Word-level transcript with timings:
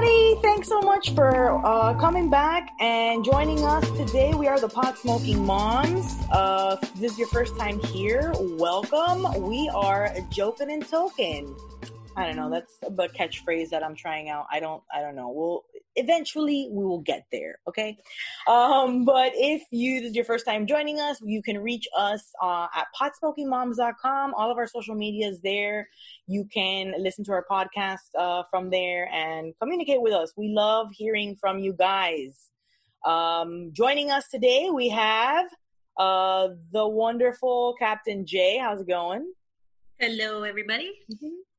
everybody. 0.00 0.40
Thanks 0.40 0.68
so 0.68 0.80
much 0.80 1.14
for 1.14 1.64
uh, 1.66 1.94
coming 1.94 2.30
back 2.30 2.70
and 2.80 3.24
joining 3.24 3.62
us 3.64 3.88
today. 3.90 4.32
We 4.32 4.48
are 4.48 4.58
the 4.58 4.68
Pot 4.68 4.96
Smoking 4.96 5.44
Moms. 5.44 6.16
Uh, 6.30 6.76
this 6.96 7.12
is 7.12 7.18
your 7.18 7.28
first 7.28 7.56
time 7.58 7.78
here. 7.80 8.32
Welcome. 8.38 9.42
We 9.42 9.70
are 9.74 10.14
Joking 10.30 10.70
and 10.70 10.88
Token. 10.88 11.54
I 12.16 12.26
don't 12.26 12.36
know. 12.36 12.48
That's 12.48 12.78
a 12.82 12.90
catchphrase 12.90 13.68
that 13.70 13.84
I'm 13.84 13.94
trying 13.94 14.30
out. 14.30 14.46
I 14.50 14.58
don't. 14.58 14.82
I 14.94 15.00
don't 15.02 15.14
know. 15.14 15.30
We'll 15.30 15.64
eventually 15.96 16.68
we 16.70 16.84
will 16.84 17.00
get 17.00 17.24
there. 17.32 17.58
Okay. 17.68 17.96
Um, 18.48 19.04
but 19.04 19.32
if 19.34 19.62
you 19.70 20.00
this 20.00 20.10
is 20.10 20.16
your 20.16 20.24
first 20.24 20.46
time 20.46 20.66
joining 20.66 21.00
us, 21.00 21.18
you 21.22 21.42
can 21.42 21.58
reach 21.58 21.86
us 21.96 22.30
uh, 22.42 22.66
at 22.74 22.86
potsmokingmoms.com. 23.00 24.34
All 24.34 24.50
of 24.50 24.58
our 24.58 24.66
social 24.66 24.94
media 24.94 25.28
is 25.28 25.40
there. 25.40 25.88
You 26.26 26.46
can 26.52 26.94
listen 26.98 27.24
to 27.24 27.32
our 27.32 27.44
podcast 27.50 27.98
uh, 28.18 28.44
from 28.50 28.70
there 28.70 29.08
and 29.12 29.54
communicate 29.60 30.00
with 30.00 30.12
us. 30.12 30.32
We 30.36 30.48
love 30.48 30.88
hearing 30.92 31.36
from 31.40 31.58
you 31.58 31.72
guys. 31.72 32.50
Um, 33.04 33.70
joining 33.72 34.10
us 34.10 34.28
today, 34.28 34.68
we 34.72 34.88
have 34.90 35.46
uh, 35.98 36.48
the 36.72 36.86
wonderful 36.86 37.74
Captain 37.78 38.26
Jay. 38.26 38.58
How's 38.58 38.82
it 38.82 38.88
going? 38.88 39.32
Hello, 39.98 40.44
everybody. 40.44 40.90
Mm-hmm. 41.12 41.49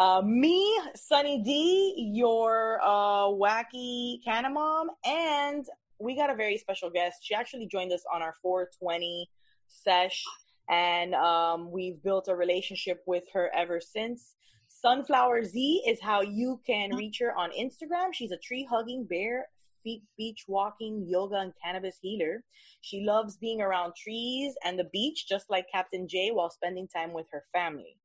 Uh, 0.00 0.22
me, 0.22 0.80
Sunny 0.94 1.42
D, 1.42 2.10
your 2.14 2.80
uh, 2.82 3.26
wacky 3.26 4.16
Canna 4.24 4.48
mom, 4.48 4.88
and 5.04 5.66
we 5.98 6.16
got 6.16 6.30
a 6.30 6.34
very 6.34 6.56
special 6.56 6.88
guest. 6.88 7.18
She 7.22 7.34
actually 7.34 7.66
joined 7.66 7.92
us 7.92 8.02
on 8.10 8.22
our 8.22 8.34
420 8.40 9.28
sesh, 9.68 10.24
and 10.70 11.14
um, 11.14 11.70
we've 11.70 12.02
built 12.02 12.28
a 12.28 12.34
relationship 12.34 13.02
with 13.06 13.24
her 13.34 13.50
ever 13.54 13.78
since. 13.78 14.36
Sunflower 14.68 15.44
Z 15.44 15.82
is 15.86 16.00
how 16.00 16.22
you 16.22 16.62
can 16.66 16.96
reach 16.96 17.18
her 17.20 17.36
on 17.36 17.50
Instagram. 17.50 18.14
She's 18.14 18.32
a 18.32 18.38
tree 18.38 18.66
hugging, 18.70 19.04
bare 19.04 19.48
feet 19.84 20.02
beach 20.16 20.46
walking, 20.48 21.04
yoga, 21.06 21.36
and 21.40 21.52
cannabis 21.62 21.98
healer. 22.00 22.42
She 22.80 23.04
loves 23.04 23.36
being 23.36 23.60
around 23.60 23.96
trees 23.96 24.54
and 24.64 24.78
the 24.78 24.88
beach, 24.94 25.28
just 25.28 25.50
like 25.50 25.66
Captain 25.70 26.08
Jay, 26.08 26.30
while 26.32 26.48
spending 26.48 26.88
time 26.88 27.12
with 27.12 27.26
her 27.32 27.44
family. 27.52 27.98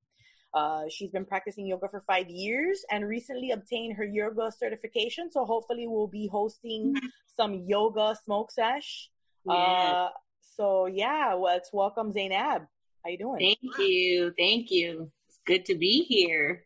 Uh, 0.55 0.83
she's 0.89 1.11
been 1.11 1.25
practicing 1.25 1.67
yoga 1.67 1.89
for 1.89 2.01
five 2.07 2.29
years 2.29 2.85
and 2.89 3.05
recently 3.05 3.51
obtained 3.51 3.97
her 3.97 4.05
yoga 4.05 4.49
certification. 4.57 5.29
So 5.29 5.43
hopefully 5.43 5.85
we'll 5.85 6.07
be 6.07 6.27
hosting 6.31 6.93
mm-hmm. 6.95 7.07
some 7.35 7.65
yoga 7.67 8.15
smoke 8.23 8.51
sesh. 8.51 9.09
Yeah. 9.45 9.53
Uh, 9.53 10.09
so 10.55 10.85
yeah, 10.85 11.35
let's 11.37 11.71
welcome 11.73 12.13
Zainab. 12.13 12.61
How 13.03 13.11
you 13.11 13.17
doing? 13.17 13.39
Thank 13.39 13.77
you. 13.79 14.33
Thank 14.37 14.71
you. 14.71 15.11
It's 15.27 15.39
good 15.45 15.65
to 15.65 15.75
be 15.75 16.03
here. 16.03 16.63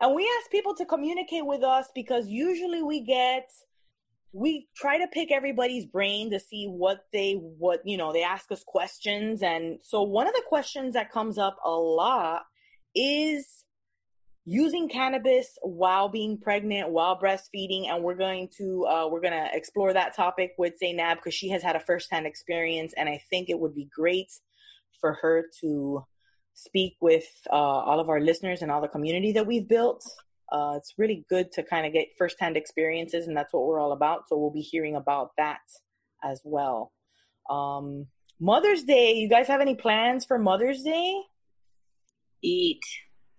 And 0.00 0.14
we 0.14 0.30
ask 0.38 0.50
people 0.50 0.76
to 0.76 0.86
communicate 0.86 1.44
with 1.44 1.64
us 1.64 1.88
because 1.94 2.28
usually 2.28 2.82
we 2.82 3.00
get 3.00 3.50
we 4.32 4.68
try 4.76 4.98
to 4.98 5.08
pick 5.08 5.32
everybody's 5.32 5.84
brain 5.84 6.30
to 6.30 6.38
see 6.38 6.66
what 6.66 7.04
they 7.12 7.32
what 7.34 7.80
you 7.84 7.96
know 7.96 8.12
they 8.12 8.22
ask 8.22 8.50
us 8.52 8.62
questions 8.64 9.42
and 9.42 9.80
so 9.82 10.02
one 10.02 10.28
of 10.28 10.32
the 10.34 10.42
questions 10.46 10.94
that 10.94 11.10
comes 11.10 11.36
up 11.36 11.56
a 11.64 11.70
lot 11.70 12.42
is 12.94 13.46
using 14.44 14.88
cannabis 14.88 15.58
while 15.62 16.08
being 16.08 16.38
pregnant, 16.38 16.90
while 16.90 17.18
breastfeeding, 17.18 17.88
and 17.88 18.02
we're 18.02 18.14
going 18.14 18.48
to 18.58 18.86
uh, 18.86 19.08
we're 19.08 19.20
going 19.20 19.32
to 19.32 19.48
explore 19.52 19.92
that 19.92 20.16
topic 20.16 20.54
with 20.58 20.78
Zainab 20.78 21.18
because 21.18 21.34
she 21.34 21.48
has 21.50 21.62
had 21.62 21.76
a 21.76 21.80
firsthand 21.80 22.26
experience, 22.26 22.94
and 22.96 23.08
I 23.08 23.22
think 23.30 23.48
it 23.48 23.58
would 23.58 23.74
be 23.74 23.88
great 23.94 24.30
for 25.00 25.14
her 25.22 25.46
to 25.60 26.04
speak 26.54 26.96
with 27.00 27.28
uh, 27.50 27.54
all 27.54 28.00
of 28.00 28.08
our 28.08 28.20
listeners 28.20 28.62
and 28.62 28.70
all 28.70 28.80
the 28.80 28.88
community 28.88 29.32
that 29.32 29.46
we've 29.46 29.68
built. 29.68 30.04
Uh, 30.52 30.74
it's 30.76 30.94
really 30.98 31.24
good 31.30 31.52
to 31.52 31.62
kind 31.62 31.86
of 31.86 31.92
get 31.92 32.08
firsthand 32.18 32.56
experiences, 32.56 33.28
and 33.28 33.36
that's 33.36 33.52
what 33.52 33.66
we're 33.66 33.80
all 33.80 33.92
about. 33.92 34.28
So 34.28 34.36
we'll 34.36 34.50
be 34.50 34.60
hearing 34.60 34.96
about 34.96 35.30
that 35.38 35.60
as 36.24 36.40
well. 36.44 36.92
Um, 37.48 38.06
Mother's 38.40 38.84
Day. 38.84 39.12
You 39.12 39.28
guys 39.28 39.46
have 39.48 39.60
any 39.60 39.74
plans 39.74 40.24
for 40.24 40.38
Mother's 40.38 40.82
Day? 40.82 41.20
Eat. 42.42 42.82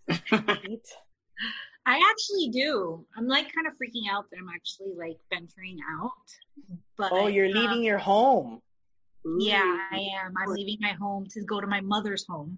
Eat. 0.09 0.87
I 1.85 1.99
actually 2.11 2.49
do. 2.49 3.05
I'm 3.17 3.27
like 3.27 3.51
kind 3.53 3.67
of 3.67 3.73
freaking 3.73 4.11
out 4.11 4.25
that 4.31 4.37
I'm 4.37 4.49
actually 4.53 4.93
like 4.97 5.17
venturing 5.31 5.79
out. 5.99 6.11
But 6.97 7.11
oh, 7.11 7.27
you're 7.27 7.47
um, 7.47 7.53
leaving 7.53 7.83
your 7.83 7.97
home. 7.97 8.61
Yeah, 9.39 9.77
I 9.91 9.97
am. 10.23 10.33
I'm 10.37 10.53
leaving 10.53 10.77
my 10.79 10.93
home 10.93 11.25
to 11.31 11.43
go 11.43 11.59
to 11.59 11.67
my 11.67 11.81
mother's 11.81 12.25
home. 12.27 12.57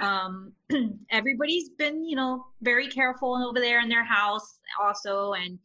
Um, 0.00 0.52
everybody's 1.10 1.70
been, 1.70 2.04
you 2.04 2.16
know, 2.16 2.46
very 2.62 2.88
careful 2.88 3.34
over 3.36 3.60
there 3.60 3.80
in 3.80 3.88
their 3.88 4.04
house 4.04 4.60
also, 4.80 5.32
and 5.34 5.58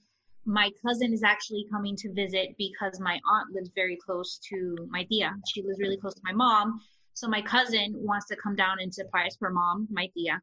my 0.45 0.71
cousin 0.85 1.11
is 1.13 1.23
actually 1.23 1.65
coming 1.71 1.95
to 1.97 2.13
visit 2.13 2.55
because 2.57 2.99
my 2.99 3.19
aunt 3.31 3.53
lives 3.53 3.71
very 3.73 3.97
close 3.97 4.39
to 4.49 4.75
my 4.89 5.03
tia. 5.03 5.33
She 5.53 5.63
lives 5.63 5.79
really 5.79 5.97
close 5.97 6.13
to 6.15 6.21
my 6.23 6.33
mom, 6.33 6.81
so 7.15 7.29
my 7.29 7.41
cousin 7.41 7.93
wants 7.95 8.27
to 8.27 8.35
come 8.35 8.55
down 8.55 8.77
and 8.81 8.93
surprise 8.93 9.37
her 9.39 9.49
mom, 9.49 9.87
my 9.89 10.07
tia, 10.13 10.41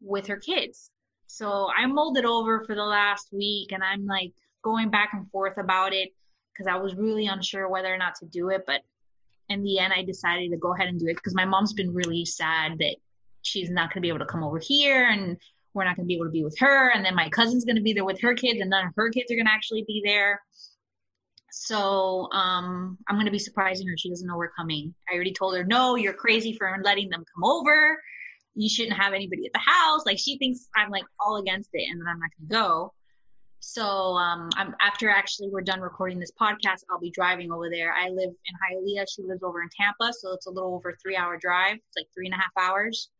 with 0.00 0.28
her 0.28 0.36
kids. 0.36 0.90
So 1.26 1.68
I 1.76 1.84
mulled 1.86 2.16
it 2.16 2.24
over 2.24 2.64
for 2.64 2.76
the 2.76 2.84
last 2.84 3.28
week 3.32 3.72
and 3.72 3.82
I'm 3.82 4.06
like 4.06 4.32
going 4.62 4.88
back 4.88 5.10
and 5.14 5.28
forth 5.30 5.58
about 5.58 5.92
it 5.92 6.10
because 6.52 6.68
I 6.68 6.76
was 6.76 6.94
really 6.94 7.26
unsure 7.26 7.68
whether 7.68 7.92
or 7.92 7.98
not 7.98 8.14
to 8.20 8.26
do 8.26 8.50
it. 8.50 8.62
But 8.66 8.82
in 9.48 9.64
the 9.64 9.80
end, 9.80 9.92
I 9.96 10.04
decided 10.04 10.52
to 10.52 10.56
go 10.56 10.72
ahead 10.72 10.86
and 10.86 11.00
do 11.00 11.08
it 11.08 11.16
because 11.16 11.34
my 11.34 11.44
mom's 11.44 11.72
been 11.72 11.92
really 11.92 12.24
sad 12.24 12.78
that 12.78 12.96
she's 13.42 13.68
not 13.68 13.88
going 13.88 13.96
to 13.96 14.00
be 14.00 14.08
able 14.08 14.20
to 14.20 14.26
come 14.26 14.44
over 14.44 14.60
here 14.60 15.08
and 15.08 15.36
we're 15.74 15.84
not 15.84 15.96
going 15.96 16.06
to 16.06 16.08
be 16.08 16.14
able 16.14 16.26
to 16.26 16.30
be 16.30 16.44
with 16.44 16.56
her. 16.60 16.90
And 16.90 17.04
then 17.04 17.16
my 17.16 17.30
cousin's 17.30 17.64
going 17.64 17.76
to 17.76 17.82
be 17.82 17.94
there 17.94 18.04
with 18.04 18.20
her 18.20 18.34
kids 18.34 18.60
and 18.60 18.70
none 18.70 18.86
of 18.86 18.92
her 18.96 19.10
kids 19.10 19.32
are 19.32 19.34
going 19.34 19.46
to 19.46 19.52
actually 19.52 19.82
be 19.88 20.02
there. 20.04 20.40
So 21.54 22.32
um, 22.32 22.96
I'm 23.06 23.16
gonna 23.16 23.30
be 23.30 23.38
surprising 23.38 23.86
her. 23.86 23.96
She 23.98 24.08
doesn't 24.08 24.26
know 24.26 24.38
we're 24.38 24.52
coming. 24.52 24.94
I 25.10 25.14
already 25.14 25.34
told 25.34 25.54
her, 25.54 25.64
no, 25.64 25.96
you're 25.96 26.14
crazy 26.14 26.54
for 26.56 26.80
letting 26.82 27.10
them 27.10 27.24
come 27.34 27.44
over. 27.44 28.02
You 28.54 28.70
shouldn't 28.70 28.96
have 28.98 29.12
anybody 29.12 29.44
at 29.44 29.52
the 29.52 29.58
house. 29.58 30.06
Like 30.06 30.18
she 30.18 30.38
thinks 30.38 30.66
I'm 30.74 30.88
like 30.88 31.04
all 31.20 31.36
against 31.36 31.68
it, 31.74 31.86
and 31.90 32.00
then 32.00 32.08
I'm 32.08 32.18
not 32.18 32.30
gonna 32.38 32.64
go. 32.64 32.94
So 33.60 33.84
um, 33.84 34.48
I'm 34.56 34.74
after 34.80 35.10
actually 35.10 35.50
we're 35.50 35.60
done 35.60 35.82
recording 35.82 36.18
this 36.18 36.32
podcast, 36.40 36.84
I'll 36.90 36.98
be 36.98 37.10
driving 37.10 37.52
over 37.52 37.68
there. 37.68 37.92
I 37.92 38.08
live 38.08 38.30
in 38.30 38.76
Hialeah. 38.96 39.04
She 39.14 39.22
lives 39.22 39.42
over 39.42 39.60
in 39.60 39.68
Tampa, 39.78 40.10
so 40.14 40.32
it's 40.32 40.46
a 40.46 40.50
little 40.50 40.74
over 40.74 40.96
three 41.02 41.16
hour 41.16 41.36
drive. 41.36 41.74
It's 41.74 41.96
like 41.98 42.06
three 42.14 42.28
and 42.28 42.34
a 42.34 42.38
half 42.38 42.52
hours. 42.58 43.10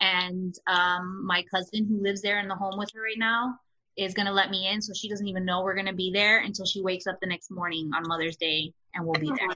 And 0.00 0.54
um, 0.68 1.26
my 1.26 1.44
cousin 1.52 1.86
who 1.88 2.00
lives 2.00 2.22
there 2.22 2.38
in 2.38 2.46
the 2.46 2.54
home 2.54 2.78
with 2.78 2.92
her 2.94 3.02
right 3.02 3.18
now, 3.18 3.58
is 3.98 4.14
going 4.14 4.26
to 4.26 4.32
let 4.32 4.50
me 4.50 4.68
in. 4.68 4.80
So 4.80 4.92
she 4.94 5.08
doesn't 5.08 5.26
even 5.26 5.44
know 5.44 5.62
we're 5.62 5.74
going 5.74 5.86
to 5.86 5.92
be 5.92 6.12
there 6.12 6.38
until 6.40 6.64
she 6.64 6.80
wakes 6.80 7.06
up 7.06 7.18
the 7.20 7.26
next 7.26 7.50
morning 7.50 7.90
on 7.94 8.06
Mother's 8.06 8.36
Day 8.36 8.72
and 8.94 9.04
we'll 9.04 9.20
be 9.20 9.28
there. 9.28 9.48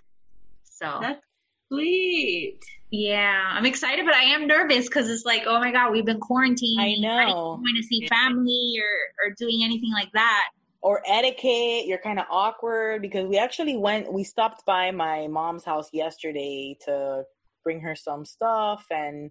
So 0.65 0.99
that's 1.01 1.23
sweet. 1.69 2.59
Yeah, 2.91 3.51
I'm 3.53 3.65
excited, 3.65 4.05
but 4.05 4.15
I 4.15 4.25
am 4.25 4.47
nervous 4.47 4.87
because 4.87 5.09
it's 5.09 5.25
like, 5.25 5.45
oh 5.47 5.59
my 5.61 5.73
God, 5.73 5.93
we've 5.93 6.05
been 6.05 6.21
quarantined. 6.21 6.81
I 6.81 6.95
know. 6.97 7.57
Going 7.57 7.77
to 7.77 7.83
see 7.83 8.07
family 8.09 8.75
or, 8.79 9.29
or 9.29 9.35
doing 9.39 9.61
anything 9.63 9.93
like 9.93 10.13
that. 10.13 10.49
Or 10.83 11.01
etiquette, 11.07 11.87
you're 11.87 11.99
kind 12.03 12.19
of 12.19 12.27
awkward 12.29 13.01
because 13.01 13.29
we 13.29 13.39
actually 13.39 13.77
went, 13.77 14.13
we 14.13 14.25
stopped 14.25 14.67
by 14.67 14.91
my 14.91 15.29
mom's 15.29 15.65
house 15.65 15.89
yesterday 15.93 16.77
to 16.85 17.23
bring 17.63 17.81
her 17.81 17.95
some 17.95 18.25
stuff 18.25 18.85
and 18.91 19.31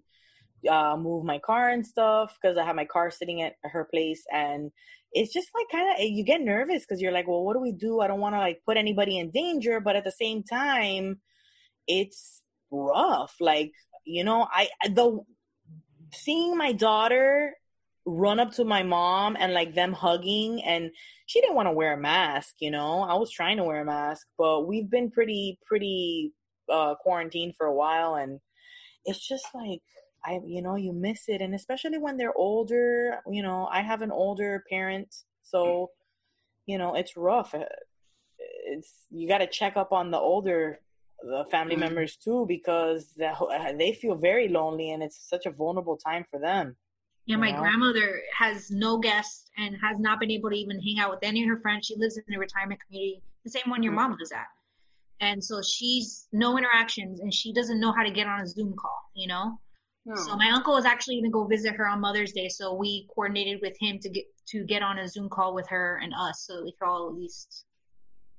uh, 0.68 0.96
move 0.96 1.24
my 1.24 1.38
car 1.38 1.68
and 1.70 1.86
stuff 1.86 2.36
because 2.40 2.56
I 2.56 2.64
have 2.64 2.76
my 2.76 2.84
car 2.84 3.10
sitting 3.10 3.42
at 3.42 3.56
her 3.62 3.84
place 3.84 4.24
and 4.32 4.70
it's 5.12 5.32
just 5.32 5.48
like 5.54 5.66
kind 5.70 5.90
of 5.90 6.00
eh, 6.00 6.08
you 6.10 6.24
get 6.24 6.40
nervous 6.40 6.84
because 6.84 7.00
you're 7.00 7.12
like, 7.12 7.28
well, 7.28 7.44
what 7.44 7.54
do 7.54 7.60
we 7.60 7.72
do? 7.72 8.00
I 8.00 8.06
don't 8.06 8.20
want 8.20 8.34
to 8.34 8.38
like 8.38 8.62
put 8.66 8.76
anybody 8.76 9.18
in 9.18 9.30
danger, 9.30 9.80
but 9.80 9.96
at 9.96 10.04
the 10.04 10.12
same 10.12 10.42
time, 10.42 11.20
it's 11.86 12.42
rough. 12.70 13.34
Like 13.40 13.72
you 14.04 14.24
know, 14.24 14.48
I 14.50 14.68
the 14.86 15.20
seeing 16.12 16.56
my 16.56 16.72
daughter 16.72 17.54
run 18.04 18.40
up 18.40 18.52
to 18.52 18.64
my 18.64 18.82
mom 18.82 19.36
and 19.38 19.52
like 19.52 19.74
them 19.74 19.92
hugging 19.92 20.62
and 20.62 20.90
she 21.26 21.40
didn't 21.40 21.54
want 21.54 21.66
to 21.66 21.72
wear 21.72 21.92
a 21.92 21.96
mask 21.96 22.56
you 22.58 22.70
know 22.70 23.02
i 23.02 23.14
was 23.14 23.30
trying 23.30 23.56
to 23.56 23.62
wear 23.62 23.82
a 23.82 23.84
mask 23.84 24.26
but 24.36 24.66
we've 24.66 24.90
been 24.90 25.08
pretty 25.08 25.56
pretty 25.64 26.32
uh 26.68 26.94
quarantined 26.96 27.54
for 27.56 27.66
a 27.66 27.74
while 27.74 28.16
and 28.16 28.40
it's 29.04 29.26
just 29.26 29.46
like 29.54 29.82
I, 30.24 30.40
you 30.44 30.62
know, 30.62 30.76
you 30.76 30.92
miss 30.92 31.28
it. 31.28 31.40
And 31.40 31.54
especially 31.54 31.98
when 31.98 32.16
they're 32.16 32.36
older, 32.36 33.18
you 33.30 33.42
know, 33.42 33.68
I 33.70 33.82
have 33.82 34.02
an 34.02 34.12
older 34.12 34.64
parent. 34.70 35.14
So, 35.42 35.90
you 36.66 36.78
know, 36.78 36.94
it's 36.94 37.16
rough. 37.16 37.54
Uh, 37.54 37.64
it's, 38.38 39.06
you 39.10 39.28
got 39.28 39.38
to 39.38 39.46
check 39.46 39.76
up 39.76 39.92
on 39.92 40.10
the 40.10 40.18
older 40.18 40.80
the 41.24 41.44
family 41.50 41.74
mm-hmm. 41.74 41.84
members 41.84 42.16
too, 42.16 42.44
because 42.48 43.12
uh, 43.22 43.72
they 43.78 43.92
feel 43.92 44.16
very 44.16 44.48
lonely 44.48 44.90
and 44.90 45.02
it's 45.02 45.28
such 45.28 45.46
a 45.46 45.50
vulnerable 45.50 45.96
time 45.96 46.24
for 46.30 46.40
them. 46.40 46.76
Yeah, 47.26 47.36
my 47.36 47.52
know? 47.52 47.60
grandmother 47.60 48.20
has 48.36 48.70
no 48.70 48.98
guests 48.98 49.50
and 49.56 49.76
has 49.80 49.98
not 50.00 50.18
been 50.18 50.30
able 50.30 50.50
to 50.50 50.56
even 50.56 50.80
hang 50.80 50.98
out 50.98 51.10
with 51.10 51.20
any 51.22 51.42
of 51.42 51.48
her 51.48 51.60
friends. 51.60 51.86
She 51.86 51.96
lives 51.96 52.18
in 52.18 52.34
a 52.34 52.38
retirement 52.38 52.80
community, 52.84 53.22
the 53.44 53.50
same 53.50 53.62
one 53.66 53.82
your 53.82 53.92
mm-hmm. 53.92 54.10
mom 54.10 54.16
lives 54.18 54.32
at. 54.32 54.46
And 55.20 55.42
so 55.42 55.62
she's 55.62 56.26
no 56.32 56.58
interactions 56.58 57.20
and 57.20 57.32
she 57.32 57.52
doesn't 57.52 57.78
know 57.78 57.92
how 57.92 58.02
to 58.02 58.10
get 58.10 58.26
on 58.26 58.40
a 58.40 58.46
Zoom 58.46 58.74
call, 58.74 58.98
you 59.14 59.28
know? 59.28 59.60
So 60.16 60.36
my 60.36 60.50
uncle 60.50 60.74
was 60.74 60.84
actually 60.84 61.16
going 61.16 61.24
to 61.26 61.30
go 61.30 61.44
visit 61.44 61.74
her 61.74 61.86
on 61.86 62.00
Mother's 62.00 62.32
Day, 62.32 62.48
so 62.48 62.74
we 62.74 63.06
coordinated 63.14 63.60
with 63.62 63.76
him 63.78 64.00
to 64.00 64.08
get 64.08 64.24
to 64.48 64.64
get 64.64 64.82
on 64.82 64.98
a 64.98 65.08
Zoom 65.08 65.28
call 65.28 65.54
with 65.54 65.68
her 65.68 66.00
and 66.02 66.12
us, 66.12 66.44
so 66.46 66.64
we 66.64 66.72
could 66.72 66.86
all 66.86 67.08
at 67.08 67.14
least 67.14 67.66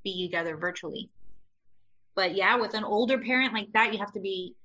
be 0.03 0.27
together 0.27 0.57
virtually. 0.57 1.09
But 2.15 2.35
yeah, 2.35 2.57
with 2.57 2.73
an 2.73 2.83
older 2.83 3.17
parent 3.17 3.53
like 3.53 3.71
that, 3.73 3.93
you 3.93 3.99
have 3.99 4.11
to 4.11 4.19
be 4.19 4.55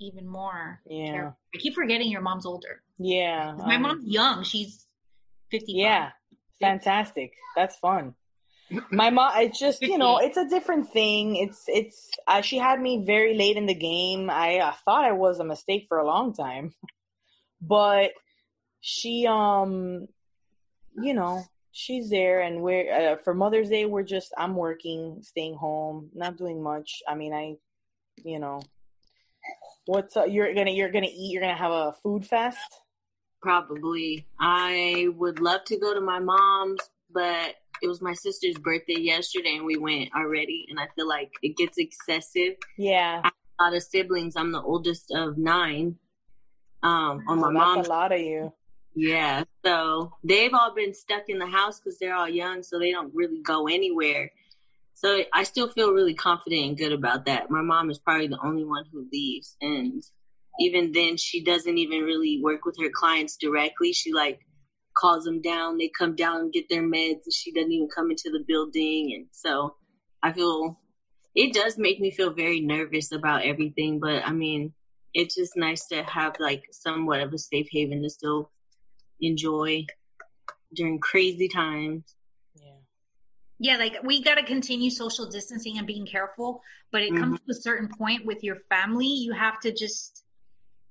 even 0.00 0.26
more. 0.26 0.80
Yeah. 0.84 1.12
Careful. 1.12 1.38
I 1.54 1.58
keep 1.58 1.74
forgetting 1.74 2.10
your 2.10 2.22
mom's 2.22 2.44
older. 2.44 2.82
Yeah. 2.98 3.54
My 3.56 3.76
um, 3.76 3.82
mom's 3.82 4.06
young. 4.06 4.42
She's 4.42 4.86
fifty. 5.50 5.74
Yeah. 5.74 6.10
Fantastic. 6.60 7.32
That's 7.54 7.76
fun. 7.76 8.14
My 8.90 9.10
mom, 9.10 9.32
it's 9.36 9.58
just 9.58 9.80
you 9.82 9.96
know, 9.96 10.18
it's 10.18 10.36
a 10.36 10.48
different 10.48 10.90
thing. 10.92 11.36
It's 11.36 11.64
it's. 11.68 12.10
Uh, 12.26 12.42
she 12.42 12.58
had 12.58 12.80
me 12.80 13.04
very 13.04 13.34
late 13.34 13.56
in 13.56 13.66
the 13.66 13.74
game. 13.74 14.28
I 14.28 14.58
uh, 14.58 14.72
thought 14.84 15.04
I 15.04 15.12
was 15.12 15.40
a 15.40 15.44
mistake 15.44 15.86
for 15.88 15.98
a 15.98 16.06
long 16.06 16.34
time, 16.34 16.74
but 17.62 18.10
she, 18.80 19.26
um, 19.26 20.06
you 21.00 21.14
know, 21.14 21.44
she's 21.72 22.10
there, 22.10 22.40
and 22.40 22.60
we're 22.60 22.92
uh, 22.92 23.16
for 23.24 23.34
Mother's 23.34 23.70
Day. 23.70 23.86
We're 23.86 24.02
just 24.02 24.32
I'm 24.36 24.54
working, 24.54 25.20
staying 25.22 25.54
home, 25.54 26.10
not 26.14 26.36
doing 26.36 26.62
much. 26.62 27.02
I 27.08 27.14
mean, 27.14 27.32
I, 27.32 27.56
you 28.22 28.38
know, 28.38 28.60
what's 29.86 30.16
uh, 30.16 30.24
you're 30.24 30.54
gonna 30.54 30.72
you're 30.72 30.92
gonna 30.92 31.06
eat. 31.06 31.32
You're 31.32 31.42
gonna 31.42 31.56
have 31.56 31.72
a 31.72 31.94
food 32.02 32.26
fest. 32.26 32.58
Probably. 33.40 34.26
I 34.38 35.08
would 35.16 35.40
love 35.40 35.64
to 35.66 35.78
go 35.78 35.94
to 35.94 36.00
my 36.00 36.18
mom's, 36.18 36.80
but 37.10 37.54
it 37.82 37.88
was 37.88 38.00
my 38.00 38.14
sister's 38.14 38.56
birthday 38.58 38.98
yesterday 38.98 39.56
and 39.56 39.64
we 39.64 39.76
went 39.76 40.10
already. 40.16 40.66
And 40.68 40.78
I 40.78 40.88
feel 40.94 41.08
like 41.08 41.30
it 41.42 41.56
gets 41.56 41.78
excessive. 41.78 42.54
Yeah, 42.76 43.22
I 43.24 43.30
a 43.60 43.64
lot 43.64 43.74
of 43.74 43.82
siblings. 43.82 44.36
I'm 44.36 44.52
the 44.52 44.62
oldest 44.62 45.10
of 45.12 45.36
nine. 45.36 45.96
Um, 46.82 47.24
on 47.26 47.40
my 47.40 47.50
mom's 47.50 47.88
a 47.88 47.90
lot 47.90 48.12
of 48.12 48.20
you. 48.20 48.52
Yeah. 48.94 49.44
So 49.64 50.12
they've 50.24 50.54
all 50.54 50.74
been 50.74 50.94
stuck 50.94 51.28
in 51.28 51.38
the 51.38 51.46
house 51.46 51.80
because 51.80 51.98
they're 51.98 52.14
all 52.14 52.28
young, 52.28 52.62
so 52.62 52.78
they 52.78 52.90
don't 52.90 53.14
really 53.14 53.40
go 53.42 53.68
anywhere. 53.68 54.30
So 54.94 55.22
I 55.32 55.44
still 55.44 55.68
feel 55.68 55.92
really 55.92 56.14
confident 56.14 56.66
and 56.66 56.76
good 56.76 56.92
about 56.92 57.26
that. 57.26 57.50
My 57.50 57.62
mom 57.62 57.90
is 57.90 57.98
probably 57.98 58.26
the 58.26 58.44
only 58.44 58.64
one 58.64 58.84
who 58.92 59.06
leaves. 59.12 59.56
And 59.60 60.02
even 60.58 60.90
then, 60.90 61.16
she 61.16 61.42
doesn't 61.44 61.78
even 61.78 62.00
really 62.00 62.40
work 62.42 62.64
with 62.64 62.76
her 62.80 62.90
clients 62.92 63.36
directly. 63.36 63.92
She 63.92 64.12
like 64.12 64.40
calls 64.98 65.24
them 65.24 65.40
down. 65.40 65.78
They 65.78 65.90
come 65.96 66.14
down 66.14 66.40
and 66.40 66.52
get 66.52 66.68
their 66.68 66.82
meds, 66.82 67.24
and 67.24 67.32
she 67.32 67.52
doesn't 67.52 67.72
even 67.72 67.88
come 67.88 68.10
into 68.10 68.30
the 68.30 68.44
building. 68.46 69.12
And 69.14 69.26
so 69.32 69.76
I 70.22 70.32
feel 70.32 70.78
it 71.34 71.54
does 71.54 71.78
make 71.78 72.00
me 72.00 72.10
feel 72.10 72.32
very 72.32 72.60
nervous 72.60 73.12
about 73.12 73.44
everything. 73.44 74.00
But 74.00 74.26
I 74.26 74.32
mean, 74.32 74.72
it's 75.14 75.34
just 75.34 75.56
nice 75.56 75.86
to 75.88 76.02
have 76.04 76.36
like 76.40 76.64
somewhat 76.70 77.20
of 77.20 77.32
a 77.32 77.38
safe 77.38 77.68
haven 77.70 78.02
to 78.02 78.10
still 78.10 78.50
enjoy 79.20 79.86
during 80.74 80.98
crazy 80.98 81.48
times. 81.48 82.14
Yeah. 82.54 82.72
Yeah, 83.58 83.76
like 83.76 83.96
we 84.04 84.22
got 84.22 84.36
to 84.36 84.44
continue 84.44 84.90
social 84.90 85.28
distancing 85.28 85.78
and 85.78 85.86
being 85.86 86.06
careful, 86.06 86.62
but 86.92 87.02
it 87.02 87.10
comes 87.10 87.38
mm-hmm. 87.38 87.50
to 87.50 87.58
a 87.58 87.60
certain 87.60 87.88
point 87.96 88.26
with 88.26 88.42
your 88.44 88.56
family, 88.68 89.06
you 89.06 89.32
have 89.32 89.60
to 89.60 89.72
just 89.72 90.24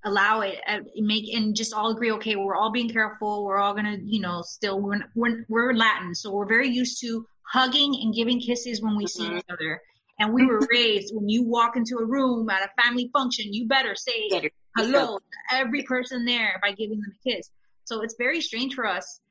allow 0.08 0.42
it 0.42 0.56
uh, 0.68 0.80
make 1.14 1.26
and 1.36 1.56
just 1.56 1.74
all 1.74 1.90
agree 1.92 2.12
okay 2.12 2.36
we're 2.36 2.56
all 2.56 2.72
being 2.72 2.90
careful 2.90 3.44
we're 3.46 3.58
all 3.64 3.74
gonna 3.74 3.98
you 4.04 4.20
know 4.26 4.42
still 4.42 4.80
we're 4.82 5.00
we're, 5.16 5.46
we're 5.50 5.74
latin 5.74 6.14
so 6.16 6.32
we're 6.32 6.48
very 6.58 6.70
used 6.82 7.00
to 7.02 7.26
hugging 7.58 7.92
and 8.02 8.14
giving 8.14 8.40
kisses 8.40 8.82
when 8.82 8.96
we 8.98 9.08
see 9.08 9.24
Mhm. 9.24 9.38
each 9.40 9.46
other. 9.50 9.82
And 10.20 10.34
we 10.34 10.44
were 10.46 10.62
raised 10.72 11.14
when 11.16 11.30
you 11.30 11.44
walk 11.44 11.78
into 11.78 11.96
a 11.98 12.06
room 12.06 12.50
at 12.50 12.62
a 12.68 12.82
family 12.82 13.10
function 13.14 13.54
you 13.54 13.68
better 13.68 13.96
say 13.96 14.28
Better. 14.30 14.50
hello 14.76 15.20
to 15.20 15.56
every 15.56 15.84
person 15.84 16.26
there 16.26 16.60
by 16.62 16.72
giving 16.72 17.00
them 17.00 17.14
a 17.18 17.30
kiss. 17.30 17.50
So 17.86 18.02
it's 18.02 18.16
very 18.18 18.42
strange 18.42 18.74
for 18.74 18.86
us. 18.86 19.22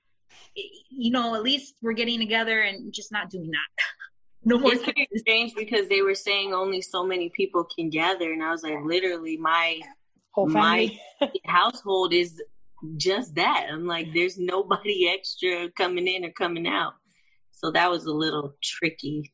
You 0.55 1.11
know 1.11 1.34
at 1.34 1.43
least 1.43 1.75
we're 1.82 1.93
getting 1.93 2.19
together 2.20 2.61
and 2.61 2.93
just 2.93 3.11
not 3.12 3.31
doing 3.31 3.50
that. 3.50 3.70
No 4.49 4.61
more 4.61 4.73
It's 4.75 4.84
very 4.84 5.08
strange 5.17 5.55
because 5.56 5.88
they 5.88 6.02
were 6.02 6.14
saying 6.14 6.55
only 6.55 6.81
so 6.81 7.05
many 7.05 7.31
people 7.31 7.64
can 7.64 7.90
gather, 7.90 8.32
and 8.32 8.40
I 8.44 8.52
was 8.52 8.62
like, 8.62 8.78
literally, 8.84 9.37
my 9.37 9.81
Whole 10.37 10.50
family. 10.50 11.00
household 11.47 12.12
is 12.12 12.43
just 12.99 13.35
that. 13.37 13.69
I'm 13.73 13.87
like, 13.87 14.12
there's 14.12 14.38
nobody 14.38 15.09
extra 15.12 15.71
coming 15.71 16.06
in 16.06 16.27
or 16.27 16.31
coming 16.31 16.67
out. 16.69 16.93
So 17.53 17.71
that 17.71 17.91
was 17.91 18.05
a 18.05 18.12
little 18.12 18.55
tricky. 18.62 19.33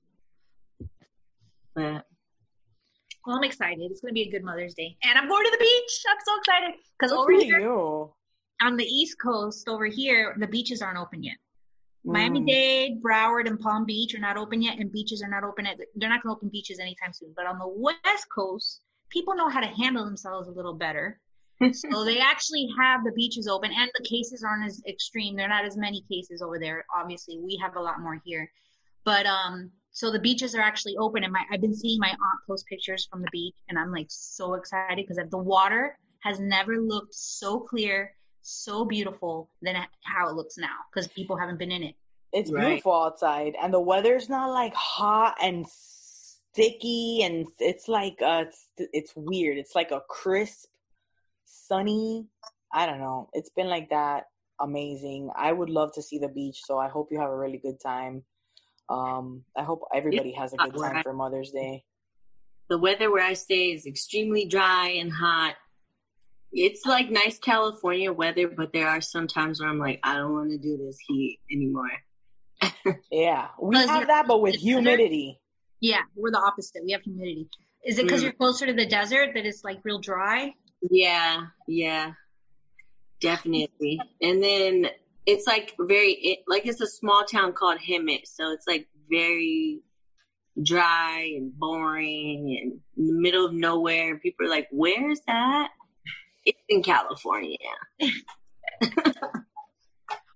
But 1.75 2.05
Well, 3.27 3.37
I'm 3.37 3.43
excited. 3.43 3.91
It's 3.91 4.01
going 4.01 4.11
to 4.11 4.15
be 4.15 4.29
a 4.29 4.31
good 4.31 4.45
Mother's 4.45 4.75
Day. 4.75 4.97
And 5.03 5.19
I'm 5.19 5.29
going 5.29 5.45
to 5.45 5.51
the 5.51 5.59
beach. 5.59 6.05
I'm 6.09 6.17
so 6.25 6.39
excited. 6.39 6.81
Because 6.99 7.13
over 7.13 7.33
here 7.33 7.59
you. 7.59 8.13
on 8.63 8.77
the 8.77 8.85
East 8.85 9.17
Coast, 9.21 9.69
over 9.69 9.87
here, 9.87 10.37
the 10.39 10.47
beaches 10.47 10.83
aren't 10.83 10.99
open 10.99 11.25
yet. 11.25 11.37
Mm. 12.07 12.13
Miami-Dade, 12.13 13.03
Broward, 13.03 13.49
and 13.49 13.59
Palm 13.59 13.87
Beach 13.87 14.15
are 14.15 14.21
not 14.21 14.37
open 14.37 14.63
yet, 14.63 14.79
and 14.79 14.93
beaches 14.93 15.21
are 15.21 15.29
not 15.29 15.43
open. 15.43 15.67
At, 15.67 15.79
they're 15.97 16.09
not 16.09 16.23
going 16.23 16.33
to 16.33 16.37
open 16.37 16.49
beaches 16.49 16.79
anytime 16.79 17.13
soon. 17.13 17.33
But 17.35 17.47
on 17.47 17.59
the 17.59 17.67
West 17.67 18.29
Coast, 18.33 18.83
people 19.13 19.37
know 19.37 19.49
how 19.49 19.61
to 19.61 19.67
handle 19.67 20.05
themselves 20.05 20.49
a 20.49 20.53
little 20.53 20.75
better. 20.75 21.21
so 21.73 22.05
they 22.05 22.19
actually 22.19 22.69
have 22.81 23.05
the 23.05 23.13
beaches 23.13 23.47
open, 23.47 23.71
and 23.73 23.91
the 23.97 24.05
cases 24.05 24.43
aren't 24.43 24.67
as 24.67 24.83
extreme. 24.89 25.37
They're 25.37 25.49
not 25.49 25.65
as 25.65 25.77
many 25.77 26.03
cases 26.11 26.43
over 26.43 26.59
there. 26.59 26.85
Obviously, 26.97 27.39
we 27.39 27.57
have 27.63 27.77
a 27.77 27.81
lot 27.81 28.01
more 28.01 28.21
here. 28.25 28.51
But 29.05 29.27
um, 29.27 29.71
so 29.93 30.11
the 30.11 30.19
beaches 30.19 30.55
are 30.55 30.61
actually 30.61 30.97
open, 30.97 31.23
and 31.23 31.33
my 31.33 31.43
I've 31.53 31.61
been 31.61 31.75
seeing 31.75 32.01
my 32.01 32.09
aunt 32.09 32.41
post 32.49 32.67
pictures 32.67 33.07
from 33.11 33.21
the 33.23 33.29
beach, 33.31 33.55
and 33.69 33.79
I'm 33.79 33.93
like 33.93 34.07
so 34.09 34.55
excited 34.55 35.07
because 35.07 35.23
the 35.31 35.39
water 35.39 35.97
has 36.21 36.41
never 36.41 36.79
looked 36.79 37.15
so 37.15 37.61
clear, 37.61 38.13
so 38.43 38.85
beautiful 38.85 39.51
than 39.61 39.77
how 40.05 40.29
it 40.29 40.35
looks 40.35 40.57
now 40.57 40.77
because 40.93 41.09
people 41.09 41.37
haven't 41.37 41.59
been 41.59 41.73
in 41.73 41.83
it. 41.83 41.95
It's 42.33 42.51
Right. 42.51 42.69
beautiful 42.69 42.93
outside, 42.95 43.55
and 43.61 43.73
the 43.73 43.81
weather's 43.81 44.29
not 44.29 44.51
like 44.51 44.75
hot 44.75 45.37
and 45.43 45.67
sticky, 46.53 47.23
and 47.23 47.47
it's 47.59 47.89
like 47.89 48.21
uh, 48.23 48.45
it's 48.47 48.69
it's 48.77 49.13
weird. 49.17 49.59
It's 49.59 49.75
like 49.75 49.91
a 49.91 50.01
crisp, 50.09 50.69
sunny. 51.45 52.27
I 52.73 52.87
don't 52.87 53.01
know. 53.01 53.29
It's 53.33 53.51
been 53.51 53.69
like 53.69 53.91
that. 53.91 54.25
Amazing. 54.61 55.31
I 55.37 55.53
would 55.53 55.71
love 55.71 55.93
to 55.95 56.03
see 56.03 56.19
the 56.19 56.29
beach, 56.29 56.63
so 56.65 56.79
I 56.79 56.89
hope 56.89 57.09
you 57.11 57.21
have 57.21 57.31
a 57.31 57.37
really 57.37 57.59
good 57.59 57.81
time. 57.81 58.23
Um, 58.89 59.45
I 59.57 59.63
hope 59.63 59.83
everybody 59.95 60.33
has 60.33 60.53
a 60.53 60.57
good 60.57 60.77
time 60.77 61.03
for 61.03 61.13
Mother's 61.13 61.51
Day. 61.51 61.85
the 62.69 62.79
weather 62.79 63.11
where 63.11 63.25
I 63.25 63.33
stay 63.35 63.73
is 63.73 63.87
extremely 63.87 64.47
dry 64.47 64.89
and 64.89 65.13
hot. 65.13 65.55
It's 66.53 66.85
like 66.85 67.11
nice 67.11 67.39
California 67.39 68.13
weather, 68.13 68.49
but 68.49 68.73
there 68.75 68.87
are 68.89 69.01
some 69.01 69.27
times 69.27 69.61
where 69.61 69.71
I'm 69.71 69.79
like, 69.79 70.01
I 70.03 70.17
don't 70.17 70.35
want 70.35 70.51
to 70.51 70.59
do 70.59 70.77
this 70.77 70.99
heat 71.07 71.41
anymore. 71.51 71.91
Yeah, 73.11 73.49
we 73.61 73.77
have 73.77 74.07
that, 74.07 74.27
but 74.27 74.41
with 74.41 74.55
closer 74.55 74.61
to 74.61 74.67
the 74.67 74.83
desert? 74.83 74.99
humidity. 74.99 75.41
Yeah, 75.83 76.03
we're 76.15 76.31
the 76.31 76.39
opposite. 76.39 76.85
We 76.85 76.93
have 76.93 77.03
humidity. 77.03 77.49
Is 77.85 77.99
it 77.99 78.05
because 78.05 78.21
Mm. 78.21 78.25
you're 78.25 78.33
closer 78.35 78.67
to 78.67 78.73
the 78.73 78.87
desert 78.87 79.35
that 79.35 79.45
it's 79.45 79.65
like 79.65 79.81
real 79.85 79.99
dry? 79.99 80.55
Yeah, 80.91 81.47
yeah, 81.67 82.13
definitely. 83.21 84.01
And 84.23 84.41
then 84.43 84.87
it's 85.27 85.47
like 85.49 85.75
very, 85.81 86.13
it, 86.13 86.45
like 86.47 86.67
it's 86.67 86.81
a 86.81 86.87
small 86.87 87.25
town 87.25 87.53
called 87.53 87.81
Hemet, 87.81 88.27
so 88.27 88.53
it's 88.53 88.67
like 88.69 88.87
very 89.11 89.81
dry 90.63 91.33
and 91.37 91.53
boring 91.59 92.57
and 92.63 92.81
in 92.97 93.07
the 93.17 93.21
middle 93.21 93.45
of 93.45 93.53
nowhere. 93.53 94.19
People 94.19 94.47
are 94.47 94.51
like, 94.51 94.69
"Where's 94.71 95.21
that?" 95.27 95.71
It's 96.45 96.63
in 96.69 96.83
California. 96.83 97.59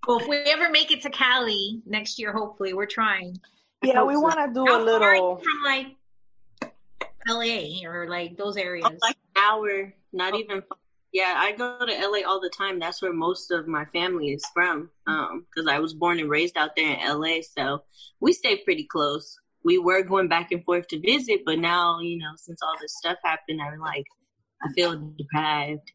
Well, 0.08 0.20
if 0.20 0.28
we 0.28 0.36
ever 0.36 0.70
make 0.70 0.92
it 0.92 1.02
to 1.02 1.10
Cali 1.10 1.82
next 1.84 2.16
year, 2.20 2.32
hopefully, 2.32 2.72
we're 2.74 2.86
trying. 2.86 3.40
Yeah, 3.82 4.02
we 4.02 4.14
so. 4.14 4.20
want 4.20 4.38
to 4.38 4.52
do 4.52 4.64
How 4.66 4.82
a 4.82 4.84
far 4.86 5.02
are 5.02 5.14
you 5.16 5.22
little. 5.22 5.36
from 5.36 5.62
like 5.64 5.86
LA 7.28 7.88
or 7.88 8.08
like 8.08 8.36
those 8.36 8.56
areas? 8.56 8.86
Oh, 8.88 8.96
like 9.02 9.16
an 9.36 9.42
hour, 9.42 9.94
not 10.12 10.34
even. 10.34 10.62
Yeah, 11.12 11.34
I 11.36 11.52
go 11.52 11.78
to 11.78 12.08
LA 12.08 12.28
all 12.28 12.40
the 12.40 12.50
time. 12.56 12.78
That's 12.78 13.00
where 13.00 13.12
most 13.12 13.50
of 13.50 13.66
my 13.66 13.84
family 13.86 14.30
is 14.32 14.44
from. 14.52 14.90
Um, 15.06 15.46
because 15.48 15.68
I 15.70 15.78
was 15.78 15.94
born 15.94 16.18
and 16.18 16.28
raised 16.28 16.56
out 16.56 16.76
there 16.76 16.92
in 16.94 17.20
LA, 17.20 17.38
so 17.40 17.82
we 18.20 18.32
stay 18.32 18.56
pretty 18.58 18.84
close. 18.84 19.38
We 19.64 19.78
were 19.78 20.02
going 20.02 20.28
back 20.28 20.52
and 20.52 20.64
forth 20.64 20.88
to 20.88 21.00
visit, 21.00 21.40
but 21.44 21.58
now 21.58 22.00
you 22.00 22.18
know, 22.18 22.32
since 22.36 22.60
all 22.62 22.74
this 22.80 22.96
stuff 22.98 23.18
happened, 23.24 23.60
I'm 23.62 23.80
like, 23.80 24.04
I 24.62 24.72
feel 24.72 24.96
deprived. 25.16 25.92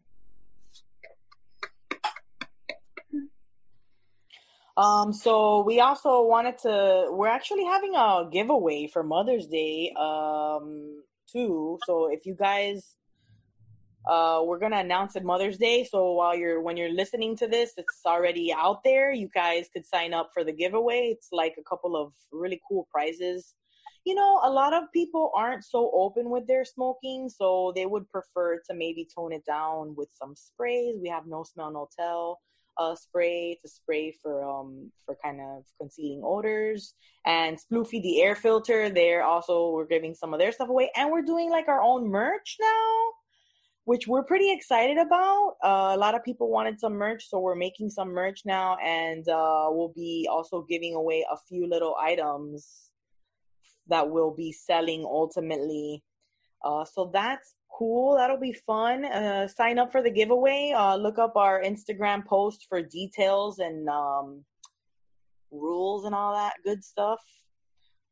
Um, 4.82 5.14
so 5.14 5.64
we 5.64 5.80
also 5.80 6.24
wanted 6.24 6.58
to. 6.60 7.10
We're 7.12 7.28
actually 7.28 7.66
having 7.66 7.94
a 7.96 8.28
giveaway 8.32 8.88
for 8.88 9.04
Mother's 9.04 9.46
Day. 9.46 9.94
Um, 9.96 11.04
too. 11.32 11.78
So 11.86 12.12
if 12.12 12.26
you 12.26 12.34
guys, 12.34 12.96
uh, 14.10 14.42
we're 14.44 14.58
gonna 14.58 14.80
announce 14.80 15.16
it 15.16 15.24
Mother's 15.24 15.60
Day. 15.60 15.84
So 15.84 16.14
while 16.14 16.36
you're 16.36 16.62
when 16.62 16.78
you're 16.78 16.94
listening 16.94 17.38
to 17.38 17.48
this, 17.48 17.74
it's 17.78 18.02
already 18.08 18.52
out 18.52 18.84
there. 18.84 19.12
You 19.14 19.30
guys 19.34 19.70
could 19.72 19.86
sign 19.86 20.16
up 20.16 20.32
for 20.34 20.44
the 20.44 20.52
giveaway. 20.52 21.12
It's 21.16 21.30
like 21.32 21.56
a 21.60 21.64
couple 21.64 21.96
of 21.96 22.14
really 22.32 22.60
cool 22.68 22.88
prizes. 22.92 23.54
you 24.04 24.16
know, 24.16 24.40
a 24.44 24.50
lot 24.50 24.74
of 24.74 24.84
people 24.92 25.32
aren't 25.36 25.64
so 25.64 25.92
open 25.94 26.32
with 26.32 26.48
their 26.48 26.66
smoking, 26.66 27.30
so 27.30 27.72
they 27.76 27.86
would 27.86 28.10
prefer 28.10 28.60
to 28.68 28.74
maybe 28.74 29.08
tone 29.16 29.32
it 29.32 29.46
down 29.46 29.94
with 29.96 30.10
some 30.14 30.34
sprays. 30.36 30.96
We 31.00 31.10
have 31.10 31.28
no 31.28 31.44
smell, 31.44 31.72
no 31.72 31.88
tell 31.96 32.40
uh, 32.78 32.96
spray 32.96 33.58
to 33.62 33.70
spray 33.70 34.16
for 34.22 34.44
um 34.44 34.92
for 35.06 35.18
kind 35.24 35.40
of 35.42 35.64
concealing 35.80 36.22
odors 36.24 36.94
and 37.26 37.58
Sploofy 37.58 38.02
the 38.02 38.22
air 38.22 38.36
filter. 38.36 38.90
They're 38.90 39.24
also 39.24 39.72
we're 39.72 39.86
giving 39.86 40.16
some 40.16 40.34
of 40.34 40.40
their 40.40 40.52
stuff 40.52 40.70
away, 40.70 40.92
and 40.96 41.12
we're 41.12 41.22
doing 41.22 41.50
like 41.50 41.68
our 41.68 41.82
own 41.82 42.08
merch 42.10 42.58
now, 42.60 42.98
which 43.86 44.08
we're 44.08 44.24
pretty 44.24 44.52
excited 44.52 44.98
about. 44.98 45.56
Uh, 45.64 45.92
a 45.94 45.98
lot 45.98 46.16
of 46.16 46.24
people 46.24 46.50
wanted 46.50 46.80
some 46.80 46.94
merch, 46.94 47.30
so 47.30 47.40
we're 47.40 47.56
making 47.56 47.90
some 47.90 48.10
merch 48.10 48.42
now, 48.46 48.78
and 48.78 49.28
uh, 49.28 49.68
we'll 49.70 49.94
be 49.96 50.28
also 50.32 50.66
giving 50.68 50.96
away 50.96 51.26
a 51.32 51.38
few 51.48 51.68
little 51.68 51.96
items 52.02 52.90
that 53.88 54.10
we'll 54.10 54.34
be 54.34 54.52
selling 54.52 55.04
ultimately. 55.04 56.04
Uh, 56.64 56.86
so 56.86 57.10
that's 57.14 57.56
cool. 57.78 58.16
That'll 58.16 58.40
be 58.40 58.54
fun. 58.54 59.06
Uh, 59.06 59.48
sign 59.48 59.80
up 59.80 59.92
for 59.92 60.02
the 60.02 60.12
giveaway. 60.12 60.74
Uh, 60.76 60.96
look 60.96 61.18
up 61.20 61.36
our 61.36 61.62
Instagram 61.62 62.26
post 62.26 62.66
for 62.70 62.82
details 62.82 63.60
and 63.60 63.88
um, 63.90 64.44
rules 65.52 66.06
and 66.06 66.16
all 66.16 66.34
that 66.34 66.54
good 66.64 66.84
stuff. 66.84 67.20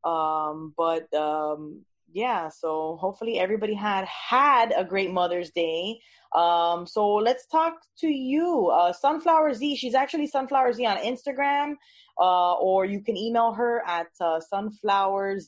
Um, 0.03 0.73
but 0.77 1.13
um, 1.13 1.83
yeah, 2.11 2.49
so 2.49 2.97
hopefully 2.99 3.39
everybody 3.39 3.73
had 3.73 4.05
had 4.05 4.73
a 4.75 4.83
great 4.83 5.11
Mother's 5.11 5.51
Day. 5.51 5.99
Um, 6.35 6.85
so 6.85 7.15
let's 7.15 7.47
talk 7.47 7.73
to 7.99 8.07
you, 8.07 8.67
uh, 8.67 8.93
Sunflower 8.93 9.53
Z. 9.53 9.75
She's 9.75 9.95
actually 9.95 10.27
Sunflower 10.27 10.73
Z 10.73 10.85
on 10.85 10.97
Instagram, 10.97 11.73
uh, 12.19 12.53
or 12.53 12.85
you 12.85 13.01
can 13.01 13.17
email 13.17 13.53
her 13.53 13.83
at 13.87 14.07
uh, 14.21 14.39
sunflowerz 14.53 15.45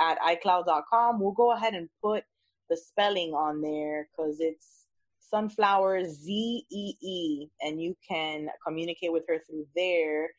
at 0.00 0.18
icloud.com. 0.20 1.20
We'll 1.20 1.32
go 1.32 1.52
ahead 1.52 1.74
and 1.74 1.88
put 2.02 2.24
the 2.68 2.76
spelling 2.76 3.32
on 3.32 3.60
there 3.60 4.08
because 4.10 4.40
it's 4.40 4.86
sunflower 5.18 6.04
Z 6.04 6.64
E 6.70 6.94
E, 7.00 7.48
and 7.60 7.80
you 7.80 7.94
can 8.06 8.48
communicate 8.66 9.12
with 9.12 9.24
her 9.28 9.38
through 9.46 9.66
there. 9.74 10.30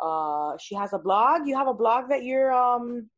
Uh, 0.00 0.56
she 0.58 0.74
has 0.74 0.92
a 0.92 0.98
blog. 0.98 1.46
You 1.46 1.56
have 1.56 1.68
a 1.68 1.74
blog 1.74 2.08
that 2.10 2.22
you're 2.24 2.52
um. 2.52 3.08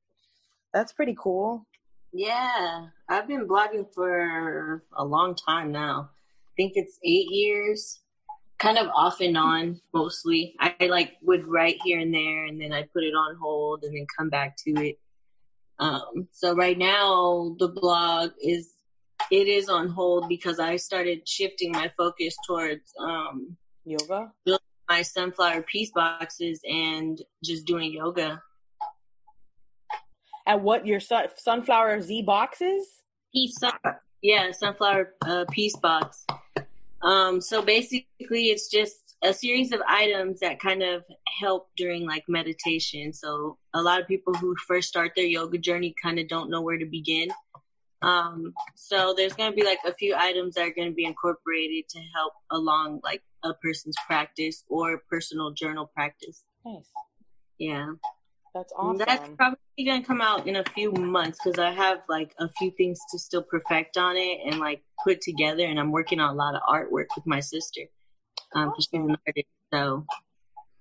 That's 0.72 0.92
pretty 0.92 1.16
cool. 1.18 1.66
Yeah, 2.12 2.86
I've 3.08 3.28
been 3.28 3.46
blogging 3.48 3.92
for 3.94 4.82
a 4.96 5.04
long 5.04 5.34
time 5.34 5.72
now. 5.72 6.10
I 6.46 6.50
think 6.56 6.72
it's 6.76 6.98
eight 7.04 7.30
years, 7.30 8.00
kind 8.58 8.78
of 8.78 8.88
off 8.94 9.20
and 9.20 9.36
on 9.36 9.80
mostly. 9.92 10.54
I 10.58 10.74
like 10.86 11.16
would 11.22 11.46
write 11.46 11.78
here 11.84 12.00
and 12.00 12.12
there, 12.12 12.46
and 12.46 12.60
then 12.60 12.72
I 12.72 12.82
put 12.82 13.02
it 13.02 13.14
on 13.14 13.36
hold, 13.36 13.82
and 13.82 13.94
then 13.94 14.06
come 14.16 14.30
back 14.30 14.56
to 14.64 14.70
it. 14.82 14.98
Um, 15.78 16.28
so 16.32 16.54
right 16.54 16.76
now 16.76 17.54
the 17.58 17.68
blog 17.68 18.32
is 18.42 18.72
it 19.30 19.48
is 19.48 19.68
on 19.68 19.88
hold 19.88 20.28
because 20.28 20.58
I 20.58 20.76
started 20.76 21.28
shifting 21.28 21.72
my 21.72 21.90
focus 21.96 22.36
towards 22.46 22.92
um, 22.98 23.56
yoga, 23.84 24.32
building 24.44 24.64
my 24.88 25.02
sunflower 25.02 25.62
peace 25.62 25.90
boxes, 25.90 26.60
and 26.64 27.20
just 27.44 27.66
doing 27.66 27.92
yoga. 27.92 28.42
And 30.46 30.62
what 30.62 30.86
your 30.86 31.00
sun- 31.00 31.28
sunflower 31.36 32.00
Z 32.00 32.22
boxes? 32.22 32.86
Peace, 33.32 33.58
yeah, 34.22 34.50
sunflower 34.52 35.14
uh, 35.26 35.44
peace 35.50 35.76
box. 35.76 36.24
Um, 37.02 37.40
so 37.40 37.62
basically, 37.62 38.48
it's 38.48 38.68
just 38.68 39.07
a 39.22 39.32
series 39.32 39.72
of 39.72 39.80
items 39.88 40.40
that 40.40 40.60
kind 40.60 40.82
of 40.82 41.04
help 41.40 41.68
during 41.76 42.06
like 42.06 42.24
meditation. 42.28 43.12
So 43.12 43.58
a 43.74 43.82
lot 43.82 44.00
of 44.00 44.06
people 44.06 44.34
who 44.34 44.54
first 44.66 44.88
start 44.88 45.12
their 45.16 45.26
yoga 45.26 45.58
journey 45.58 45.94
kind 46.00 46.18
of 46.18 46.28
don't 46.28 46.50
know 46.50 46.62
where 46.62 46.78
to 46.78 46.86
begin. 46.86 47.28
Um, 48.00 48.54
so 48.76 49.12
there's 49.16 49.32
going 49.32 49.50
to 49.50 49.56
be 49.56 49.64
like 49.64 49.80
a 49.84 49.92
few 49.94 50.14
items 50.14 50.54
that 50.54 50.62
are 50.68 50.72
going 50.72 50.88
to 50.88 50.94
be 50.94 51.04
incorporated 51.04 51.88
to 51.88 52.00
help 52.14 52.32
along 52.52 53.00
like 53.02 53.22
a 53.42 53.54
person's 53.54 53.96
practice 54.06 54.62
or 54.68 55.02
personal 55.10 55.50
journal 55.50 55.90
practice. 55.92 56.44
Nice. 56.64 56.88
Yeah. 57.58 57.94
That's 58.54 58.72
awesome. 58.76 58.98
That's 58.98 59.28
probably 59.36 59.58
going 59.84 60.00
to 60.00 60.06
come 60.06 60.20
out 60.20 60.46
in 60.46 60.56
a 60.56 60.64
few 60.74 60.92
months 60.92 61.38
because 61.42 61.58
I 61.58 61.72
have 61.72 61.98
like 62.08 62.34
a 62.38 62.48
few 62.50 62.70
things 62.70 62.98
to 63.10 63.18
still 63.18 63.42
perfect 63.42 63.96
on 63.96 64.16
it 64.16 64.38
and 64.46 64.60
like 64.60 64.82
put 65.02 65.20
together. 65.20 65.64
And 65.64 65.78
I'm 65.78 65.90
working 65.90 66.20
on 66.20 66.30
a 66.30 66.38
lot 66.38 66.54
of 66.54 66.62
artwork 66.62 67.06
with 67.16 67.26
my 67.26 67.40
sister 67.40 67.82
um, 68.54 68.72
she's 68.76 68.88
an 68.92 69.16
artist. 69.26 69.48
So 69.72 70.06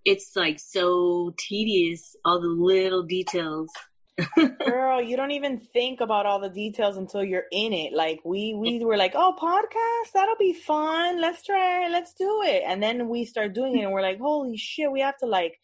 it's 0.05 0.35
like 0.35 0.59
so 0.59 1.33
tedious, 1.37 2.15
all 2.23 2.39
the 2.39 2.47
little 2.47 3.03
details. 3.03 3.69
Girl, 4.65 5.01
you 5.01 5.15
don't 5.15 5.31
even 5.31 5.59
think 5.59 6.01
about 6.01 6.25
all 6.25 6.39
the 6.39 6.49
details 6.49 6.97
until 6.97 7.23
you're 7.23 7.45
in 7.51 7.71
it. 7.73 7.93
Like 7.93 8.19
we 8.25 8.55
we 8.55 8.83
were 8.83 8.97
like, 8.97 9.13
oh, 9.15 9.35
podcast, 9.39 10.13
that'll 10.13 10.37
be 10.37 10.53
fun. 10.53 11.21
Let's 11.21 11.43
try, 11.43 11.87
let's 11.89 12.13
do 12.13 12.41
it. 12.43 12.63
And 12.65 12.81
then 12.81 13.09
we 13.09 13.25
start 13.25 13.53
doing 13.53 13.77
it, 13.77 13.83
and 13.83 13.91
we're 13.91 14.01
like, 14.01 14.19
holy 14.19 14.57
shit, 14.57 14.91
we 14.91 15.01
have 15.01 15.17
to 15.17 15.27
like 15.27 15.59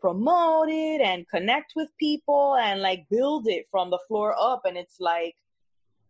promote 0.00 0.68
it 0.68 1.00
and 1.00 1.28
connect 1.28 1.72
with 1.74 1.88
people 1.98 2.56
and 2.56 2.80
like 2.80 3.04
build 3.10 3.46
it 3.48 3.66
from 3.70 3.90
the 3.90 3.98
floor 4.06 4.34
up. 4.38 4.62
And 4.64 4.76
it's 4.76 5.00
like, 5.00 5.34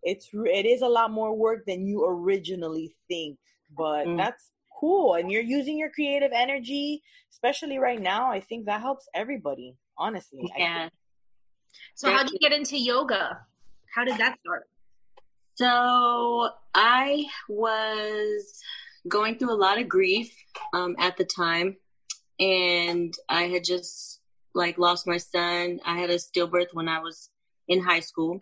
it's 0.03 0.29
it 0.33 0.67
is 0.67 0.83
a 0.83 0.89
lot 0.89 1.11
more 1.11 1.35
work 1.35 1.65
than 1.67 1.87
you 1.87 2.05
originally 2.07 2.95
think. 3.09 3.39
But 3.77 4.07
mm. 4.07 4.19
that's 4.19 4.53
cool 4.79 5.15
and 5.15 5.31
you're 5.31 5.43
using 5.43 5.79
your 5.79 5.91
creative 5.91 6.31
energy 6.35 7.03
especially 7.33 7.79
right 7.79 8.01
now 8.01 8.31
i 8.31 8.41
think 8.41 8.67
that 8.67 8.81
helps 8.81 9.09
everybody 9.15 9.77
honestly. 9.99 10.51
Yeah. 10.57 10.89
so 11.95 12.11
how 12.11 12.23
did 12.23 12.33
you 12.33 12.39
get 12.39 12.53
into 12.53 12.79
yoga? 12.79 13.41
How 13.95 14.05
did 14.05 14.19
that 14.19 14.39
start? 14.41 14.65
So 15.55 16.51
i 16.75 17.25
was 17.49 18.61
going 19.09 19.39
through 19.39 19.53
a 19.53 19.59
lot 19.59 19.81
of 19.81 19.89
grief 19.89 20.33
um, 20.73 20.95
at 20.99 21.17
the 21.17 21.25
time 21.25 21.77
and 22.39 23.15
i 23.29 23.43
had 23.45 23.65
just 23.65 24.21
like 24.55 24.79
lost 24.79 25.07
my 25.07 25.19
son. 25.19 25.79
I 25.85 25.99
had 25.99 26.11
a 26.11 26.17
stillbirth 26.17 26.73
when 26.73 26.89
i 26.89 27.01
was 27.01 27.31
in 27.69 27.83
high 27.83 28.01
school 28.01 28.39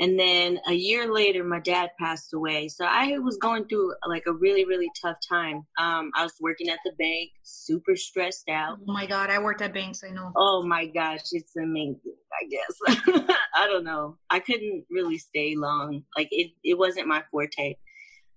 and 0.00 0.18
then 0.18 0.60
a 0.68 0.72
year 0.72 1.12
later, 1.12 1.42
my 1.42 1.58
dad 1.58 1.90
passed 1.98 2.32
away. 2.32 2.68
So 2.68 2.84
I 2.84 3.18
was 3.18 3.36
going 3.36 3.66
through 3.66 3.94
like 4.06 4.24
a 4.26 4.32
really, 4.32 4.64
really 4.64 4.90
tough 5.00 5.16
time. 5.28 5.66
Um, 5.78 6.10
I 6.14 6.22
was 6.22 6.34
working 6.40 6.68
at 6.68 6.78
the 6.84 6.92
bank, 6.98 7.30
super 7.42 7.96
stressed 7.96 8.48
out. 8.48 8.78
Oh 8.80 8.92
my 8.92 9.06
God, 9.06 9.30
I 9.30 9.40
worked 9.40 9.60
at 9.60 9.74
banks, 9.74 10.02
I 10.04 10.10
know. 10.10 10.30
Oh 10.36 10.62
my 10.64 10.86
gosh, 10.86 11.22
it's 11.32 11.56
amazing, 11.56 12.14
I 12.32 12.48
guess. 12.48 13.28
I 13.56 13.66
don't 13.66 13.84
know. 13.84 14.18
I 14.30 14.38
couldn't 14.38 14.84
really 14.88 15.18
stay 15.18 15.56
long. 15.56 16.04
Like 16.16 16.28
it, 16.30 16.52
it 16.62 16.78
wasn't 16.78 17.08
my 17.08 17.24
forte. 17.30 17.74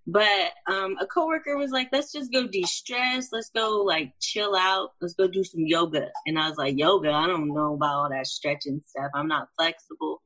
But 0.08 0.52
um, 0.68 0.98
a 1.00 1.06
coworker 1.06 1.58
was 1.58 1.70
like, 1.70 1.90
let's 1.92 2.12
just 2.12 2.34
go 2.34 2.48
de 2.48 2.64
stress. 2.64 3.28
Let's 3.32 3.52
go 3.56 3.84
like 3.86 4.14
chill 4.20 4.56
out. 4.56 4.90
Let's 5.00 5.14
go 5.14 5.28
do 5.28 5.44
some 5.44 5.62
yoga. 5.68 6.08
And 6.26 6.40
I 6.40 6.50
was 6.50 6.58
like, 6.58 6.78
yoga? 6.78 7.12
I 7.12 7.28
don't 7.28 7.54
know 7.54 7.76
about 7.76 7.96
all 7.96 8.10
that 8.10 8.26
stretching 8.26 8.82
stuff. 8.84 9.12
I'm 9.14 9.28
not 9.28 9.50
flexible. 9.58 10.22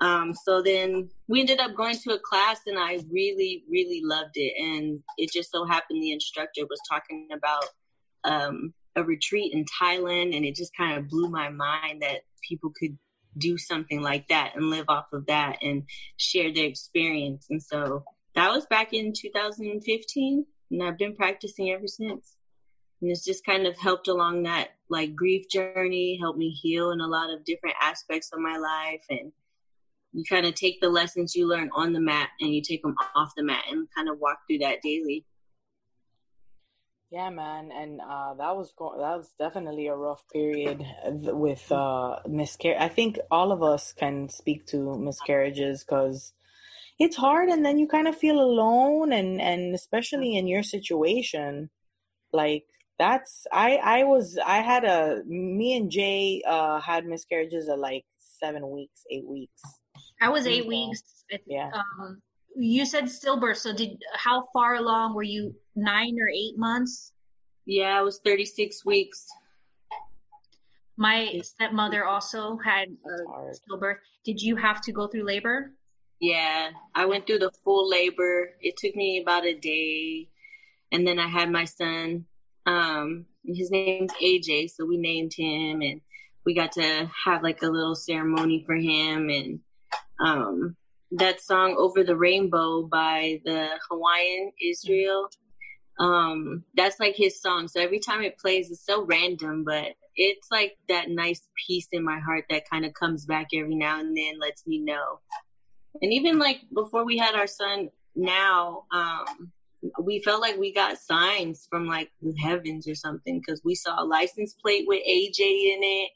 Um, 0.00 0.34
so 0.34 0.60
then 0.60 1.08
we 1.26 1.40
ended 1.40 1.58
up 1.58 1.74
going 1.74 1.96
to 1.96 2.14
a 2.14 2.18
class 2.18 2.60
and 2.66 2.78
I 2.78 2.98
really, 3.10 3.64
really 3.68 4.02
loved 4.04 4.34
it. 4.34 4.52
And 4.58 5.02
it 5.16 5.32
just 5.32 5.50
so 5.50 5.64
happened 5.64 6.02
the 6.02 6.12
instructor 6.12 6.66
was 6.68 6.80
talking 6.88 7.28
about 7.32 7.64
um, 8.24 8.74
a 8.94 9.02
retreat 9.02 9.52
in 9.54 9.64
Thailand 9.80 10.36
and 10.36 10.44
it 10.44 10.54
just 10.54 10.76
kind 10.76 10.98
of 10.98 11.08
blew 11.08 11.28
my 11.28 11.48
mind 11.48 12.02
that 12.02 12.22
people 12.46 12.72
could 12.78 12.96
do 13.38 13.58
something 13.58 14.00
like 14.02 14.28
that 14.28 14.52
and 14.54 14.70
live 14.70 14.86
off 14.88 15.06
of 15.12 15.26
that 15.26 15.58
and 15.62 15.84
share 16.16 16.52
their 16.52 16.66
experience. 16.66 17.46
And 17.50 17.62
so 17.62 18.04
that 18.34 18.50
was 18.50 18.66
back 18.66 18.92
in 18.92 19.12
2015 19.14 20.46
and 20.70 20.82
I've 20.82 20.98
been 20.98 21.14
practicing 21.14 21.70
ever 21.70 21.86
since. 21.86 22.36
And 23.00 23.10
it's 23.10 23.24
just 23.24 23.44
kind 23.44 23.66
of 23.66 23.76
helped 23.78 24.08
along 24.08 24.44
that 24.44 24.70
like 24.88 25.14
grief 25.14 25.48
journey, 25.48 26.18
helped 26.20 26.38
me 26.38 26.50
heal 26.50 26.90
in 26.90 27.00
a 27.00 27.06
lot 27.06 27.32
of 27.32 27.44
different 27.44 27.76
aspects 27.80 28.30
of 28.32 28.40
my 28.40 28.56
life 28.56 29.04
and 29.10 29.32
you 30.12 30.24
kind 30.28 30.46
of 30.46 30.54
take 30.54 30.80
the 30.80 30.88
lessons 30.88 31.34
you 31.34 31.46
learn 31.46 31.70
on 31.74 31.92
the 31.92 32.00
mat 32.00 32.30
and 32.40 32.54
you 32.54 32.62
take 32.62 32.82
them 32.82 32.94
off 33.14 33.32
the 33.36 33.42
mat 33.42 33.64
and 33.70 33.88
kind 33.94 34.08
of 34.08 34.18
walk 34.18 34.38
through 34.46 34.58
that 34.58 34.82
daily. 34.82 35.24
Yeah, 37.10 37.30
man, 37.30 37.70
and 37.72 38.00
uh, 38.00 38.34
that 38.34 38.56
was 38.56 38.72
go- 38.76 38.98
that 38.98 39.16
was 39.16 39.32
definitely 39.38 39.86
a 39.86 39.94
rough 39.94 40.24
period 40.32 40.84
with 41.04 41.70
uh, 41.70 42.16
miscarriage. 42.26 42.80
I 42.80 42.88
think 42.88 43.18
all 43.30 43.52
of 43.52 43.62
us 43.62 43.92
can 43.92 44.28
speak 44.28 44.66
to 44.68 44.98
miscarriages 44.98 45.84
because 45.84 46.32
it's 46.98 47.16
hard, 47.16 47.48
and 47.48 47.64
then 47.64 47.78
you 47.78 47.86
kind 47.86 48.08
of 48.08 48.16
feel 48.18 48.40
alone, 48.40 49.12
and 49.12 49.40
and 49.40 49.72
especially 49.72 50.36
in 50.36 50.48
your 50.48 50.64
situation, 50.64 51.70
like 52.32 52.64
that's 52.98 53.46
I 53.52 53.76
I 53.76 54.02
was 54.02 54.36
I 54.44 54.58
had 54.58 54.84
a 54.84 55.22
me 55.26 55.76
and 55.76 55.90
Jay 55.90 56.42
uh, 56.46 56.80
had 56.80 57.06
miscarriages 57.06 57.68
at 57.68 57.78
like 57.78 58.04
seven 58.18 58.68
weeks, 58.68 59.02
eight 59.12 59.28
weeks. 59.28 59.62
I 60.20 60.28
was 60.28 60.46
eight 60.46 60.66
weeks. 60.66 61.02
Yeah. 61.46 61.70
Um, 61.74 62.20
you 62.56 62.86
said 62.86 63.04
stillbirth. 63.04 63.58
So 63.58 63.74
did 63.74 64.02
how 64.14 64.48
far 64.52 64.76
along 64.76 65.14
were 65.14 65.22
you? 65.22 65.54
Nine 65.74 66.16
or 66.20 66.28
eight 66.28 66.56
months? 66.56 67.12
Yeah, 67.66 67.98
I 67.98 68.02
was 68.02 68.20
36 68.24 68.84
weeks. 68.84 69.26
My 70.96 71.40
stepmother 71.42 72.06
also 72.06 72.56
had 72.64 72.88
a 72.88 73.52
stillbirth. 73.52 73.96
Did 74.24 74.40
you 74.40 74.56
have 74.56 74.80
to 74.82 74.92
go 74.92 75.06
through 75.06 75.24
labor? 75.24 75.72
Yeah, 76.20 76.70
I 76.94 77.04
went 77.04 77.26
through 77.26 77.40
the 77.40 77.52
full 77.62 77.90
labor. 77.90 78.54
It 78.62 78.76
took 78.78 78.96
me 78.96 79.20
about 79.20 79.44
a 79.44 79.52
day, 79.52 80.28
and 80.92 81.06
then 81.06 81.18
I 81.18 81.28
had 81.28 81.50
my 81.50 81.66
son. 81.66 82.24
Um, 82.64 83.26
his 83.44 83.70
name's 83.70 84.12
AJ, 84.22 84.70
so 84.70 84.86
we 84.86 84.96
named 84.96 85.34
him, 85.34 85.82
and 85.82 86.00
we 86.46 86.54
got 86.54 86.72
to 86.72 87.10
have 87.26 87.42
like 87.42 87.62
a 87.62 87.68
little 87.68 87.94
ceremony 87.94 88.64
for 88.64 88.76
him, 88.76 89.28
and 89.28 89.60
um, 90.20 90.76
that 91.12 91.40
song 91.40 91.76
"Over 91.78 92.04
the 92.04 92.16
Rainbow" 92.16 92.82
by 92.82 93.40
the 93.44 93.68
Hawaiian 93.90 94.52
Israel. 94.62 95.28
Um, 95.98 96.64
that's 96.74 97.00
like 97.00 97.16
his 97.16 97.40
song. 97.40 97.68
So 97.68 97.80
every 97.80 98.00
time 98.00 98.22
it 98.22 98.38
plays, 98.38 98.70
it's 98.70 98.84
so 98.84 99.04
random, 99.04 99.64
but 99.64 99.94
it's 100.14 100.48
like 100.50 100.76
that 100.88 101.08
nice 101.08 101.48
piece 101.66 101.88
in 101.92 102.04
my 102.04 102.18
heart 102.18 102.44
that 102.50 102.68
kind 102.68 102.84
of 102.84 102.92
comes 102.94 103.24
back 103.24 103.48
every 103.54 103.76
now 103.76 104.00
and 104.00 104.16
then, 104.16 104.38
lets 104.38 104.66
me 104.66 104.78
know. 104.78 105.20
And 106.02 106.12
even 106.12 106.38
like 106.38 106.60
before 106.74 107.04
we 107.04 107.16
had 107.16 107.34
our 107.34 107.46
son, 107.46 107.88
now 108.14 108.84
um, 108.92 109.52
we 110.02 110.20
felt 110.22 110.40
like 110.40 110.56
we 110.56 110.72
got 110.72 110.98
signs 110.98 111.66
from 111.70 111.86
like 111.86 112.10
the 112.20 112.34
heavens 112.38 112.88
or 112.88 112.94
something 112.94 113.40
because 113.40 113.62
we 113.64 113.74
saw 113.74 114.02
a 114.02 114.04
license 114.04 114.54
plate 114.54 114.84
with 114.86 115.02
AJ 115.08 115.38
in 115.38 115.80
it. 115.82 116.10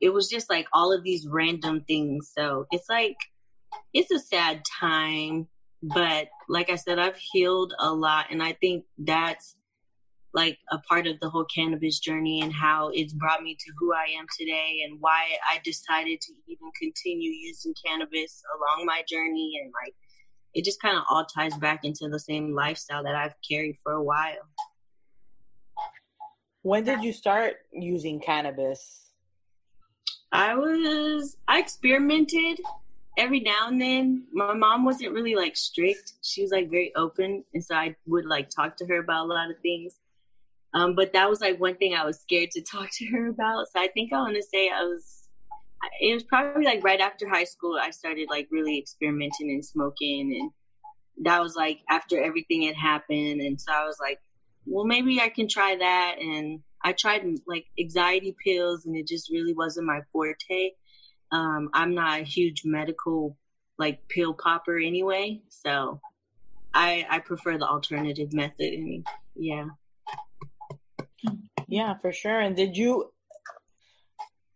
It 0.00 0.10
was 0.10 0.28
just 0.28 0.48
like 0.48 0.66
all 0.72 0.92
of 0.92 1.02
these 1.02 1.26
random 1.28 1.84
things. 1.86 2.30
So 2.36 2.66
it's 2.70 2.88
like 2.88 3.16
it's 3.92 4.10
a 4.10 4.18
sad 4.18 4.62
time, 4.80 5.48
but 5.82 6.28
like 6.48 6.70
I 6.70 6.76
said, 6.76 6.98
I've 6.98 7.16
healed 7.16 7.74
a 7.78 7.92
lot, 7.92 8.26
and 8.30 8.42
I 8.42 8.52
think 8.52 8.84
that's 8.98 9.56
like 10.34 10.58
a 10.70 10.78
part 10.78 11.06
of 11.06 11.18
the 11.20 11.30
whole 11.30 11.46
cannabis 11.46 11.98
journey 11.98 12.42
and 12.42 12.52
how 12.52 12.90
it's 12.92 13.14
brought 13.14 13.42
me 13.42 13.54
to 13.54 13.72
who 13.78 13.92
I 13.94 14.06
am 14.18 14.26
today 14.38 14.82
and 14.84 14.98
why 15.00 15.36
I 15.50 15.58
decided 15.64 16.20
to 16.20 16.32
even 16.46 16.70
continue 16.80 17.30
using 17.30 17.74
cannabis 17.84 18.42
along 18.56 18.84
my 18.86 19.02
journey 19.08 19.58
and 19.62 19.72
like 19.82 19.94
it 20.54 20.64
just 20.64 20.82
kind 20.82 20.96
of 20.96 21.04
all 21.10 21.24
ties 21.24 21.56
back 21.56 21.80
into 21.84 22.08
the 22.08 22.20
same 22.20 22.54
lifestyle 22.54 23.02
that 23.04 23.14
I've 23.14 23.34
carried 23.48 23.78
for 23.82 23.92
a 23.92 24.02
while. 24.02 24.34
When 26.62 26.84
did 26.84 27.02
you 27.02 27.12
start 27.12 27.54
using 27.72 28.20
cannabis? 28.20 29.07
I 30.32 30.54
was 30.54 31.36
I 31.46 31.58
experimented 31.58 32.60
every 33.16 33.40
now 33.40 33.68
and 33.68 33.80
then. 33.80 34.24
My 34.32 34.54
mom 34.54 34.84
wasn't 34.84 35.12
really 35.12 35.34
like 35.34 35.56
strict. 35.56 36.14
She 36.22 36.42
was 36.42 36.50
like 36.50 36.70
very 36.70 36.92
open 36.94 37.44
and 37.54 37.64
so 37.64 37.74
I 37.74 37.96
would 38.06 38.26
like 38.26 38.50
talk 38.50 38.76
to 38.76 38.86
her 38.86 38.98
about 38.98 39.26
a 39.26 39.32
lot 39.32 39.50
of 39.50 39.58
things. 39.60 39.94
Um, 40.74 40.94
but 40.94 41.12
that 41.14 41.28
was 41.30 41.40
like 41.40 41.58
one 41.58 41.76
thing 41.76 41.94
I 41.94 42.04
was 42.04 42.20
scared 42.20 42.50
to 42.52 42.62
talk 42.72 42.90
to 42.92 43.06
her 43.06 43.28
about. 43.28 43.66
So 43.72 43.80
I 43.80 43.88
think 43.88 44.12
I 44.12 44.18
want 44.18 44.36
to 44.36 44.42
say 44.42 44.68
I 44.68 44.84
was 44.84 45.28
it 46.00 46.12
was 46.12 46.24
probably 46.24 46.64
like 46.64 46.82
right 46.82 47.00
after 47.00 47.28
high 47.28 47.44
school 47.44 47.78
I 47.80 47.90
started 47.90 48.28
like 48.28 48.48
really 48.50 48.78
experimenting 48.78 49.50
and 49.50 49.64
smoking 49.64 50.36
and 50.40 50.50
that 51.24 51.40
was 51.40 51.54
like 51.54 51.80
after 51.88 52.20
everything 52.22 52.62
had 52.62 52.76
happened 52.76 53.40
and 53.40 53.60
so 53.60 53.72
I 53.72 53.84
was 53.84 53.96
like 54.00 54.18
well 54.66 54.84
maybe 54.84 55.20
I 55.20 55.28
can 55.28 55.46
try 55.46 55.76
that 55.76 56.16
and 56.20 56.60
I 56.82 56.92
tried 56.92 57.24
like 57.46 57.66
anxiety 57.78 58.34
pills 58.44 58.86
and 58.86 58.96
it 58.96 59.06
just 59.06 59.30
really 59.30 59.54
wasn't 59.54 59.86
my 59.86 60.00
forte. 60.12 60.70
Um, 61.30 61.70
I'm 61.74 61.94
not 61.94 62.20
a 62.20 62.24
huge 62.24 62.62
medical 62.64 63.36
like 63.78 64.08
pill 64.08 64.34
popper 64.34 64.78
anyway, 64.78 65.40
so 65.48 66.00
I 66.74 67.06
I 67.08 67.18
prefer 67.20 67.58
the 67.58 67.66
alternative 67.66 68.32
method 68.32 68.72
and 68.72 69.06
yeah. 69.34 69.66
Yeah, 71.68 71.94
for 72.00 72.12
sure. 72.12 72.40
And 72.40 72.56
did 72.56 72.76
you 72.76 73.12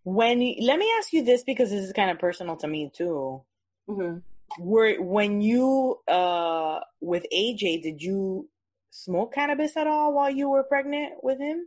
when 0.04 0.38
let 0.60 0.78
me 0.78 0.92
ask 0.98 1.12
you 1.12 1.24
this 1.24 1.44
because 1.44 1.70
this 1.70 1.84
is 1.84 1.92
kind 1.92 2.10
of 2.10 2.18
personal 2.18 2.56
to 2.56 2.68
me 2.68 2.90
too. 2.94 3.42
Mm-hmm. 3.88 4.18
Were 4.58 4.94
when 5.00 5.40
you 5.40 6.00
uh 6.08 6.80
with 7.00 7.24
AJ, 7.32 7.82
did 7.82 8.02
you 8.02 8.48
smoke 8.90 9.34
cannabis 9.34 9.76
at 9.76 9.86
all 9.86 10.12
while 10.12 10.30
you 10.30 10.48
were 10.48 10.64
pregnant 10.64 11.14
with 11.22 11.38
him? 11.38 11.66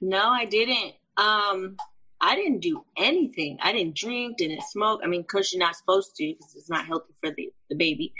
No, 0.00 0.28
I 0.28 0.44
didn't. 0.44 0.94
Um, 1.16 1.76
I 2.20 2.34
didn't 2.36 2.60
do 2.60 2.84
anything. 2.96 3.58
I 3.62 3.72
didn't 3.72 3.96
drink, 3.96 4.38
didn't 4.38 4.62
smoke. 4.62 5.00
I 5.02 5.06
mean, 5.06 5.22
because 5.22 5.52
you're 5.52 5.60
not 5.60 5.76
supposed 5.76 6.16
to, 6.16 6.34
because 6.34 6.54
it's 6.54 6.70
not 6.70 6.86
healthy 6.86 7.14
for 7.20 7.30
the 7.30 7.50
the 7.68 7.76
baby. 7.76 8.12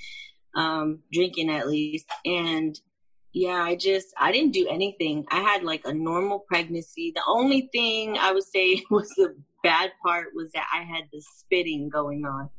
Um, 0.54 1.00
drinking 1.12 1.50
at 1.50 1.68
least, 1.68 2.06
and 2.24 2.78
yeah, 3.32 3.62
I 3.62 3.76
just 3.76 4.08
I 4.18 4.32
didn't 4.32 4.52
do 4.52 4.66
anything. 4.68 5.26
I 5.30 5.40
had 5.40 5.62
like 5.62 5.82
a 5.84 5.92
normal 5.92 6.40
pregnancy. 6.40 7.12
The 7.14 7.22
only 7.26 7.68
thing 7.72 8.18
I 8.18 8.32
would 8.32 8.44
say 8.44 8.82
was 8.90 9.08
the 9.10 9.36
bad 9.62 9.92
part 10.02 10.28
was 10.34 10.50
that 10.52 10.66
I 10.74 10.82
had 10.82 11.04
the 11.12 11.22
spitting 11.36 11.88
going 11.88 12.24
on. 12.24 12.50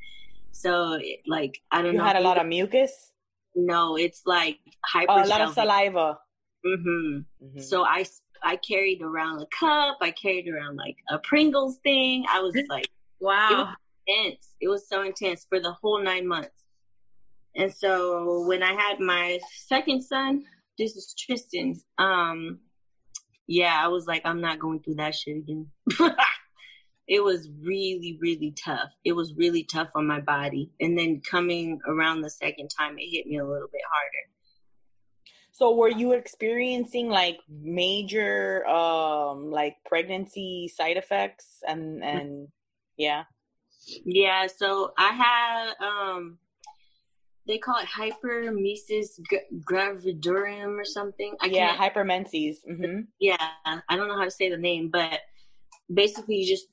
So 0.52 1.00
like 1.28 1.60
I 1.72 1.82
don't 1.82 1.94
you 1.94 1.98
know. 1.98 2.04
You 2.04 2.08
had 2.08 2.16
a 2.18 2.22
lot 2.22 2.40
of 2.40 2.46
mucus. 2.46 3.12
No, 3.56 3.98
it's 3.98 4.22
like 4.26 4.60
hyper. 4.86 5.12
Oh, 5.12 5.24
a 5.24 5.28
lot 5.28 5.42
of 5.42 5.54
saliva. 5.54 6.20
Mhm. 6.66 7.26
Mm-hmm. 7.44 7.60
So 7.60 7.84
I 7.84 8.06
I 8.44 8.56
carried 8.58 9.02
around 9.02 9.42
a 9.42 9.48
cup. 9.48 9.98
I 10.02 10.12
carried 10.12 10.48
around 10.48 10.78
like 10.78 10.98
a 11.10 11.20
Pringles 11.20 11.78
thing. 11.84 12.26
I 12.32 12.42
was 12.42 12.56
like, 12.70 12.90
wow, 13.20 13.50
it 13.50 13.56
was 13.56 13.76
intense. 14.08 14.50
It 14.60 14.68
was 14.68 14.88
so 14.88 15.04
intense 15.04 15.46
for 15.48 15.60
the 15.60 15.72
whole 15.72 16.02
nine 16.02 16.28
months. 16.28 16.66
And 17.56 17.74
so 17.74 18.46
when 18.48 18.64
I 18.64 18.74
had 18.74 19.00
my 19.00 19.40
second 19.68 20.04
son, 20.04 20.44
this 20.78 20.96
is 20.96 21.14
Tristan. 21.18 21.80
Um, 21.98 22.60
yeah, 23.48 23.80
I 23.84 23.90
was 23.90 24.08
like, 24.08 24.22
I'm 24.26 24.42
not 24.42 24.60
going 24.60 24.80
through 24.80 24.96
that 24.96 25.16
shit 25.16 25.38
again. 25.38 25.68
it 27.08 27.24
was 27.24 27.50
really, 27.62 28.18
really 28.22 28.54
tough. 28.64 28.90
It 29.04 29.12
was 29.12 29.34
really 29.36 29.64
tough 29.64 29.90
on 29.96 30.08
my 30.08 30.22
body. 30.22 30.72
And 30.80 30.98
then 30.98 31.22
coming 31.30 31.80
around 31.86 32.22
the 32.22 32.30
second 32.30 32.70
time, 32.70 32.98
it 32.98 33.10
hit 33.12 33.28
me 33.28 33.38
a 33.38 33.46
little 33.46 33.68
bit 33.72 33.82
harder. 33.92 34.30
So 35.52 35.76
were 35.76 35.90
you 35.90 36.14
experiencing 36.14 37.10
like 37.10 37.40
major 37.50 38.66
um 38.68 39.52
like 39.52 39.76
pregnancy 39.86 40.72
side 40.74 40.98
effects 40.98 41.60
and 41.68 42.04
and 42.04 42.48
yeah. 42.98 43.24
Yeah, 44.06 44.48
so 44.48 44.94
I 44.98 45.12
had 45.12 45.74
um 45.86 46.38
they 47.48 47.58
call 47.58 47.76
it 47.80 47.88
hyperemesis 47.88 49.20
gravidarum 49.70 50.80
or 50.80 50.86
something. 50.86 51.36
I 51.42 51.48
yeah, 51.48 51.76
hypermenses. 51.76 52.58
Mm-hmm. 52.70 53.02
Yeah, 53.20 53.36
I 53.66 53.96
don't 53.96 54.08
know 54.08 54.18
how 54.18 54.26
to 54.26 54.32
say 54.32 54.50
the 54.50 54.58
name, 54.58 54.90
but 54.90 55.20
basically 55.94 56.36
you 56.38 56.48
just 56.48 56.68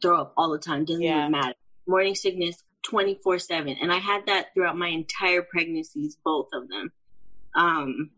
throw 0.00 0.20
up 0.20 0.34
all 0.36 0.50
the 0.52 0.58
time. 0.58 0.84
Doesn't 0.84 1.02
yeah. 1.02 1.20
even 1.20 1.32
matter. 1.32 1.54
Morning 1.88 2.14
sickness, 2.14 2.62
twenty 2.82 3.18
four 3.24 3.38
seven, 3.38 3.76
and 3.80 3.90
I 3.90 3.98
had 3.98 4.26
that 4.26 4.48
throughout 4.54 4.76
my 4.76 4.88
entire 4.88 5.42
pregnancies, 5.42 6.16
both 6.24 6.48
of 6.52 6.68
them. 6.68 6.92
Um, 7.54 8.10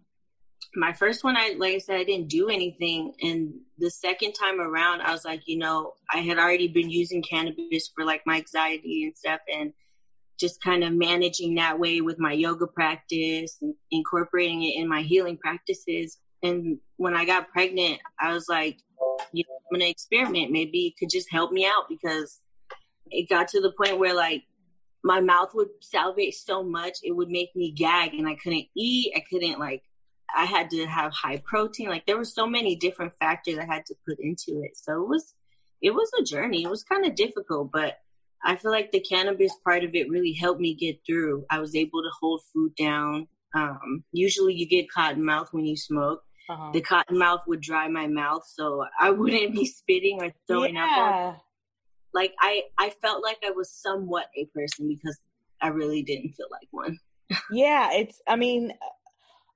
my 0.76 0.92
first 0.92 1.24
one, 1.24 1.36
I 1.36 1.54
like 1.58 1.74
I 1.74 1.78
said, 1.78 1.96
I 1.96 2.04
didn't 2.04 2.28
do 2.28 2.48
anything, 2.48 3.14
and 3.22 3.54
the 3.78 3.90
second 3.90 4.32
time 4.32 4.60
around, 4.60 5.02
I 5.02 5.12
was 5.12 5.24
like, 5.24 5.42
you 5.46 5.58
know, 5.58 5.92
I 6.12 6.18
had 6.18 6.38
already 6.38 6.68
been 6.68 6.90
using 6.90 7.22
cannabis 7.22 7.90
for 7.94 8.04
like 8.04 8.22
my 8.26 8.36
anxiety 8.36 9.04
and 9.04 9.16
stuff, 9.16 9.40
and 9.52 9.72
just 10.38 10.62
kind 10.62 10.82
of 10.82 10.92
managing 10.92 11.54
that 11.56 11.78
way 11.78 12.00
with 12.00 12.18
my 12.18 12.32
yoga 12.32 12.66
practice 12.66 13.56
and 13.62 13.74
incorporating 13.90 14.62
it 14.64 14.76
in 14.76 14.88
my 14.88 15.02
healing 15.02 15.38
practices. 15.38 16.18
And 16.42 16.78
when 16.96 17.14
I 17.14 17.24
got 17.24 17.50
pregnant, 17.50 18.00
I 18.20 18.32
was 18.32 18.46
like, 18.48 18.78
you 19.32 19.44
know, 19.48 19.54
I'm 19.54 19.78
gonna 19.78 19.90
experiment. 19.90 20.50
Maybe 20.50 20.86
it 20.86 20.94
could 20.98 21.10
just 21.10 21.30
help 21.30 21.52
me 21.52 21.66
out 21.66 21.88
because 21.88 22.40
it 23.10 23.28
got 23.28 23.48
to 23.48 23.60
the 23.60 23.72
point 23.72 23.98
where 23.98 24.14
like 24.14 24.42
my 25.04 25.20
mouth 25.20 25.54
would 25.54 25.68
salivate 25.80 26.34
so 26.34 26.64
much 26.64 26.98
it 27.02 27.12
would 27.12 27.28
make 27.28 27.54
me 27.54 27.70
gag 27.70 28.14
and 28.14 28.26
I 28.26 28.34
couldn't 28.36 28.66
eat. 28.74 29.12
I 29.14 29.22
couldn't 29.30 29.60
like 29.60 29.82
I 30.34 30.46
had 30.46 30.70
to 30.70 30.86
have 30.86 31.12
high 31.12 31.42
protein. 31.44 31.88
Like 31.88 32.06
there 32.06 32.16
were 32.16 32.24
so 32.24 32.46
many 32.46 32.74
different 32.74 33.12
factors 33.20 33.58
I 33.58 33.66
had 33.66 33.84
to 33.86 33.94
put 34.08 34.18
into 34.18 34.62
it. 34.62 34.76
So 34.76 35.02
it 35.02 35.08
was 35.08 35.34
it 35.82 35.90
was 35.90 36.10
a 36.18 36.24
journey. 36.24 36.64
It 36.64 36.70
was 36.70 36.82
kind 36.82 37.04
of 37.04 37.14
difficult, 37.14 37.70
but 37.70 37.98
I 38.42 38.56
feel 38.56 38.70
like 38.70 38.90
the 38.90 39.00
cannabis 39.00 39.52
part 39.62 39.84
of 39.84 39.94
it 39.94 40.08
really 40.08 40.32
helped 40.32 40.60
me 40.60 40.74
get 40.74 40.98
through. 41.06 41.44
I 41.50 41.60
was 41.60 41.76
able 41.76 42.02
to 42.02 42.10
hold 42.20 42.42
food 42.52 42.74
down. 42.74 43.28
Um, 43.54 44.04
usually 44.12 44.54
you 44.54 44.66
get 44.66 44.90
cotton 44.90 45.24
mouth 45.24 45.48
when 45.52 45.66
you 45.66 45.76
smoke. 45.76 46.22
Uh-huh. 46.48 46.70
The 46.72 46.80
cotton 46.80 47.18
mouth 47.18 47.42
would 47.46 47.60
dry 47.60 47.88
my 47.88 48.06
mouth, 48.06 48.42
so 48.46 48.84
I 48.98 49.10
wouldn't 49.12 49.52
be 49.52 49.66
spitting 49.66 50.22
or 50.22 50.32
throwing 50.46 50.74
yeah. 50.74 51.34
up. 51.34 51.43
Like 52.14 52.32
I, 52.40 52.62
I 52.78 52.90
felt 53.02 53.22
like 53.22 53.38
I 53.46 53.50
was 53.50 53.70
somewhat 53.70 54.26
a 54.36 54.46
person 54.46 54.88
because 54.88 55.18
I 55.60 55.68
really 55.68 56.02
didn't 56.02 56.32
feel 56.32 56.46
like 56.50 56.68
one. 56.70 56.98
yeah, 57.50 57.90
it's. 57.92 58.20
I 58.28 58.36
mean, 58.36 58.72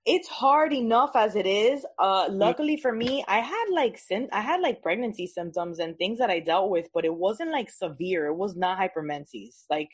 it's 0.06 0.28
hard 0.28 0.72
enough 0.72 1.10
as 1.14 1.36
it 1.36 1.46
is. 1.46 1.84
Uh, 1.98 2.28
luckily 2.30 2.78
for 2.78 2.92
me, 2.92 3.22
I 3.28 3.40
had 3.40 3.66
like 3.72 3.98
sim- 3.98 4.30
I 4.32 4.40
had 4.40 4.60
like 4.60 4.82
pregnancy 4.82 5.26
symptoms 5.26 5.78
and 5.78 5.96
things 5.96 6.18
that 6.18 6.30
I 6.30 6.40
dealt 6.40 6.70
with, 6.70 6.88
but 6.94 7.04
it 7.04 7.14
wasn't 7.14 7.52
like 7.52 7.70
severe. 7.70 8.26
It 8.26 8.34
was 8.34 8.56
not 8.56 8.78
hypermenses. 8.78 9.64
Like 9.68 9.90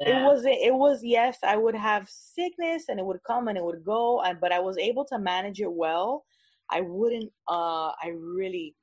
yeah. 0.00 0.20
it 0.20 0.24
wasn't. 0.24 0.56
It 0.62 0.74
was 0.74 1.00
yes, 1.02 1.38
I 1.42 1.56
would 1.56 1.74
have 1.74 2.08
sickness 2.08 2.84
and 2.88 3.00
it 3.00 3.04
would 3.04 3.20
come 3.26 3.48
and 3.48 3.58
it 3.58 3.64
would 3.64 3.84
go, 3.84 4.22
and 4.22 4.40
but 4.40 4.52
I 4.52 4.60
was 4.60 4.78
able 4.78 5.04
to 5.06 5.18
manage 5.18 5.60
it 5.60 5.72
well. 5.72 6.24
I 6.70 6.82
wouldn't. 6.82 7.32
Uh, 7.48 7.90
I 8.02 8.12
really 8.14 8.76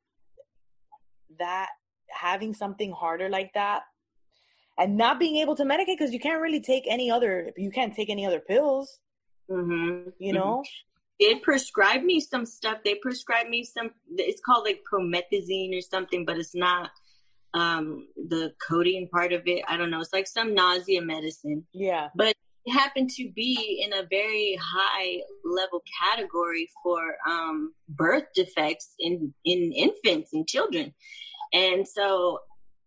that 1.39 1.69
having 2.13 2.53
something 2.53 2.91
harder 2.91 3.29
like 3.29 3.51
that 3.53 3.83
and 4.77 4.97
not 4.97 5.19
being 5.19 5.37
able 5.37 5.55
to 5.55 5.63
medicate 5.63 5.97
because 5.97 6.13
you 6.13 6.19
can't 6.19 6.41
really 6.41 6.61
take 6.61 6.85
any 6.87 7.11
other 7.11 7.51
you 7.57 7.71
can't 7.71 7.95
take 7.95 8.09
any 8.09 8.25
other 8.25 8.39
pills 8.39 8.99
mm-hmm. 9.49 10.09
you 10.19 10.33
know? 10.33 10.63
Mm-hmm. 10.63 11.33
they 11.33 11.39
prescribed 11.39 12.03
me 12.03 12.19
some 12.19 12.45
stuff. 12.45 12.79
They 12.83 12.95
prescribed 12.95 13.49
me 13.49 13.63
some 13.63 13.91
it's 14.17 14.41
called 14.41 14.65
like 14.65 14.81
promethazine 14.91 15.77
or 15.77 15.81
something 15.81 16.25
but 16.25 16.37
it's 16.37 16.55
not 16.55 16.89
um 17.53 18.07
the 18.15 18.53
codeine 18.67 19.07
part 19.09 19.33
of 19.33 19.43
it. 19.45 19.63
I 19.67 19.77
don't 19.77 19.91
know. 19.91 20.01
It's 20.01 20.13
like 20.13 20.27
some 20.27 20.53
nausea 20.53 21.01
medicine. 21.01 21.65
Yeah. 21.73 22.09
But 22.15 22.35
it 22.65 22.71
happened 22.71 23.09
to 23.11 23.29
be 23.35 23.83
in 23.85 23.93
a 23.93 24.07
very 24.09 24.57
high 24.61 25.21
level 25.43 25.83
category 26.01 26.69
for 26.81 27.15
um 27.29 27.73
birth 27.89 28.25
defects 28.35 28.95
in 28.99 29.33
in 29.45 29.71
infants 29.71 30.33
and 30.33 30.47
children 30.47 30.93
and 31.53 31.87
so 31.87 32.39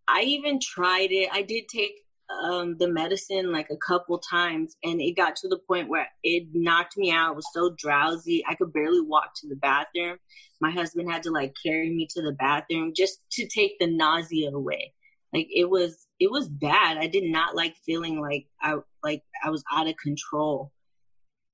I 0.07 0.21
even 0.21 0.59
tried 0.59 1.11
it. 1.11 1.29
I 1.31 1.41
did 1.41 1.67
take 1.67 1.93
um, 2.29 2.77
the 2.77 2.87
medicine 2.87 3.51
like 3.51 3.69
a 3.69 3.77
couple 3.77 4.19
times, 4.19 4.75
and 4.83 5.01
it 5.01 5.15
got 5.15 5.35
to 5.37 5.47
the 5.47 5.59
point 5.67 5.89
where 5.89 6.07
it 6.23 6.47
knocked 6.53 6.97
me 6.97 7.11
out. 7.11 7.29
I 7.29 7.31
was 7.31 7.47
so 7.53 7.73
drowsy, 7.77 8.43
I 8.47 8.55
could 8.55 8.73
barely 8.73 9.01
walk 9.01 9.31
to 9.37 9.47
the 9.47 9.55
bathroom. 9.55 10.17
My 10.59 10.71
husband 10.71 11.11
had 11.11 11.23
to 11.23 11.31
like 11.31 11.53
carry 11.63 11.89
me 11.89 12.07
to 12.11 12.21
the 12.21 12.33
bathroom 12.33 12.93
just 12.95 13.19
to 13.33 13.47
take 13.47 13.79
the 13.79 13.87
nausea 13.87 14.51
away. 14.51 14.93
Like 15.33 15.47
it 15.53 15.69
was, 15.69 16.07
it 16.19 16.31
was 16.31 16.47
bad. 16.47 16.97
I 16.97 17.07
did 17.07 17.25
not 17.25 17.55
like 17.55 17.75
feeling 17.85 18.19
like 18.19 18.47
I 18.61 18.77
like 19.03 19.23
I 19.43 19.49
was 19.49 19.63
out 19.71 19.87
of 19.87 19.95
control. 19.97 20.71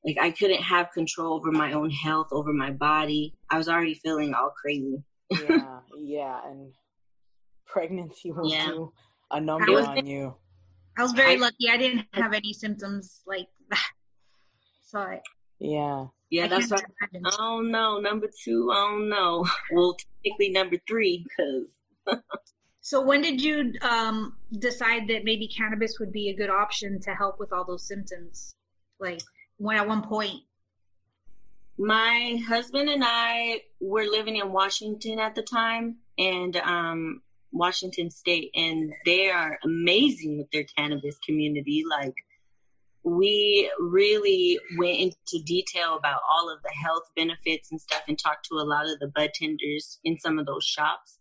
Like 0.05 0.17
I 0.21 0.31
couldn't 0.31 0.61
have 0.61 0.91
control 0.91 1.35
over 1.35 1.51
my 1.51 1.73
own 1.73 1.89
health, 1.89 2.27
over 2.31 2.53
my 2.53 2.71
body. 2.71 3.35
I 3.49 3.57
was 3.57 3.69
already 3.69 3.93
feeling 3.95 4.33
all 4.33 4.53
crazy. 4.59 5.03
yeah, 5.31 5.79
yeah, 5.97 6.39
and 6.45 6.71
pregnancy 7.73 8.31
will 8.31 8.49
Yeah. 8.49 8.67
do 8.67 8.93
a 9.31 9.39
number 9.41 9.71
was- 9.73 9.87
on 9.87 10.05
you. 10.05 10.35
I 10.97 11.01
was 11.01 11.11
very 11.13 11.33
I- 11.33 11.43
lucky. 11.45 11.69
I 11.69 11.77
didn't 11.77 12.05
have 12.13 12.33
any 12.33 12.53
symptoms 12.53 13.21
like 13.25 13.47
that. 13.69 13.79
So 14.91 14.99
I, 14.99 15.21
Yeah. 15.57 16.07
Yeah, 16.29 16.45
I 16.45 16.47
that's 16.49 16.69
why. 16.69 16.77
can't 16.77 17.13
imagine. 17.15 17.39
Oh 17.39 17.61
no, 17.61 17.99
number 17.99 18.27
two. 18.43 18.69
Oh 18.71 18.99
no. 18.99 19.27
Well, 19.73 19.97
technically 20.23 20.49
number 20.51 20.77
three, 20.87 21.25
because 21.27 21.67
So 22.81 23.01
when 23.01 23.21
did 23.21 23.41
you 23.41 23.73
um, 23.81 24.35
decide 24.51 25.07
that 25.07 25.23
maybe 25.23 25.47
cannabis 25.47 25.99
would 25.99 26.11
be 26.11 26.29
a 26.29 26.35
good 26.35 26.49
option 26.51 26.99
to 27.05 27.15
help 27.15 27.39
with 27.39 27.51
all 27.53 27.65
those 27.65 27.87
symptoms? 27.87 28.53
Like 28.99 29.21
when 29.57 29.77
at 29.77 29.87
one 29.87 30.03
point? 30.03 30.41
my 31.77 32.39
husband 32.47 32.87
and 32.89 33.03
I 33.03 33.61
were 33.81 34.03
living 34.05 34.35
in 34.37 34.51
Washington 34.51 35.17
at 35.19 35.33
the 35.33 35.41
time, 35.41 35.97
and 36.19 36.55
um, 36.57 37.21
Washington 37.53 38.09
State, 38.09 38.51
and 38.55 38.91
they 39.05 39.29
are 39.29 39.59
amazing 39.63 40.37
with 40.37 40.51
their 40.51 40.65
cannabis 40.77 41.17
community. 41.25 41.83
Like, 41.89 42.15
we 43.03 43.71
really 43.79 44.59
went 44.77 44.97
into 44.97 45.43
detail 45.45 45.95
about 45.95 46.21
all 46.29 46.51
of 46.51 46.61
the 46.63 46.71
health 46.83 47.03
benefits 47.15 47.71
and 47.71 47.79
stuff, 47.79 48.01
and 48.07 48.17
talked 48.17 48.47
to 48.49 48.55
a 48.55 48.65
lot 48.65 48.89
of 48.89 48.99
the 48.99 49.07
bud 49.07 49.31
tenders 49.33 49.99
in 50.03 50.17
some 50.17 50.39
of 50.39 50.45
those 50.45 50.65
shops. 50.65 51.19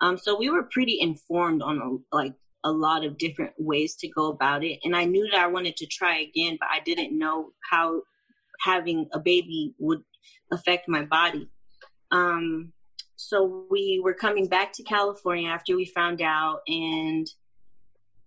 Um, 0.00 0.18
so 0.18 0.38
we 0.38 0.50
were 0.50 0.68
pretty 0.70 0.98
informed 1.00 1.62
on 1.62 2.02
like 2.12 2.34
a 2.64 2.70
lot 2.70 3.04
of 3.04 3.18
different 3.18 3.52
ways 3.58 3.94
to 3.96 4.08
go 4.08 4.28
about 4.28 4.64
it, 4.64 4.80
and 4.84 4.96
I 4.96 5.04
knew 5.04 5.28
that 5.30 5.40
I 5.40 5.46
wanted 5.46 5.76
to 5.76 5.86
try 5.86 6.18
again, 6.18 6.56
but 6.58 6.68
I 6.70 6.80
didn't 6.80 7.16
know 7.16 7.50
how 7.70 8.02
having 8.60 9.08
a 9.12 9.18
baby 9.18 9.74
would 9.78 10.02
affect 10.50 10.88
my 10.88 11.04
body. 11.04 11.50
Um, 12.10 12.72
so 13.16 13.66
we 13.70 14.00
were 14.02 14.14
coming 14.14 14.46
back 14.46 14.72
to 14.74 14.82
California 14.82 15.48
after 15.48 15.74
we 15.76 15.86
found 15.86 16.22
out, 16.22 16.60
and 16.66 17.26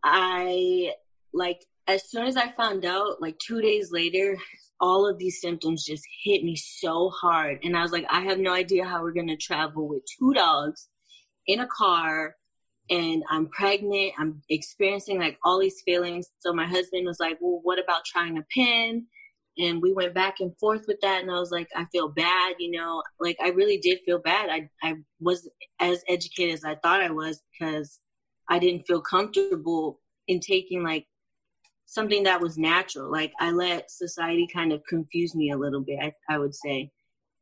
I 0.04 0.94
like 1.34 1.66
as 1.88 2.10
soon 2.10 2.26
as 2.26 2.38
I 2.38 2.52
found 2.52 2.86
out, 2.86 3.22
like 3.22 3.38
two 3.40 3.62
days 3.62 3.92
later, 3.92 4.38
all 4.80 5.08
of 5.08 5.18
these 5.18 5.42
symptoms 5.42 5.86
just 5.86 6.04
hit 6.24 6.44
me 6.44 6.56
so 6.56 7.10
hard, 7.10 7.60
and 7.64 7.78
I 7.78 7.82
was 7.82 7.92
like, 7.92 8.06
I 8.10 8.22
have 8.22 8.40
no 8.40 8.52
idea 8.54 8.86
how 8.86 9.02
we're 9.02 9.14
gonna 9.14 9.38
travel 9.38 9.88
with 9.88 10.04
two 10.18 10.34
dogs 10.34 10.90
in 11.48 11.60
a 11.60 11.68
car. 11.68 12.36
And 12.92 13.24
I'm 13.30 13.50
pregnant. 13.50 14.14
I'm 14.18 14.42
experiencing 14.50 15.20
like 15.20 15.38
all 15.44 15.60
these 15.60 15.80
feelings. 15.86 16.30
So 16.40 16.54
my 16.54 16.66
husband 16.66 17.06
was 17.06 17.20
like, 17.20 17.38
"Well, 17.40 17.60
what 17.62 17.78
about 17.78 18.04
trying 18.04 18.40
a 18.40 18.42
pin?" 18.52 19.06
And 19.60 19.82
we 19.82 19.94
went 19.94 20.14
back 20.14 20.40
and 20.40 20.58
forth 20.58 20.86
with 20.88 21.00
that 21.02 21.22
and 21.22 21.30
i 21.30 21.40
was 21.40 21.52
like 21.52 21.68
i 21.76 21.86
feel 21.92 22.08
bad 22.08 22.56
you 22.60 22.72
know 22.72 23.04
like 23.20 23.38
i 23.44 23.50
really 23.50 23.78
did 23.78 24.00
feel 24.06 24.20
bad. 24.20 24.50
I 24.50 24.70
i 24.82 24.96
was 25.20 25.48
as 25.80 26.04
educated 26.08 26.56
as 26.56 26.64
i 26.64 26.76
thought 26.76 27.02
i 27.02 27.12
was 27.12 27.42
because 27.52 28.00
i 28.50 28.58
didn't 28.58 28.88
feel 28.88 29.02
comfortable 29.02 30.00
in 30.28 30.40
taking 30.40 30.84
like 30.84 31.06
something 31.86 32.22
that 32.24 32.40
was 32.40 32.58
natural. 32.58 33.12
Like 33.12 33.34
i 33.40 33.52
let 33.52 33.92
society 33.92 34.48
kind 34.52 34.72
of 34.72 34.82
confuse 34.88 35.36
me 35.36 35.52
a 35.52 35.58
little 35.58 35.82
bit 35.82 36.00
i, 36.02 36.14
I 36.30 36.38
would 36.38 36.56
say. 36.56 36.92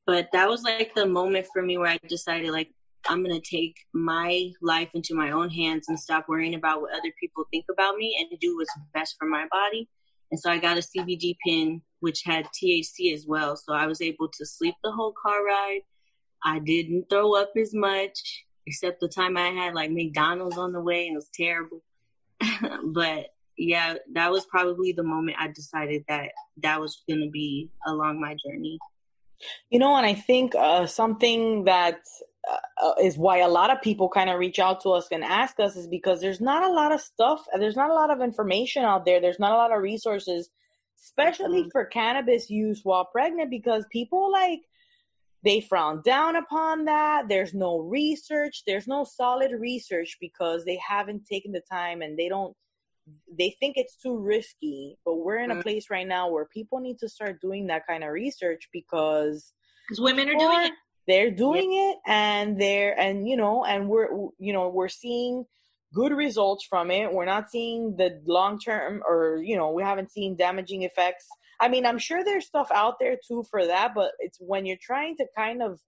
But 0.06 0.30
that 0.32 0.48
was 0.48 0.64
like 0.64 0.96
the 0.96 1.06
moment 1.06 1.48
for 1.52 1.62
me 1.62 1.78
where 1.78 1.90
i 1.90 2.00
decided 2.08 2.52
like 2.52 2.70
i'm 3.10 3.24
going 3.24 3.40
to 3.40 3.58
take 3.58 3.76
my 3.94 4.50
life 4.62 4.90
into 4.94 5.14
my 5.16 5.32
own 5.32 5.50
hands 5.50 5.90
and 5.90 6.00
stop 6.00 6.28
worrying 6.28 6.56
about 6.56 6.82
what 6.82 6.94
other 6.94 7.12
people 7.20 7.46
think 7.52 7.66
about 7.72 7.98
me 7.98 8.18
and 8.20 8.40
do 8.40 8.56
what's 8.58 8.74
best 8.94 9.16
for 9.20 9.28
my 9.28 9.46
body. 9.52 9.88
And 10.32 10.40
so 10.40 10.50
I 10.50 10.58
got 10.58 10.78
a 10.78 10.82
CBD 10.82 11.36
pin, 11.46 11.82
which 12.00 12.22
had 12.26 12.48
THC 12.48 13.14
as 13.14 13.26
well. 13.28 13.56
So 13.56 13.74
I 13.74 13.88
was 13.88 14.02
able 14.02 14.30
to 14.30 14.46
sleep 14.46 14.76
the 14.84 14.92
whole 14.92 15.14
car 15.22 15.44
ride. 15.44 15.82
I 16.44 16.60
didn't 16.60 17.10
throw 17.10 17.36
up 17.36 17.52
as 17.60 17.74
much, 17.74 18.46
except 18.66 19.00
the 19.00 19.08
time 19.08 19.38
I 19.38 19.50
had 19.50 19.74
like 19.74 19.92
McDonald's 19.92 20.58
on 20.58 20.72
the 20.72 20.82
way 20.82 21.08
and 21.08 21.16
it 21.16 21.18
was 21.18 21.30
terrible. 21.34 21.82
but 22.94 23.28
yeah, 23.58 23.96
that 24.14 24.32
was 24.32 24.46
probably 24.46 24.92
the 24.92 25.04
moment 25.04 25.38
I 25.40 25.48
decided 25.48 26.04
that 26.08 26.30
that 26.62 26.80
was 26.80 27.04
going 27.08 27.22
to 27.22 27.30
be 27.30 27.70
along 27.88 28.22
my 28.22 28.36
journey. 28.46 28.78
You 29.70 29.80
know, 29.80 29.96
and 29.96 30.06
I 30.06 30.14
think 30.14 30.56
uh, 30.56 30.86
something 30.86 31.66
that 31.66 32.00
uh, 32.82 32.94
is 33.02 33.18
why 33.18 33.40
a 33.40 33.48
lot 33.48 33.70
of 33.70 33.82
people 33.82 34.10
kind 34.10 34.30
of 34.30 34.40
reach 34.40 34.60
out 34.60 34.82
to 34.82 34.90
us 34.90 35.08
and 35.12 35.24
ask 35.24 35.60
us 35.60 35.76
is 35.76 35.88
because 35.88 36.22
there's 36.22 36.42
not 36.42 36.64
a 36.64 36.72
lot 36.72 36.92
of 36.92 37.02
stuff, 37.02 37.46
there's 37.60 37.76
not 37.76 37.90
a 37.90 37.94
lot 37.94 38.10
of 38.10 38.22
information 38.22 38.84
out 38.84 39.06
there, 39.06 39.20
there's 39.20 39.40
not 39.40 39.52
a 39.52 39.56
lot 39.56 39.72
of 39.72 39.82
resources, 39.82 40.50
especially 41.04 41.64
Mhm. 41.64 41.72
for 41.72 41.86
cannabis 41.86 42.50
use 42.50 42.82
while 42.84 43.06
pregnant, 43.06 43.50
because 43.50 43.86
people 43.92 44.32
like 44.32 44.62
they 45.44 45.62
frown 45.62 46.02
down 46.02 46.36
upon 46.36 46.86
that. 46.86 47.30
There's 47.30 47.54
no 47.54 47.78
research, 47.80 48.64
there's 48.66 48.88
no 48.88 49.04
solid 49.04 49.52
research 49.52 50.18
because 50.20 50.66
they 50.66 50.78
haven't 50.78 51.26
taken 51.26 51.52
the 51.52 51.62
time 51.62 52.02
and 52.02 52.18
they 52.18 52.28
don't 52.30 52.56
they 53.38 53.52
think 53.62 53.78
it's 53.78 53.96
too 53.96 54.18
risky 54.18 54.98
but 55.06 55.16
we're 55.16 55.38
in 55.38 55.52
a 55.52 55.56
Mhm. 55.56 55.62
place 55.64 55.90
right 55.90 56.08
now 56.08 56.30
where 56.30 56.44
people 56.46 56.82
need 56.82 56.98
to 57.00 57.08
start 57.08 57.40
doing 57.40 57.68
that 57.68 57.88
kind 57.88 58.04
of 58.04 58.10
research 58.12 58.68
because 58.74 59.54
Because 59.88 60.02
women 60.02 60.28
are 60.28 60.36
doing 60.36 60.62
it. 60.66 60.74
they're 61.08 61.32
doing 61.32 61.72
it 61.74 61.98
and 62.06 62.60
they're 62.60 63.00
and 63.00 63.26
you 63.30 63.38
know 63.38 63.64
and 63.64 63.88
we're 63.88 64.10
you 64.40 64.52
know 64.52 64.68
we're 64.68 64.90
seeing 64.90 65.46
good 65.94 66.12
results 66.12 66.66
from 66.70 66.92
it. 66.92 67.12
We're 67.12 67.26
not 67.26 67.50
seeing 67.50 67.96
the 67.98 68.22
long 68.26 68.60
term 68.60 69.02
or 69.08 69.42
you 69.44 69.56
know 69.56 69.72
we 69.72 69.84
haven't 69.84 70.12
seen 70.12 70.36
damaging 70.36 70.84
effects. 70.84 71.28
I 71.60 71.70
mean 71.70 71.86
i'm 71.88 71.98
sure 71.98 72.24
there's 72.24 72.46
stuff 72.46 72.70
out 72.72 72.96
there 73.00 73.18
too 73.28 73.44
for 73.50 73.66
that 73.66 73.96
but 73.96 74.12
it's 74.20 74.38
when 74.40 74.66
you're 74.68 74.78
trying 74.82 75.18
to 75.18 75.26
kind 75.36 75.64
of 75.64 75.80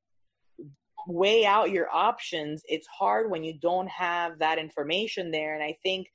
weigh 1.08 1.46
out 1.46 1.70
your 1.72 1.88
options 1.94 2.62
it's 2.66 2.88
hard 2.88 3.30
when 3.30 3.44
you 3.44 3.54
don't 3.60 3.88
have 3.88 4.40
that 4.40 4.58
information 4.58 5.30
there. 5.32 5.54
And 5.54 5.64
i 5.64 5.78
think 5.84 6.08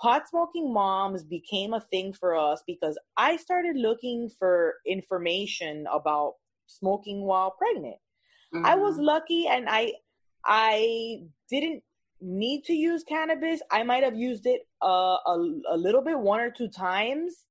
pot 0.00 0.28
smoking 0.28 0.72
moms 0.72 1.22
became 1.22 1.74
a 1.74 1.80
thing 1.92 2.12
for 2.12 2.34
us 2.36 2.62
because 2.66 2.98
i 3.16 3.36
started 3.36 3.76
looking 3.76 4.28
for 4.38 4.74
information 4.86 5.86
about 5.92 6.34
smoking 6.66 7.22
while 7.22 7.52
pregnant. 7.52 7.96
I 8.64 8.74
was 8.74 8.96
Mhm. 8.98 9.04
lucky 9.12 9.46
and 9.46 9.68
I 9.68 9.92
I 10.44 11.22
didn't 11.50 11.82
need 12.20 12.64
to 12.64 12.72
use 12.72 13.04
cannabis. 13.04 13.60
I 13.70 13.82
might 13.82 14.02
have 14.02 14.16
used 14.16 14.46
it 14.46 14.62
uh, 14.82 15.16
a 15.26 15.36
a 15.70 15.76
little 15.76 16.02
bit 16.02 16.18
one 16.18 16.40
or 16.40 16.50
two 16.50 16.68
times, 16.68 17.44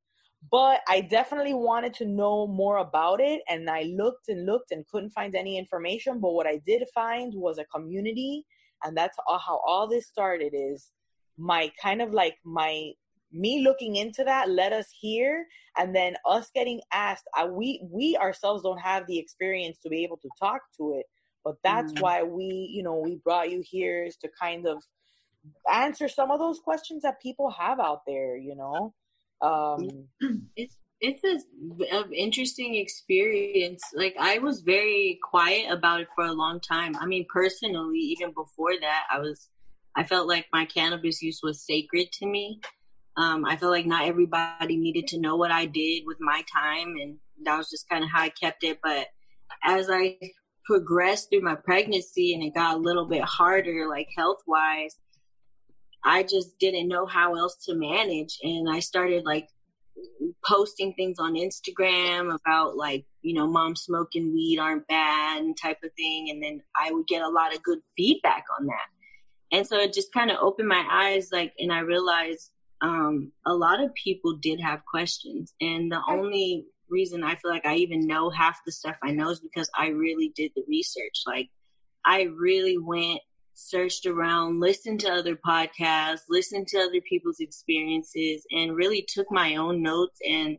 but 0.51 0.81
I 0.87 1.01
definitely 1.01 1.53
wanted 1.53 1.93
to 1.95 2.05
know 2.05 2.47
more 2.47 2.77
about 2.77 3.19
it. 3.21 3.41
And 3.49 3.69
I 3.69 3.83
looked 3.83 4.29
and 4.29 4.45
looked 4.45 4.71
and 4.71 4.87
couldn't 4.87 5.11
find 5.11 5.35
any 5.35 5.57
information, 5.57 6.19
but 6.19 6.33
what 6.33 6.47
I 6.47 6.61
did 6.65 6.83
find 6.93 7.33
was 7.35 7.57
a 7.57 7.65
community. 7.65 8.45
And 8.83 8.95
that's 8.95 9.17
how 9.27 9.61
all 9.65 9.87
this 9.87 10.07
started 10.07 10.53
is 10.53 10.91
my 11.37 11.71
kind 11.81 12.01
of 12.01 12.11
like 12.13 12.35
my 12.43 12.91
me 13.31 13.61
looking 13.63 13.97
into 13.97 14.23
that 14.23 14.49
led 14.49 14.73
us 14.73 14.87
here 14.99 15.45
and 15.77 15.95
then 15.95 16.15
us 16.25 16.49
getting 16.55 16.79
asked 16.93 17.25
I, 17.35 17.45
we 17.45 17.81
we 17.83 18.17
ourselves 18.17 18.63
don't 18.63 18.79
have 18.79 19.05
the 19.05 19.19
experience 19.19 19.77
to 19.83 19.89
be 19.89 20.03
able 20.03 20.17
to 20.17 20.29
talk 20.39 20.61
to 20.77 20.95
it 20.97 21.05
but 21.47 21.55
that's 21.63 21.93
Mm. 21.93 21.99
why 22.01 22.23
we 22.23 22.49
you 22.75 22.83
know 22.83 22.97
we 23.07 23.15
brought 23.15 23.49
you 23.49 23.61
here 23.63 24.03
is 24.03 24.17
to 24.17 24.29
kind 24.39 24.67
of 24.67 24.77
answer 25.71 26.07
some 26.09 26.29
of 26.29 26.39
those 26.39 26.59
questions 26.59 27.03
that 27.03 27.21
people 27.21 27.49
have 27.51 27.79
out 27.79 28.01
there 28.05 28.35
you 28.35 28.55
know 28.55 28.93
um 29.41 30.07
it's 30.55 30.75
it's 30.99 31.23
a 31.23 31.95
of 31.95 32.11
interesting 32.11 32.75
experience. 32.75 33.83
Like 33.93 34.15
I 34.19 34.39
was 34.39 34.61
very 34.61 35.19
quiet 35.23 35.71
about 35.71 36.01
it 36.01 36.07
for 36.15 36.25
a 36.25 36.33
long 36.33 36.59
time. 36.59 36.95
I 36.99 37.05
mean, 37.05 37.27
personally, 37.31 37.99
even 37.99 38.33
before 38.33 38.73
that, 38.81 39.03
I 39.11 39.19
was 39.19 39.49
I 39.95 40.03
felt 40.03 40.27
like 40.27 40.47
my 40.51 40.65
cannabis 40.65 41.21
use 41.21 41.41
was 41.43 41.65
sacred 41.65 42.11
to 42.13 42.25
me. 42.25 42.61
Um, 43.15 43.45
I 43.45 43.57
felt 43.57 43.71
like 43.71 43.85
not 43.85 44.07
everybody 44.07 44.77
needed 44.77 45.07
to 45.09 45.19
know 45.19 45.35
what 45.35 45.51
I 45.51 45.65
did 45.65 46.03
with 46.05 46.17
my 46.19 46.43
time, 46.51 46.95
and 47.01 47.17
that 47.43 47.57
was 47.57 47.69
just 47.69 47.89
kind 47.89 48.03
of 48.03 48.09
how 48.09 48.21
I 48.21 48.29
kept 48.29 48.63
it. 48.63 48.79
But 48.81 49.07
as 49.63 49.89
I 49.91 50.17
progressed 50.67 51.29
through 51.29 51.41
my 51.41 51.55
pregnancy 51.55 52.33
and 52.33 52.43
it 52.43 52.53
got 52.53 52.75
a 52.75 52.79
little 52.79 53.05
bit 53.05 53.23
harder, 53.23 53.87
like 53.87 54.09
health 54.15 54.41
wise, 54.45 54.97
I 56.03 56.23
just 56.23 56.59
didn't 56.59 56.89
know 56.89 57.05
how 57.05 57.35
else 57.35 57.55
to 57.65 57.75
manage. 57.75 58.37
And 58.43 58.69
I 58.69 58.79
started 58.79 59.23
like 59.25 59.47
posting 60.45 60.93
things 60.93 61.17
on 61.19 61.35
Instagram 61.35 62.35
about 62.35 62.75
like, 62.75 63.05
you 63.21 63.33
know, 63.33 63.47
mom 63.47 63.75
smoking 63.75 64.33
weed 64.33 64.59
aren't 64.59 64.87
bad 64.87 65.41
and 65.41 65.57
type 65.57 65.79
of 65.83 65.91
thing. 65.97 66.29
And 66.29 66.43
then 66.43 66.61
I 66.75 66.91
would 66.91 67.07
get 67.07 67.23
a 67.23 67.29
lot 67.29 67.55
of 67.55 67.63
good 67.63 67.79
feedback 67.95 68.43
on 68.59 68.67
that. 68.67 69.55
And 69.57 69.65
so 69.65 69.77
it 69.77 69.93
just 69.93 70.13
kind 70.13 70.29
of 70.29 70.37
opened 70.41 70.67
my 70.67 70.85
eyes, 70.91 71.29
like, 71.31 71.53
and 71.57 71.71
I 71.71 71.79
realized 71.79 72.51
um, 72.81 73.31
a 73.45 73.53
lot 73.53 73.81
of 73.81 73.93
people 73.95 74.37
did 74.41 74.59
have 74.59 74.85
questions. 74.85 75.53
And 75.61 75.89
the 75.91 76.01
only 76.07 76.65
reason 76.89 77.23
I 77.23 77.35
feel 77.35 77.51
like 77.51 77.65
I 77.65 77.75
even 77.75 78.07
know 78.07 78.29
half 78.29 78.59
the 78.65 78.71
stuff 78.71 78.95
I 79.03 79.11
know 79.11 79.29
is 79.29 79.39
because 79.39 79.69
I 79.77 79.87
really 79.87 80.31
did 80.35 80.51
the 80.55 80.63
research. 80.67 81.23
Like, 81.25 81.49
I 82.05 82.23
really 82.23 82.77
went 82.77 83.21
searched 83.53 84.05
around, 84.05 84.59
listened 84.59 84.99
to 84.99 85.11
other 85.11 85.35
podcasts, 85.35 86.21
listened 86.29 86.67
to 86.67 86.77
other 86.77 87.01
people's 87.01 87.39
experiences, 87.39 88.45
and 88.51 88.75
really 88.75 89.05
took 89.07 89.31
my 89.31 89.55
own 89.55 89.81
notes 89.81 90.19
and 90.27 90.57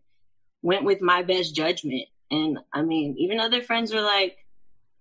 went 0.62 0.84
with 0.84 1.00
my 1.00 1.22
best 1.22 1.54
judgment. 1.54 2.04
And 2.30 2.58
I 2.74 2.82
mean, 2.82 3.14
even 3.18 3.38
other 3.38 3.62
friends 3.62 3.94
were 3.94 4.02
like, 4.02 4.36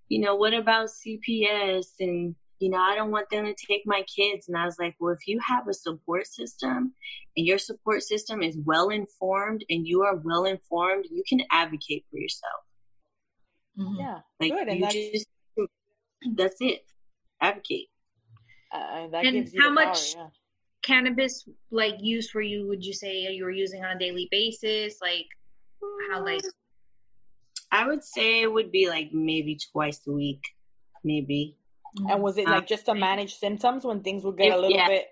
you 0.09 0.19
know, 0.21 0.35
what 0.35 0.53
about 0.53 0.89
CPS? 0.89 1.87
And, 1.99 2.35
you 2.59 2.69
know, 2.69 2.79
I 2.79 2.95
don't 2.95 3.11
want 3.11 3.29
them 3.29 3.45
to 3.45 3.55
take 3.67 3.83
my 3.85 4.03
kids. 4.03 4.47
And 4.47 4.57
I 4.57 4.65
was 4.65 4.77
like, 4.79 4.95
well, 4.99 5.13
if 5.13 5.27
you 5.27 5.39
have 5.45 5.67
a 5.67 5.73
support 5.73 6.27
system 6.27 6.93
and 7.35 7.45
your 7.45 7.57
support 7.57 8.03
system 8.03 8.41
is 8.41 8.57
well 8.65 8.89
informed 8.89 9.63
and 9.69 9.87
you 9.87 10.03
are 10.03 10.15
well 10.15 10.45
informed, 10.45 11.05
you 11.11 11.23
can 11.27 11.41
advocate 11.51 12.05
for 12.09 12.17
yourself. 12.17 12.61
Mm-hmm. 13.79 13.99
Yeah. 13.99 14.19
Like, 14.39 14.51
Good. 14.51 14.73
you 14.73 14.81
that's... 14.81 14.93
just, 14.95 15.27
that's 16.35 16.57
it 16.59 16.83
advocate. 17.41 17.87
Uh, 18.73 19.07
and 19.13 19.49
how 19.59 19.71
much 19.71 20.15
power, 20.15 20.23
yeah. 20.23 20.29
cannabis 20.83 21.47
like 21.71 21.95
use 21.99 22.29
for 22.29 22.41
you 22.41 22.67
would 22.67 22.83
you 22.83 22.93
say 22.93 23.31
you 23.31 23.45
were 23.45 23.51
using 23.51 23.83
on 23.83 23.95
a 23.95 23.99
daily 23.99 24.27
basis? 24.29 24.97
Like 25.01 25.25
how 26.11 26.23
like 26.23 26.41
I 27.71 27.87
would 27.87 28.03
say 28.03 28.41
it 28.41 28.51
would 28.51 28.71
be 28.71 28.89
like 28.89 29.09
maybe 29.13 29.57
twice 29.71 30.01
a 30.07 30.11
week, 30.11 30.41
maybe. 31.03 31.57
And 31.95 32.21
was 32.21 32.37
it 32.37 32.47
like 32.47 32.67
just 32.67 32.85
to 32.85 32.95
manage 32.95 33.35
symptoms 33.35 33.85
when 33.85 34.01
things 34.01 34.23
would 34.23 34.37
get 34.37 34.47
it, 34.47 34.53
a 34.53 34.55
little 34.55 34.75
yeah. 34.75 34.87
bit? 34.87 35.07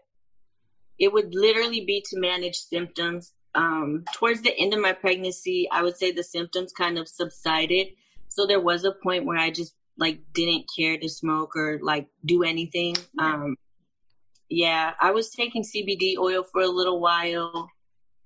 It 0.99 1.11
would 1.11 1.33
literally 1.33 1.81
be 1.85 2.03
to 2.09 2.19
manage 2.19 2.55
symptoms. 2.55 3.33
Um, 3.53 4.03
towards 4.13 4.41
the 4.41 4.55
end 4.57 4.73
of 4.73 4.81
my 4.81 4.91
pregnancy, 4.91 5.67
I 5.71 5.81
would 5.81 5.97
say 5.97 6.11
the 6.11 6.23
symptoms 6.23 6.73
kind 6.73 6.97
of 6.97 7.07
subsided. 7.07 7.87
So 8.27 8.45
there 8.45 8.59
was 8.59 8.83
a 8.83 8.91
point 8.91 9.25
where 9.25 9.37
I 9.37 9.49
just 9.49 9.75
like 9.97 10.19
didn't 10.33 10.65
care 10.75 10.97
to 10.97 11.09
smoke 11.09 11.55
or 11.55 11.79
like 11.81 12.07
do 12.25 12.43
anything. 12.43 12.95
Um, 13.17 13.55
yeah, 14.49 14.93
I 15.01 15.11
was 15.11 15.29
taking 15.29 15.63
CBD 15.63 16.17
oil 16.17 16.43
for 16.43 16.61
a 16.61 16.67
little 16.67 16.99
while. 16.99 17.69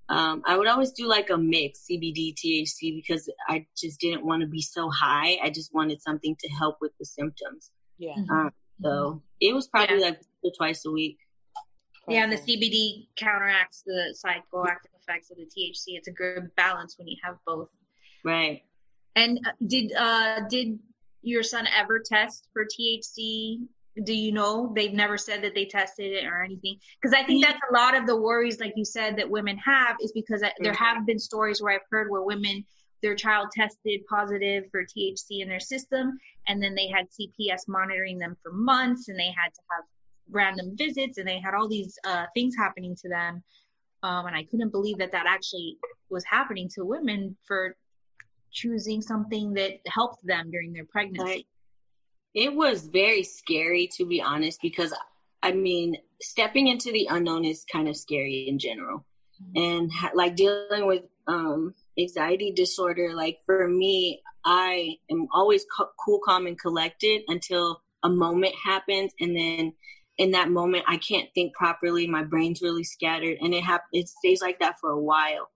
Um, 0.08 0.42
I 0.44 0.56
would 0.56 0.66
always 0.66 0.90
do 0.90 1.06
like 1.06 1.30
a 1.30 1.38
mix 1.38 1.86
CBD 1.88 2.34
THC 2.34 2.96
because 2.96 3.30
I 3.48 3.66
just 3.76 4.00
didn't 4.00 4.26
want 4.26 4.42
to 4.42 4.48
be 4.48 4.60
so 4.60 4.90
high. 4.90 5.38
I 5.42 5.50
just 5.50 5.72
wanted 5.72 6.02
something 6.02 6.36
to 6.40 6.48
help 6.48 6.78
with 6.80 6.90
the 6.98 7.04
symptoms. 7.04 7.70
Yeah. 8.00 8.14
Um, 8.30 8.50
so 8.82 9.22
it 9.40 9.54
was 9.54 9.68
probably 9.68 10.00
yeah. 10.00 10.06
like 10.06 10.20
twice 10.56 10.84
a 10.86 10.90
week. 10.90 11.18
Yeah, 12.08 12.24
and 12.24 12.32
the 12.32 12.38
CBD 12.38 13.06
counteracts 13.16 13.82
the 13.86 14.14
psychoactive 14.24 14.90
effects 15.00 15.30
of 15.30 15.36
the 15.36 15.44
THC. 15.44 15.96
It's 15.96 16.08
a 16.08 16.12
good 16.12 16.50
balance 16.56 16.96
when 16.98 17.06
you 17.06 17.16
have 17.22 17.36
both. 17.46 17.68
Right. 18.24 18.62
And 19.16 19.38
uh, 19.46 19.50
did 19.66 19.92
uh 19.92 20.40
did 20.48 20.78
your 21.22 21.42
son 21.42 21.68
ever 21.76 22.00
test 22.00 22.48
for 22.52 22.64
THC? 22.64 23.66
Do 24.02 24.14
you 24.14 24.32
know? 24.32 24.72
They've 24.74 24.92
never 24.92 25.18
said 25.18 25.42
that 25.44 25.54
they 25.54 25.66
tested 25.66 26.12
it 26.12 26.24
or 26.24 26.42
anything. 26.42 26.78
Because 27.00 27.14
I 27.14 27.24
think 27.24 27.44
that's 27.44 27.58
a 27.70 27.74
lot 27.74 27.94
of 27.94 28.06
the 28.06 28.16
worries, 28.16 28.60
like 28.60 28.72
you 28.76 28.84
said, 28.84 29.16
that 29.16 29.28
women 29.28 29.58
have 29.58 29.96
is 30.00 30.12
because 30.12 30.40
there 30.40 30.52
mm-hmm. 30.72 30.82
have 30.82 31.04
been 31.04 31.18
stories 31.18 31.60
where 31.60 31.74
I've 31.74 31.86
heard 31.90 32.10
where 32.10 32.22
women, 32.22 32.64
their 33.02 33.14
child 33.14 33.48
tested 33.54 34.00
positive 34.08 34.64
for 34.70 34.84
THC 34.84 35.40
in 35.40 35.48
their 35.48 35.60
system, 35.60 36.18
and 36.48 36.62
then 36.62 36.74
they 36.74 36.88
had 36.88 37.06
CPS 37.10 37.68
monitoring 37.68 38.18
them 38.18 38.36
for 38.42 38.52
months, 38.52 39.08
and 39.08 39.18
they 39.18 39.28
had 39.28 39.52
to 39.54 39.60
have 39.72 39.84
random 40.30 40.76
visits, 40.76 41.18
and 41.18 41.26
they 41.26 41.40
had 41.40 41.54
all 41.54 41.68
these 41.68 41.98
uh, 42.04 42.26
things 42.34 42.54
happening 42.56 42.96
to 42.96 43.08
them. 43.08 43.42
Um, 44.02 44.26
and 44.26 44.36
I 44.36 44.44
couldn't 44.44 44.70
believe 44.70 44.98
that 44.98 45.12
that 45.12 45.26
actually 45.26 45.76
was 46.08 46.24
happening 46.24 46.68
to 46.74 46.84
women 46.84 47.36
for 47.46 47.76
choosing 48.52 49.00
something 49.00 49.54
that 49.54 49.80
helped 49.86 50.24
them 50.26 50.50
during 50.50 50.72
their 50.72 50.84
pregnancy? 50.84 51.46
It 52.34 52.54
was 52.54 52.86
very 52.86 53.22
scary, 53.22 53.88
to 53.96 54.06
be 54.06 54.20
honest, 54.20 54.60
because 54.62 54.94
I 55.42 55.52
mean, 55.52 55.96
stepping 56.20 56.68
into 56.68 56.92
the 56.92 57.08
unknown 57.10 57.44
is 57.44 57.64
kind 57.70 57.88
of 57.88 57.96
scary 57.96 58.46
in 58.48 58.58
general. 58.58 59.04
Mm-hmm. 59.42 59.62
And 59.62 59.92
ha- 59.92 60.12
like 60.14 60.36
dealing 60.36 60.86
with 60.86 61.04
um, 61.26 61.74
anxiety 61.98 62.52
disorder, 62.52 63.14
like 63.14 63.38
for 63.46 63.68
me, 63.68 64.20
I 64.44 64.96
am 65.10 65.28
always 65.32 65.64
co- 65.76 65.90
cool, 66.04 66.20
calm, 66.24 66.46
and 66.46 66.58
collected 66.58 67.22
until 67.28 67.82
a 68.02 68.08
moment 68.08 68.54
happens. 68.62 69.12
And 69.20 69.36
then 69.36 69.72
in 70.18 70.30
that 70.32 70.50
moment, 70.50 70.84
I 70.86 70.96
can't 70.96 71.28
think 71.34 71.54
properly. 71.54 72.06
My 72.06 72.24
brain's 72.24 72.62
really 72.62 72.84
scattered. 72.84 73.38
And 73.40 73.54
it, 73.54 73.62
hap- 73.62 73.84
it 73.92 74.08
stays 74.08 74.40
like 74.40 74.58
that 74.60 74.78
for 74.80 74.90
a 74.90 75.00
while 75.00 75.48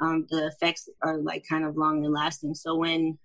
um, 0.00 0.26
the 0.30 0.46
effects 0.46 0.88
are 1.02 1.18
like 1.18 1.44
kind 1.48 1.64
of 1.64 1.76
long 1.76 2.04
and 2.04 2.12
lasting. 2.12 2.54
So 2.54 2.76
when 2.76 3.18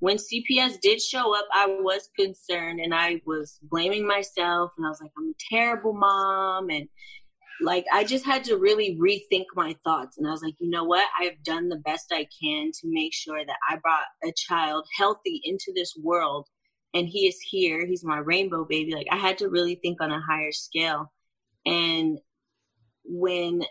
when 0.00 0.16
CPS 0.18 0.80
did 0.82 1.00
show 1.00 1.34
up, 1.36 1.46
I 1.52 1.66
was 1.66 2.10
concerned 2.18 2.80
and 2.80 2.94
I 2.94 3.22
was 3.24 3.58
blaming 3.62 4.06
myself 4.06 4.72
and 4.76 4.84
I 4.86 4.90
was 4.90 5.00
like, 5.00 5.12
I'm 5.16 5.30
a 5.30 5.54
terrible 5.54 5.94
mom 5.94 6.68
and 6.68 6.88
like 7.60 7.84
I 7.92 8.04
just 8.04 8.24
had 8.24 8.44
to 8.44 8.56
really 8.56 8.98
rethink 9.00 9.44
my 9.54 9.76
thoughts 9.84 10.18
and 10.18 10.26
I 10.26 10.30
was 10.30 10.42
like, 10.42 10.54
you 10.58 10.70
know 10.70 10.84
what? 10.84 11.06
I 11.18 11.24
have 11.24 11.42
done 11.44 11.68
the 11.68 11.76
best 11.76 12.12
I 12.12 12.26
can 12.42 12.70
to 12.80 12.86
make 12.86 13.14
sure 13.14 13.44
that 13.44 13.56
I 13.68 13.76
brought 13.76 14.06
a 14.24 14.32
child 14.36 14.86
healthy 14.96 15.40
into 15.44 15.72
this 15.74 15.94
world 16.02 16.46
and 16.94 17.08
he 17.08 17.26
is 17.26 17.38
here. 17.40 17.86
He's 17.86 18.04
my 18.04 18.18
rainbow 18.18 18.64
baby. 18.64 18.94
Like 18.94 19.08
I 19.10 19.16
had 19.16 19.38
to 19.38 19.48
really 19.48 19.76
think 19.76 20.00
on 20.00 20.10
a 20.10 20.20
higher 20.20 20.52
scale. 20.52 21.12
And 21.66 22.18
when 23.04 23.64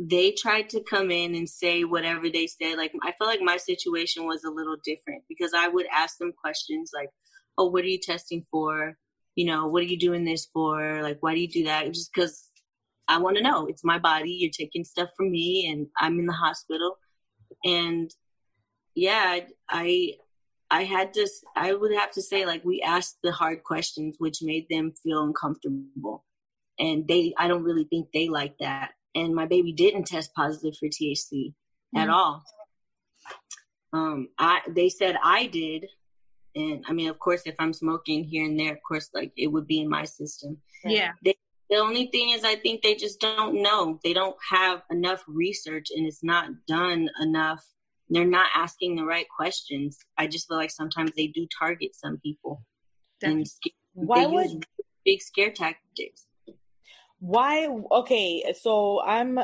they 0.00 0.32
tried 0.32 0.70
to 0.70 0.82
come 0.82 1.10
in 1.10 1.34
and 1.34 1.48
say 1.48 1.84
whatever 1.84 2.30
they 2.30 2.46
said. 2.46 2.78
Like 2.78 2.92
I 3.02 3.12
felt 3.12 3.28
like 3.28 3.42
my 3.42 3.58
situation 3.58 4.26
was 4.26 4.44
a 4.44 4.50
little 4.50 4.76
different 4.82 5.22
because 5.28 5.52
I 5.54 5.68
would 5.68 5.86
ask 5.92 6.16
them 6.18 6.32
questions 6.32 6.90
like, 6.94 7.10
"Oh, 7.58 7.68
what 7.68 7.84
are 7.84 7.88
you 7.88 7.98
testing 7.98 8.46
for? 8.50 8.96
You 9.34 9.44
know, 9.46 9.66
what 9.66 9.82
are 9.82 9.86
you 9.86 9.98
doing 9.98 10.24
this 10.24 10.46
for? 10.52 11.02
Like, 11.02 11.18
why 11.20 11.34
do 11.34 11.40
you 11.40 11.48
do 11.48 11.64
that?" 11.64 11.92
Just 11.92 12.10
because 12.14 12.49
I 13.10 13.18
want 13.18 13.36
to 13.36 13.42
know. 13.42 13.66
It's 13.66 13.84
my 13.84 13.98
body. 13.98 14.30
You're 14.30 14.50
taking 14.50 14.84
stuff 14.84 15.10
from 15.16 15.30
me, 15.30 15.68
and 15.70 15.86
I'm 15.98 16.18
in 16.18 16.26
the 16.26 16.32
hospital. 16.32 16.96
And 17.64 18.10
yeah, 18.94 19.40
I 19.68 20.14
I 20.70 20.84
had 20.84 21.12
to. 21.14 21.28
I 21.56 21.74
would 21.74 21.92
have 21.92 22.12
to 22.12 22.22
say 22.22 22.46
like 22.46 22.64
we 22.64 22.80
asked 22.80 23.18
the 23.22 23.32
hard 23.32 23.64
questions, 23.64 24.16
which 24.18 24.42
made 24.42 24.66
them 24.70 24.92
feel 25.02 25.22
uncomfortable, 25.22 26.24
and 26.78 27.06
they. 27.06 27.34
I 27.36 27.48
don't 27.48 27.64
really 27.64 27.84
think 27.84 28.08
they 28.12 28.28
like 28.28 28.56
that 28.60 28.92
and 29.14 29.34
my 29.34 29.46
baby 29.46 29.72
didn't 29.72 30.06
test 30.06 30.34
positive 30.34 30.76
for 30.78 30.88
THC 30.88 31.32
mm-hmm. 31.32 31.98
at 31.98 32.08
all. 32.08 32.42
Um, 33.92 34.28
I 34.38 34.60
they 34.68 34.88
said 34.88 35.16
I 35.22 35.46
did, 35.46 35.86
and 36.54 36.84
I 36.88 36.92
mean, 36.92 37.08
of 37.08 37.18
course, 37.18 37.42
if 37.44 37.56
I'm 37.58 37.72
smoking 37.72 38.24
here 38.24 38.44
and 38.44 38.58
there, 38.58 38.72
of 38.72 38.78
course, 38.86 39.10
like 39.12 39.32
it 39.36 39.48
would 39.48 39.66
be 39.66 39.80
in 39.80 39.88
my 39.88 40.04
system. 40.04 40.58
Yeah. 40.84 41.12
They, 41.24 41.34
the 41.70 41.76
only 41.76 42.06
thing 42.06 42.30
is, 42.30 42.44
I 42.44 42.56
think 42.56 42.82
they 42.82 42.94
just 42.94 43.20
don't 43.20 43.62
know. 43.62 43.98
They 44.04 44.12
don't 44.12 44.36
have 44.50 44.82
enough 44.90 45.22
research, 45.26 45.88
and 45.94 46.06
it's 46.06 46.22
not 46.24 46.48
done 46.66 47.08
enough. 47.20 47.64
They're 48.08 48.24
not 48.24 48.50
asking 48.54 48.96
the 48.96 49.04
right 49.04 49.26
questions. 49.34 49.98
I 50.18 50.26
just 50.26 50.48
feel 50.48 50.56
like 50.56 50.70
sometimes 50.72 51.12
they 51.16 51.28
do 51.28 51.46
target 51.56 51.94
some 51.94 52.18
people, 52.18 52.64
Definitely. 53.20 53.44
and 53.94 54.08
why 54.08 54.26
would 54.26 54.66
big 55.04 55.22
scare 55.22 55.52
tactics? 55.52 56.26
why 57.20 57.68
okay 57.92 58.42
so 58.58 59.02
i'm 59.02 59.38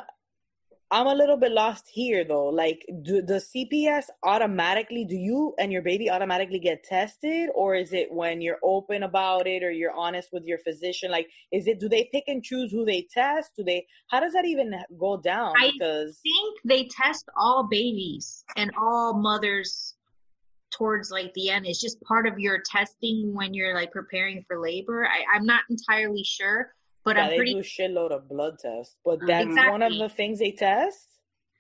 i'm 0.90 1.07
a 1.07 1.14
little 1.14 1.37
bit 1.37 1.53
lost 1.53 1.88
here 1.92 2.25
though. 2.25 2.46
Like 2.46 2.87
do 3.03 3.22
the 3.22 3.35
cps 3.51 4.05
automatically 4.22 5.05
do 5.05 5.16
you 5.16 5.55
and 5.59 5.72
your 5.72 5.83
baby 5.83 6.11
automatically 6.11 6.59
get 6.59 6.85
tested? 6.85 7.51
Or 7.55 7.75
is 7.75 7.92
it 7.92 8.12
when 8.12 8.40
you're 8.40 8.59
open 8.62 9.03
about 9.03 9.46
it 9.46 9.62
or 9.62 9.70
you're 9.70 9.92
honest 9.92 10.29
with 10.33 10.44
your 10.44 10.59
physician? 10.59 11.11
Like 11.11 11.29
is 11.53 11.66
it 11.66 11.81
do 11.81 11.88
they 11.88 12.09
pick 12.12 12.25
and 12.29 12.42
choose 12.42 12.70
who 12.70 12.85
they 12.85 13.07
test? 13.11 13.53
Do 13.57 13.64
they 13.64 13.87
how 14.09 14.20
does 14.20 14.33
that 14.33 14.44
even 14.44 14.75
go 14.99 15.16
down? 15.16 15.55
Because 15.61 16.20
i 16.25 16.29
think 16.29 16.59
they 16.64 16.88
test 16.88 17.27
all 17.37 17.66
babies 17.68 18.44
and 18.57 18.70
all 18.81 19.14
mothers 19.14 19.94
towards 20.70 21.11
like 21.11 21.33
the 21.35 21.51
end. 21.51 21.66
It's 21.66 21.81
just 21.81 22.01
part 22.03 22.27
of 22.27 22.38
your 22.38 22.61
testing 22.64 23.35
when 23.35 23.55
you're 23.55 23.75
like 23.75 23.92
preparing 23.92 24.44
for 24.46 24.61
labor. 24.61 25.07
I, 25.07 25.37
i'm 25.37 25.46
not 25.46 25.62
entirely 25.70 26.22
sure 26.22 26.75
But 27.07 27.16
yeah, 27.16 27.23
I'm 27.23 27.31
they 27.31 27.37
pretty 27.37 27.55
do 27.55 27.61
shitload 27.61 28.11
of 28.11 28.29
blood 28.29 28.59
tests, 28.59 28.97
but 29.05 29.21
that's 29.25 29.47
one 29.47 29.81
of 29.81 29.97
the 29.97 30.09
things 30.09 30.40
they 30.40 30.51
test, 30.51 31.07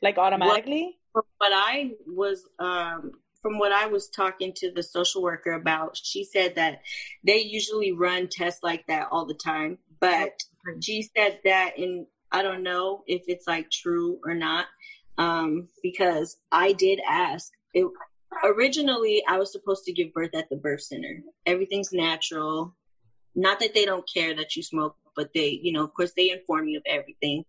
like 0.02 0.18
automatically. 0.18 0.98
from 1.12 1.22
what 1.38 1.52
I 1.54 1.92
was 2.04 2.42
um 2.58 3.12
from 3.42 3.60
what 3.60 3.70
I 3.70 3.86
was 3.86 4.08
talking 4.08 4.52
to 4.56 4.72
the 4.72 4.82
social 4.82 5.22
worker 5.22 5.52
about, 5.52 5.96
she 6.02 6.24
said 6.24 6.56
that 6.56 6.80
they 7.24 7.38
usually 7.38 7.92
run 7.92 8.26
tests 8.28 8.64
like 8.64 8.84
that 8.88 9.06
all 9.12 9.24
the 9.24 9.34
time. 9.34 9.78
But 10.00 10.32
she 10.82 11.08
said 11.16 11.38
that 11.44 11.78
in 11.78 12.08
I 12.32 12.42
don't 12.42 12.64
know 12.64 13.04
if 13.06 13.22
it's 13.28 13.46
like 13.46 13.70
true 13.70 14.18
or 14.24 14.34
not. 14.34 14.66
Um, 15.16 15.68
because 15.80 16.38
I 16.50 16.72
did 16.72 17.00
ask. 17.08 17.52
It 17.72 17.86
originally 18.44 19.22
I 19.28 19.38
was 19.38 19.52
supposed 19.52 19.84
to 19.84 19.92
give 19.92 20.12
birth 20.12 20.34
at 20.34 20.48
the 20.50 20.56
birth 20.56 20.82
center. 20.82 21.22
Everything's 21.46 21.92
natural. 21.92 22.74
Not 23.36 23.60
that 23.60 23.74
they 23.74 23.84
don't 23.84 24.08
care 24.12 24.34
that 24.34 24.56
you 24.56 24.62
smoke, 24.62 24.96
but 25.14 25.30
they, 25.34 25.60
you 25.62 25.72
know, 25.72 25.84
of 25.84 25.94
course 25.94 26.12
they 26.16 26.30
inform 26.30 26.68
you 26.68 26.78
of 26.78 26.84
everything. 26.86 27.44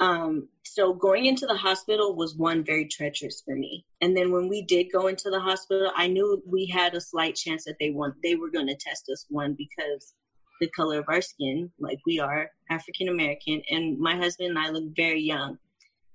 Um, 0.00 0.48
so 0.64 0.92
going 0.92 1.26
into 1.26 1.46
the 1.46 1.56
hospital 1.56 2.16
was 2.16 2.34
one 2.34 2.64
very 2.64 2.86
treacherous 2.86 3.42
for 3.44 3.54
me. 3.54 3.86
And 4.00 4.16
then 4.16 4.32
when 4.32 4.48
we 4.48 4.62
did 4.62 4.88
go 4.92 5.06
into 5.06 5.30
the 5.30 5.40
hospital, 5.40 5.92
I 5.94 6.08
knew 6.08 6.42
we 6.46 6.66
had 6.66 6.94
a 6.94 7.00
slight 7.00 7.36
chance 7.36 7.64
that 7.64 7.76
they 7.78 7.90
want 7.90 8.16
they 8.22 8.34
were 8.34 8.50
going 8.50 8.66
to 8.66 8.76
test 8.76 9.08
us 9.12 9.24
one 9.28 9.54
because 9.56 10.14
the 10.60 10.68
color 10.70 10.98
of 10.98 11.04
our 11.08 11.20
skin, 11.20 11.70
like 11.78 11.98
we 12.06 12.18
are 12.18 12.50
African 12.70 13.08
American, 13.08 13.62
and 13.70 13.98
my 13.98 14.16
husband 14.16 14.50
and 14.50 14.58
I 14.58 14.70
look 14.70 14.84
very 14.96 15.20
young. 15.20 15.58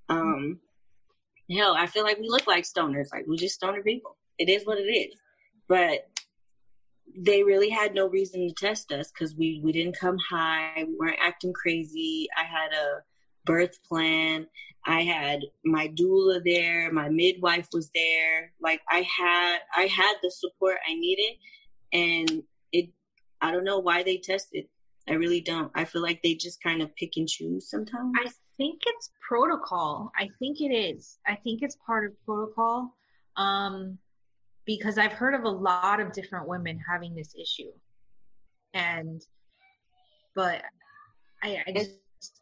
Um, 0.10 0.60
hell, 1.50 1.76
I 1.78 1.88
feel 1.88 2.04
like 2.04 2.20
we 2.20 2.28
look 2.28 2.48
like 2.48 2.66
stoners, 2.66 3.08
like 3.14 3.26
we 3.28 3.38
just 3.38 3.56
stoner 3.56 3.82
people. 3.82 4.18
It 4.38 4.50
is 4.50 4.66
what 4.66 4.78
it 4.78 4.90
is. 4.90 5.14
But 5.68 6.09
they 7.18 7.44
really 7.44 7.70
had 7.70 7.94
no 7.94 8.08
reason 8.08 8.48
to 8.48 8.54
test 8.54 8.92
us 8.92 9.12
because 9.12 9.36
we 9.36 9.62
we 9.64 9.72
didn't 9.72 10.00
come 10.00 10.18
high, 10.18 10.86
we 10.88 10.96
weren't 10.98 11.20
acting 11.22 11.54
crazy. 11.54 12.28
I 12.38 12.44
had 12.44 12.72
a 12.74 13.04
birth 13.46 13.80
plan. 13.84 14.48
I 14.86 15.02
had 15.02 15.42
my 15.66 15.90
doula 15.90 16.42
there, 16.44 16.92
my 16.92 17.10
midwife 17.10 17.68
was 17.74 17.90
there. 17.94 18.54
Like 18.62 18.82
I 18.90 19.00
had 19.18 19.60
I 19.76 19.84
had 19.84 20.16
the 20.22 20.32
support 20.32 20.78
I 20.88 20.94
needed 20.94 21.38
and 21.92 22.44
it 22.72 22.90
I 23.42 23.52
don't 23.52 23.64
know 23.64 23.80
why 23.80 24.04
they 24.04 24.18
tested. 24.18 24.66
I 25.08 25.14
really 25.14 25.42
don't. 25.42 25.72
I 25.74 25.86
feel 25.86 26.02
like 26.02 26.22
they 26.22 26.36
just 26.36 26.62
kind 26.62 26.82
of 26.82 26.96
pick 26.96 27.14
and 27.18 27.28
choose 27.28 27.70
sometimes. 27.70 28.14
I 28.24 28.30
think 28.58 28.82
it's 28.86 29.10
protocol. 29.28 30.12
I 30.18 30.30
think 30.38 30.62
it 30.62 30.74
is. 30.74 31.18
I 31.26 31.36
think 31.36 31.62
it's 31.64 31.78
part 31.86 32.06
of 32.06 32.26
protocol. 32.26 32.96
Um, 33.36 33.98
because 34.70 35.00
I've 35.00 35.14
heard 35.14 35.34
of 35.34 35.46
a 35.46 35.50
lot 35.50 36.00
of 36.00 36.14
different 36.14 36.48
women 36.48 36.80
having 36.88 37.16
this 37.16 37.34
issue. 37.34 37.72
And 38.76 39.20
but 40.36 40.62
I, 41.42 41.64
I 41.66 41.72
just 41.72 41.94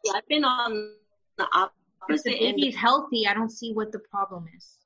Yeah, 0.04 0.12
I've 0.16 0.28
been 0.28 0.44
on 0.44 0.90
the 1.38 1.46
opposite 1.54 2.34
If 2.36 2.56
he's 2.56 2.76
healthy, 2.76 3.26
I 3.26 3.32
don't 3.32 3.50
see 3.50 3.72
what 3.72 3.92
the 3.92 4.00
problem 4.10 4.44
is. 4.54 4.76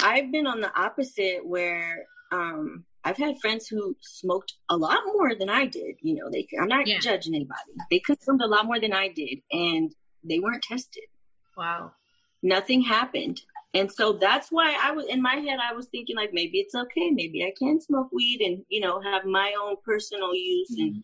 I've 0.00 0.30
been 0.30 0.46
on 0.46 0.60
the 0.60 0.72
opposite 0.80 1.44
where 1.44 2.06
um 2.30 2.84
I've 3.02 3.16
had 3.16 3.34
friends 3.40 3.66
who 3.66 3.96
smoked 4.00 4.54
a 4.70 4.76
lot 4.76 5.00
more 5.12 5.34
than 5.34 5.50
I 5.50 5.66
did. 5.66 5.96
You 6.02 6.14
know, 6.14 6.30
they 6.30 6.46
I'm 6.62 6.68
not 6.68 6.86
Yeah. 6.86 7.00
judging 7.00 7.34
anybody. 7.34 7.72
They 7.90 7.98
consumed 7.98 8.42
a 8.42 8.46
lot 8.46 8.64
more 8.64 8.78
than 8.78 8.92
I 8.92 9.08
did 9.08 9.38
and 9.50 9.92
they 10.22 10.38
weren't 10.38 10.62
tested. 10.62 11.08
Wow. 11.56 11.90
Nothing 12.44 12.82
happened. 12.82 13.40
And 13.74 13.90
so 13.90 14.12
that's 14.12 14.52
why 14.52 14.76
I 14.80 14.92
was 14.92 15.06
in 15.06 15.20
my 15.20 15.34
head 15.34 15.58
I 15.60 15.74
was 15.74 15.86
thinking 15.86 16.16
like 16.16 16.32
maybe 16.32 16.58
it's 16.58 16.74
okay, 16.74 17.10
maybe 17.10 17.44
I 17.44 17.52
can 17.58 17.80
smoke 17.80 18.08
weed 18.12 18.40
and, 18.40 18.64
you 18.68 18.80
know, 18.80 19.00
have 19.00 19.24
my 19.24 19.54
own 19.60 19.76
personal 19.84 20.34
use 20.34 20.70
and 20.78 20.92
mm-hmm. 20.92 21.00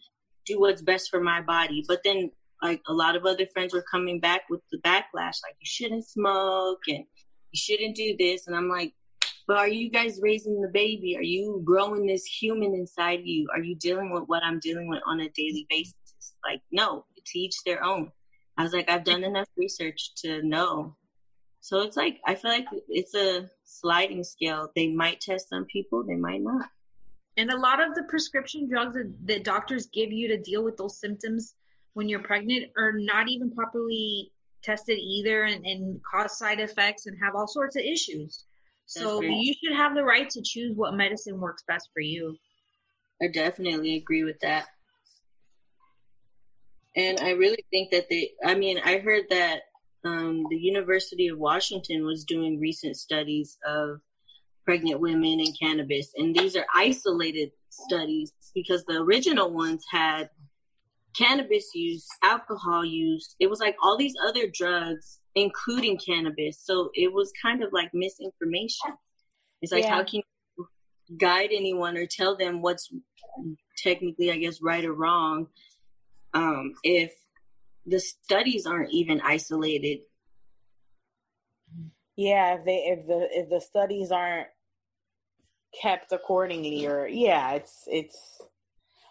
do 0.47 0.61
what's 0.61 0.83
best 0.83 1.11
for 1.11 1.21
my 1.21 1.41
body. 1.41 1.85
But 1.89 2.03
then 2.05 2.31
like 2.63 2.81
a 2.89 2.93
lot 2.93 3.17
of 3.17 3.27
other 3.27 3.47
friends 3.47 3.75
were 3.75 3.85
coming 3.91 4.21
back 4.21 4.43
with 4.49 4.61
the 4.71 4.79
backlash 4.79 5.39
like 5.43 5.57
you 5.59 5.65
shouldn't 5.67 6.07
smoke 6.07 6.83
and 6.89 7.05
you 7.53 7.59
shouldn't 7.59 7.97
do 7.97 8.15
this 8.19 8.47
and 8.47 8.55
I'm 8.55 8.69
like 8.69 8.93
but 9.51 9.59
are 9.59 9.69
you 9.69 9.91
guys 9.91 10.21
raising 10.23 10.61
the 10.61 10.69
baby? 10.69 11.17
Are 11.17 11.25
you 11.25 11.61
growing 11.65 12.07
this 12.07 12.25
human 12.25 12.73
inside 12.73 13.23
you? 13.25 13.49
Are 13.53 13.61
you 13.61 13.75
dealing 13.75 14.13
with 14.13 14.23
what 14.29 14.45
I'm 14.45 14.61
dealing 14.61 14.89
with 14.89 15.03
on 15.09 15.19
a 15.19 15.29
daily 15.31 15.67
basis? 15.69 15.95
Like, 16.45 16.61
no, 16.71 17.05
to 17.27 17.39
each 17.39 17.57
their 17.67 17.83
own. 17.83 18.13
I 18.57 18.63
was 18.63 18.73
like, 18.73 18.89
I've 18.89 19.03
done 19.03 19.25
enough 19.25 19.49
research 19.57 20.15
to 20.19 20.41
know. 20.43 20.95
So 21.61 21.83
it's 21.83 21.97
like, 21.97 22.21
I 22.27 22.35
feel 22.35 22.51
like 22.51 22.67
it's 22.89 23.15
a 23.15 23.49
sliding 23.65 24.25
scale. 24.25 24.71
They 24.75 24.89
might 24.89 25.21
test 25.21 25.51
some 25.51 25.67
people, 25.67 26.03
they 26.03 26.17
might 26.17 26.43
not. 26.43 26.69
And 27.37 27.51
a 27.51 27.59
lot 27.59 27.87
of 27.87 27.95
the 27.95 28.03
prescription 28.05 28.69
drugs 28.69 28.95
that, 28.95 29.13
that 29.27 29.45
doctors 29.45 29.89
give 29.93 30.11
you 30.11 30.29
to 30.29 30.39
deal 30.39 30.65
with 30.65 30.77
those 30.77 30.99
symptoms 30.99 31.55
when 31.95 32.09
you're 32.09 32.23
pregnant 32.23 32.71
are 32.79 32.93
not 32.93 33.29
even 33.29 33.51
properly 33.51 34.33
tested 34.63 34.99
either 34.99 35.45
and, 35.45 35.65
and 35.65 36.01
cause 36.03 36.39
side 36.39 36.61
effects 36.61 37.07
and 37.07 37.17
have 37.23 37.35
all 37.35 37.47
sorts 37.47 37.77
of 37.77 37.83
issues. 37.83 38.45
So 38.87 39.21
right. 39.21 39.31
you 39.31 39.55
should 39.55 39.77
have 39.77 39.95
the 39.95 40.03
right 40.03 40.29
to 40.31 40.43
choose 40.43 40.77
what 40.77 40.95
medicine 40.95 41.39
works 41.41 41.63
best 41.67 41.91
for 41.95 42.01
you. 42.01 42.37
I 43.23 43.29
definitely 43.29 43.97
agree 43.97 44.25
with 44.25 44.41
that. 44.41 44.67
And 46.97 47.21
I 47.21 47.31
really 47.31 47.65
think 47.71 47.91
that 47.93 48.09
they, 48.11 48.33
I 48.45 48.55
mean, 48.55 48.81
I 48.85 48.99
heard 48.99 49.25
that 49.31 49.63
um, 50.05 50.45
the 50.51 50.57
University 50.57 51.29
of 51.29 51.39
Washington 51.39 52.05
was 52.05 52.25
doing 52.25 52.59
recent 52.59 52.97
studies 52.97 53.59
of 53.67 54.01
pregnant 54.65 55.01
women 55.01 55.41
and 55.41 55.59
cannabis. 55.59 56.13
And 56.17 56.35
these 56.35 56.57
are 56.57 56.67
isolated 56.75 57.51
studies 57.69 58.33
because 58.55 58.85
the 58.85 58.99
original 58.99 59.51
ones 59.53 59.85
had 59.91 60.31
cannabis 61.17 61.71
use, 61.75 62.07
alcohol 62.23 62.85
use. 62.85 63.35
It 63.41 63.49
was 63.51 63.61
like 63.61 63.77
all 63.83 63.97
these 63.97 64.15
other 64.27 64.47
drugs, 64.53 65.21
including 65.35 65.99
cannabis. 65.99 66.61
So 66.63 66.91
it 66.95 67.13
was 67.13 67.33
kind 67.43 67.63
of 67.63 67.73
like 67.73 67.91
misinformation. 67.93 68.93
It's 69.61 69.73
like, 69.73 69.85
Yeah. 69.85 69.97
how 69.97 70.05
can 70.05 70.23
you 70.57 70.69
guide 71.19 71.51
anyone 71.53 71.97
or 71.97 72.07
tell 72.07 72.37
them 72.37 72.63
what's 72.63 72.93
technically, 73.77 74.31
I 74.31 74.37
guess, 74.39 74.63
right 74.63 74.85
or 74.85 74.95
wrong 74.95 75.49
um, 76.35 76.75
if 76.85 77.13
the 77.87 78.01
studies 78.01 78.67
aren't 78.67 78.93
even 78.93 79.21
isolated? 79.21 80.01
Yeah, 82.17 82.57
if 82.57 82.65
they 82.65 82.77
if 82.77 83.07
the 83.07 83.29
if 83.31 83.49
the 83.49 83.61
studies 83.61 84.11
aren't 84.11 84.49
kept 85.81 86.13
accordingly, 86.13 86.87
or 86.87 87.09
yeah, 87.09 87.53
it's 87.53 87.85
it's 87.87 88.41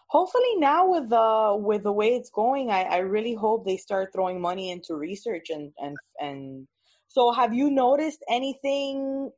hopefully 0.08 0.56
now 0.58 0.90
with 0.90 1.10
the 1.10 1.58
with 1.60 1.84
the 1.84 1.92
way 1.92 2.10
it's 2.10 2.30
going, 2.30 2.70
I 2.70 2.84
I 2.84 2.98
really 2.98 3.34
hope 3.34 3.66
they 3.66 3.78
start 3.78 4.12
throwing 4.14 4.40
money 4.40 4.72
into 4.72 4.96
research 4.96 5.50
and 5.50 5.72
and 5.78 5.98
and. 6.20 6.68
So, 7.12 7.32
have 7.32 7.56
you 7.56 7.72
noticed 7.72 8.24
anything 8.30 9.32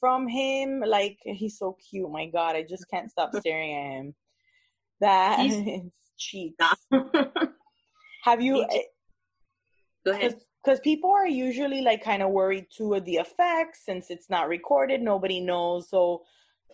from 0.00 0.26
him? 0.26 0.82
Like 0.86 1.18
he's 1.22 1.58
so 1.58 1.76
cute. 1.90 2.10
My 2.10 2.26
God, 2.26 2.56
I 2.56 2.62
just 2.62 2.88
can't 2.88 3.10
stop 3.10 3.34
staring 3.40 3.74
at 3.74 3.98
him. 3.98 4.14
That 5.00 5.40
his 5.40 5.82
cheeks. 6.16 6.64
Go 8.24 8.30
Have 8.30 8.40
you? 8.40 8.66
He 8.68 10.10
ahead. 10.10 10.40
because 10.64 10.80
people 10.80 11.10
are 11.10 11.26
usually 11.26 11.80
like 11.82 12.02
kind 12.04 12.22
of 12.22 12.30
worried 12.30 12.66
too 12.74 12.94
of 12.94 13.04
the 13.04 13.16
effects 13.16 13.84
since 13.84 14.10
it's 14.10 14.28
not 14.30 14.48
recorded 14.48 15.00
nobody 15.02 15.40
knows 15.40 15.88
so 15.90 16.22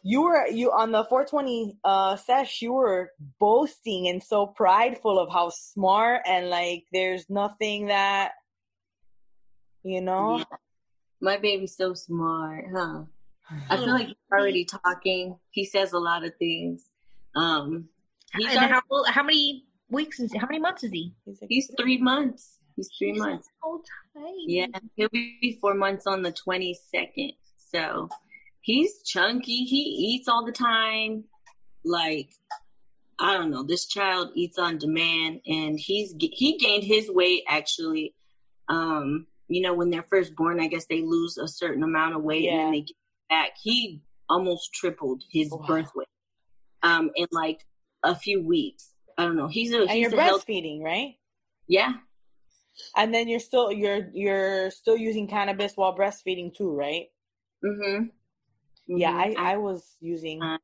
you 0.05 0.23
were 0.23 0.47
you 0.47 0.71
on 0.71 0.93
the 0.93 1.03
420 1.05 1.79
uh 1.85 2.15
sesh 2.17 2.63
you 2.63 2.73
were 2.73 3.11
boasting 3.41 4.07
and 4.09 4.23
so 4.23 4.47
prideful 4.47 5.19
of 5.19 5.29
how 5.33 5.49
smart 5.51 6.23
and 6.27 6.49
like 6.51 6.85
there's 6.93 7.29
nothing 7.29 7.87
that 7.89 8.33
you 9.83 10.01
know 10.01 10.39
Yeah. 10.39 10.45
My 11.21 11.39
baby's 11.39 11.75
so 11.75 11.95
smart, 11.95 12.67
huh? 12.71 13.05
I 13.71 13.77
feel 13.79 13.89
like 13.89 14.09
he's 14.09 14.17
already 14.33 14.67
talking. 14.67 15.39
He 15.51 15.65
says 15.65 15.95
a 15.95 15.99
lot 15.99 16.25
of 16.25 16.37
things. 16.37 16.91
Um, 17.35 17.89
he's, 18.37 18.49
and 18.49 18.59
already- 18.59 18.73
how, 18.75 19.05
how 19.05 19.23
many 19.23 19.65
weeks 19.91 20.21
is 20.21 20.33
he? 20.33 20.39
how 20.39 20.47
many 20.47 20.61
months 20.61 20.85
is 20.85 20.91
he? 20.91 21.13
He's 21.49 21.71
three 21.79 21.99
months. 21.99 22.59
He's 22.77 22.91
three 22.99 23.13
He's 23.13 23.21
months. 23.21 23.49
So 23.63 23.83
tiny. 24.15 24.45
Yeah, 24.49 24.67
he'll 24.97 25.09
be 25.09 25.59
four 25.61 25.75
months 25.75 26.07
on 26.07 26.23
the 26.23 26.33
22nd. 26.33 27.35
So 27.57 28.09
he's 28.61 29.03
chunky. 29.03 29.65
He 29.65 29.77
eats 29.77 30.29
all 30.29 30.45
the 30.45 30.53
time. 30.53 31.25
Like, 31.85 32.31
I 33.19 33.35
don't 33.35 33.51
know. 33.51 33.63
This 33.63 33.87
child 33.87 34.31
eats 34.35 34.59
on 34.59 34.79
demand 34.79 35.41
and 35.47 35.79
he's, 35.79 36.15
he 36.19 36.59
gained 36.59 36.85
his 36.85 37.11
weight 37.11 37.45
actually. 37.49 38.15
Um, 38.69 39.27
you 39.49 39.63
know, 39.63 39.75
when 39.75 39.91
they're 39.91 40.03
first 40.11 40.35
born, 40.37 40.61
I 40.61 40.67
guess 40.67 40.87
they 40.87 41.03
lose 41.03 41.39
a 41.39 41.49
certain 41.49 41.83
amount 41.83 42.17
of 42.17 42.23
weight 42.23 42.49
and 42.49 42.59
then 42.59 42.71
they 42.73 42.81
get 42.81 42.97
back. 43.31 43.51
He 43.63 44.03
almost 44.29 44.75
tripled 44.75 45.23
his 45.31 45.51
Wow. 45.51 45.65
birth 45.67 45.91
weight, 45.95 46.09
um, 46.83 47.11
in 47.15 47.29
like 47.31 47.65
a 48.03 48.15
few 48.15 48.43
weeks. 48.43 48.93
I 49.19 49.25
don't 49.25 49.37
know. 49.37 49.49
He's 49.49 49.73
a, 49.73 49.81
and 49.83 49.91
he's 49.91 50.11
you're 50.11 50.21
a 50.21 50.23
health, 50.23 50.47
breastfeeding 50.47 50.83
right 50.83 51.15
yeah. 51.69 51.95
and 52.97 53.13
then 53.13 53.29
you're 53.29 53.41
still 53.41 53.73
you're 53.73 54.09
you're 54.13 54.71
still 54.71 54.97
using 54.97 55.27
cannabis 55.27 55.73
while 55.77 55.97
breastfeeding 55.97 56.55
too 56.55 56.73
right 56.73 57.07
Mm-hmm. 57.65 58.05
yeah 58.87 59.13
i 59.13 59.35
i 59.39 59.57
was 59.57 59.97
using 60.01 60.43
Uh, 60.43 60.59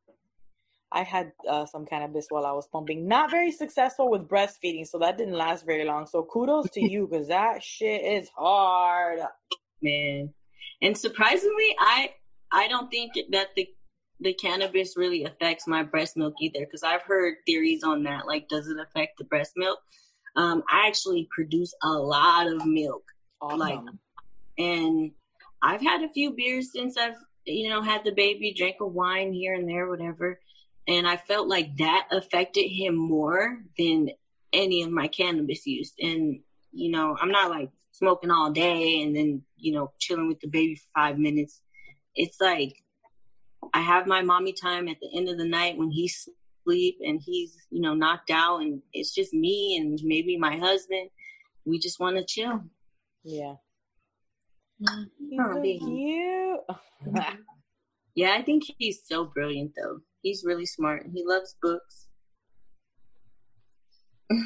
I 0.95 1.03
had 1.05 1.33
uh, 1.49 1.65
some 1.65 1.87
cannabis 1.87 2.27
while 2.29 2.45
I 2.45 2.53
was 2.53 2.67
pumping. 2.69 3.09
Not 3.09 3.31
very 3.31 3.51
successful 3.51 4.11
with 4.11 4.29
breastfeeding, 4.29 4.87
so 4.87 4.99
that 4.99 5.17
didn't 5.17 5.39
last 5.39 5.65
very 5.65 5.85
long. 5.87 6.07
So 6.07 6.23
kudos 6.23 6.69
to 6.73 6.83
you 6.83 7.09
because 7.09 7.29
that 7.29 7.63
shit 7.63 8.05
is 8.05 8.29
hard, 8.37 9.21
man. 9.81 10.35
And 10.83 10.97
surprisingly, 10.97 11.75
I 11.81 12.11
I 12.51 12.69
don't 12.69 12.91
think 12.91 13.13
that 13.31 13.49
the 13.57 13.67
the 14.23 14.35
cannabis 14.35 14.97
really 14.97 15.25
affects 15.25 15.67
my 15.67 15.83
breast 15.83 16.17
milk 16.17 16.35
either 16.41 16.61
because 16.61 16.83
I've 16.83 17.03
heard 17.03 17.35
theories 17.47 17.83
on 17.83 18.03
that. 18.05 18.27
Like, 18.27 18.49
does 18.49 18.69
it 18.69 18.77
affect 18.79 19.19
the 19.19 19.25
breast 19.25 19.53
milk? 19.57 19.79
Um, 20.37 20.63
I 20.71 20.87
actually 20.87 21.29
produce 21.31 21.75
a 21.83 21.91
lot 21.91 22.47
of 22.47 22.65
milk, 22.65 23.03
awesome. 23.41 23.59
like, 23.59 23.81
and 24.59 25.11
I've 25.63 25.83
had 25.83 26.03
a 26.03 26.13
few 26.13 26.33
beers 26.33 26.73
since 26.73 26.97
I've 26.97 27.17
you 27.45 27.69
know 27.69 27.83
had 27.83 28.05
the 28.05 28.13
baby, 28.13 28.55
drank 28.57 28.77
a 28.81 28.87
wine 28.87 29.33
here 29.33 29.55
and 29.55 29.69
there, 29.69 29.89
whatever, 29.89 30.41
and 30.89 31.07
I 31.07 31.17
felt 31.17 31.49
like 31.49 31.77
that 31.79 32.09
affected 32.11 32.69
him 32.69 32.97
more 32.97 33.59
than 33.79 34.11
any 34.53 34.83
of 34.83 34.91
my 34.91 35.09
cannabis 35.09 35.67
use. 35.67 35.93
And 36.01 36.41
you 36.73 36.91
know, 36.91 37.17
I'm 37.21 37.31
not 37.31 37.51
like 37.51 37.71
smoking 37.93 38.31
all 38.31 38.51
day 38.51 39.03
and 39.03 39.15
then 39.15 39.43
you 39.57 39.73
know 39.73 39.93
chilling 39.99 40.29
with 40.29 40.41
the 40.41 40.49
baby 40.49 40.77
for 40.77 41.01
five 41.01 41.19
minutes. 41.19 41.61
It's 42.15 42.41
like 42.41 42.82
I 43.75 43.81
have 43.81 44.07
my 44.07 44.23
mommy 44.23 44.53
time 44.53 44.89
at 44.89 44.99
the 45.01 45.11
end 45.17 45.29
of 45.29 45.39
the 45.39 45.47
night 45.47 45.79
when 45.79 45.91
he's 45.91 46.29
asleep 46.63 46.99
and 47.01 47.21
he's, 47.25 47.57
you 47.71 47.81
know, 47.81 47.95
knocked 47.95 48.31
out 48.31 48.59
and 48.59 48.83
it's 48.93 49.15
just 49.15 49.33
me 49.33 49.77
and 49.81 49.99
maybe 50.03 50.37
my 50.37 50.57
husband. 50.57 51.11
We 51.65 51.79
just 51.79 52.01
want 52.01 52.17
to 52.17 52.25
chill. 52.25 52.61
Yeah. 53.25 53.55
Mm-hmm. 54.83 55.63
He's 55.63 55.81
so 55.81 56.65
cute. 57.17 57.39
yeah, 58.15 58.35
I 58.37 58.43
think 58.43 58.65
he's 58.79 59.03
so 59.07 59.25
brilliant 59.25 59.73
though. 59.77 60.01
He's 60.23 60.45
really 60.45 60.67
smart. 60.67 61.07
He 61.13 61.25
loves 61.25 61.57
books. 61.61 62.09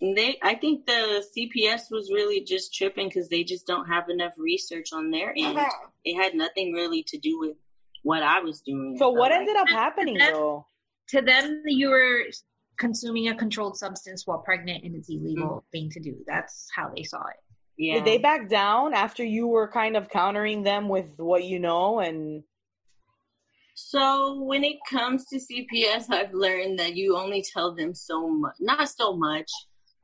they 0.00 0.38
I 0.42 0.54
think 0.54 0.86
the 0.86 1.24
CPS 1.36 1.90
was 1.90 2.10
really 2.12 2.42
just 2.42 2.74
tripping 2.74 3.08
because 3.08 3.28
they 3.28 3.44
just 3.44 3.66
don't 3.66 3.86
have 3.86 4.08
enough 4.08 4.32
research 4.38 4.92
on 4.92 5.10
their 5.10 5.32
end. 5.36 5.58
Uh-huh. 5.58 5.88
It 6.04 6.20
had 6.20 6.34
nothing 6.34 6.72
really 6.72 7.02
to 7.08 7.18
do 7.18 7.38
with 7.38 7.56
what 8.04 8.22
I 8.22 8.40
was 8.40 8.60
doing. 8.60 8.96
So 8.98 9.10
what 9.10 9.32
like, 9.32 9.40
ended 9.40 9.56
up 9.56 9.68
happening 9.68 10.14
to 10.14 10.24
them, 10.24 10.32
though? 10.32 10.66
To 11.08 11.22
them, 11.22 11.62
you 11.66 11.90
were 11.90 12.22
consuming 12.78 13.28
a 13.28 13.34
controlled 13.34 13.76
substance 13.76 14.26
while 14.26 14.38
pregnant, 14.38 14.84
and 14.84 14.94
it's 14.94 15.08
illegal 15.08 15.48
mm-hmm. 15.48 15.70
thing 15.72 15.90
to 15.90 16.00
do. 16.00 16.16
That's 16.26 16.68
how 16.74 16.92
they 16.94 17.02
saw 17.02 17.26
it. 17.26 17.36
Yeah. 17.76 17.94
Did 17.94 18.04
they 18.04 18.18
back 18.18 18.48
down 18.48 18.94
after 18.94 19.24
you 19.24 19.48
were 19.48 19.68
kind 19.68 19.96
of 19.96 20.08
countering 20.08 20.62
them 20.62 20.88
with 20.88 21.18
what 21.18 21.44
you 21.44 21.58
know 21.58 21.98
and? 21.98 22.44
So 23.74 24.40
when 24.42 24.62
it 24.62 24.76
comes 24.88 25.26
to 25.26 25.40
CPS, 25.40 26.08
I've 26.08 26.32
learned 26.32 26.78
that 26.78 26.94
you 26.94 27.16
only 27.16 27.42
tell 27.42 27.74
them 27.74 27.92
so 27.92 28.28
much, 28.28 28.54
not 28.60 28.88
so 28.88 29.16
much, 29.16 29.50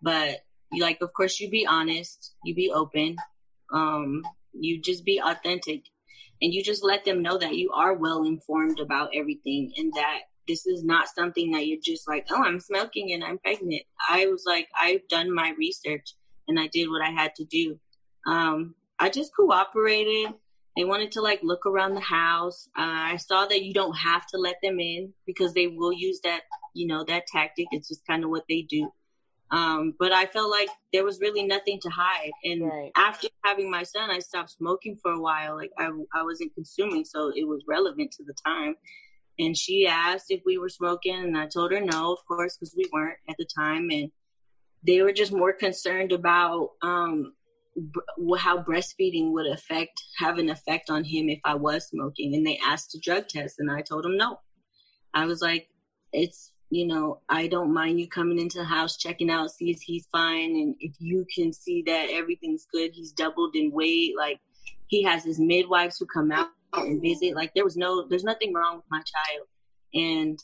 but 0.02 0.40
like, 0.76 0.98
of 1.00 1.12
course, 1.12 1.38
you 1.38 1.48
be 1.48 1.64
honest, 1.64 2.34
you 2.42 2.54
be 2.54 2.72
open, 2.72 3.14
um, 3.72 4.22
you 4.52 4.80
just 4.80 5.04
be 5.04 5.22
authentic 5.24 5.84
and 6.42 6.54
you 6.54 6.62
just 6.62 6.84
let 6.84 7.04
them 7.04 7.22
know 7.22 7.38
that 7.38 7.56
you 7.56 7.70
are 7.72 7.94
well 7.94 8.24
informed 8.24 8.80
about 8.80 9.10
everything 9.14 9.72
and 9.76 9.92
that 9.94 10.20
this 10.48 10.66
is 10.66 10.82
not 10.82 11.08
something 11.08 11.52
that 11.52 11.66
you're 11.66 11.78
just 11.82 12.08
like, 12.08 12.26
oh, 12.30 12.42
I'm 12.42 12.60
smoking 12.60 13.12
and 13.12 13.22
I'm 13.22 13.38
pregnant. 13.38 13.82
I 14.08 14.26
was 14.26 14.44
like, 14.46 14.68
I've 14.78 15.06
done 15.08 15.32
my 15.32 15.54
research 15.58 16.14
and 16.48 16.58
I 16.58 16.66
did 16.68 16.88
what 16.88 17.02
I 17.02 17.10
had 17.10 17.34
to 17.36 17.44
do. 17.44 17.78
Um, 18.26 18.74
I 18.98 19.10
just 19.10 19.34
cooperated. 19.34 20.34
They 20.76 20.84
wanted 20.84 21.12
to 21.12 21.20
like 21.20 21.40
look 21.42 21.66
around 21.66 21.94
the 21.94 22.00
house. 22.00 22.68
Uh, 22.76 23.12
I 23.12 23.16
saw 23.16 23.46
that 23.46 23.62
you 23.62 23.72
don't 23.72 23.96
have 23.96 24.26
to 24.28 24.38
let 24.38 24.56
them 24.62 24.80
in 24.80 25.12
because 25.26 25.52
they 25.52 25.66
will 25.66 25.92
use 25.92 26.20
that, 26.24 26.42
you 26.74 26.86
know, 26.86 27.04
that 27.04 27.26
tactic. 27.26 27.66
It's 27.70 27.88
just 27.88 28.06
kind 28.06 28.24
of 28.24 28.30
what 28.30 28.44
they 28.48 28.62
do. 28.62 28.90
Um, 29.52 29.94
but 29.98 30.12
I 30.12 30.26
felt 30.26 30.50
like 30.50 30.68
there 30.92 31.04
was 31.04 31.20
really 31.20 31.42
nothing 31.42 31.80
to 31.82 31.90
hide. 31.90 32.30
And 32.44 32.62
right. 32.62 32.92
after 32.96 33.28
having 33.44 33.70
my 33.70 33.82
son, 33.82 34.10
I 34.10 34.20
stopped 34.20 34.50
smoking 34.50 34.96
for 35.02 35.12
a 35.12 35.20
while. 35.20 35.56
Like 35.56 35.72
I, 35.78 35.90
I 36.14 36.22
wasn't 36.22 36.54
consuming, 36.54 37.04
so 37.04 37.32
it 37.34 37.46
was 37.46 37.64
relevant 37.66 38.12
to 38.12 38.24
the 38.24 38.34
time. 38.46 38.76
And 39.38 39.56
she 39.56 39.86
asked 39.86 40.26
if 40.28 40.42
we 40.44 40.58
were 40.58 40.68
smoking, 40.68 41.14
and 41.14 41.36
I 41.36 41.46
told 41.46 41.72
her 41.72 41.80
no, 41.80 42.12
of 42.12 42.18
course, 42.28 42.56
because 42.56 42.74
we 42.76 42.88
weren't 42.92 43.18
at 43.28 43.36
the 43.38 43.46
time. 43.56 43.88
And 43.90 44.10
they 44.86 45.02
were 45.02 45.12
just 45.12 45.32
more 45.32 45.52
concerned 45.52 46.12
about 46.12 46.70
um, 46.82 47.32
b- 47.74 48.36
how 48.38 48.62
breastfeeding 48.62 49.32
would 49.32 49.46
affect, 49.46 50.00
have 50.18 50.38
an 50.38 50.50
effect 50.50 50.90
on 50.90 51.04
him 51.04 51.28
if 51.28 51.40
I 51.44 51.54
was 51.54 51.88
smoking. 51.88 52.34
And 52.34 52.46
they 52.46 52.60
asked 52.64 52.94
a 52.94 53.00
drug 53.00 53.28
test, 53.28 53.56
and 53.58 53.70
I 53.70 53.82
told 53.82 54.04
them 54.04 54.16
no. 54.16 54.38
I 55.12 55.26
was 55.26 55.40
like, 55.40 55.68
it's 56.12 56.52
you 56.70 56.86
know, 56.86 57.20
I 57.28 57.48
don't 57.48 57.74
mind 57.74 58.00
you 58.00 58.08
coming 58.08 58.38
into 58.38 58.58
the 58.58 58.64
house, 58.64 58.96
checking 58.96 59.28
out, 59.28 59.50
see 59.50 59.70
if 59.70 59.80
he's 59.80 60.06
fine. 60.12 60.50
And 60.52 60.76
if 60.78 60.92
you 61.00 61.26
can 61.34 61.52
see 61.52 61.82
that 61.86 62.10
everything's 62.10 62.66
good, 62.72 62.92
he's 62.94 63.10
doubled 63.12 63.56
in 63.56 63.72
weight. 63.72 64.14
Like 64.16 64.38
he 64.86 65.02
has 65.02 65.24
his 65.24 65.40
midwives 65.40 65.98
who 65.98 66.06
come 66.06 66.30
out 66.30 66.48
and 66.74 67.02
visit. 67.02 67.34
Like 67.34 67.52
there 67.54 67.64
was 67.64 67.76
no, 67.76 68.06
there's 68.08 68.24
nothing 68.24 68.54
wrong 68.54 68.76
with 68.76 68.84
my 68.88 69.02
child. 69.02 69.48
And 69.94 70.38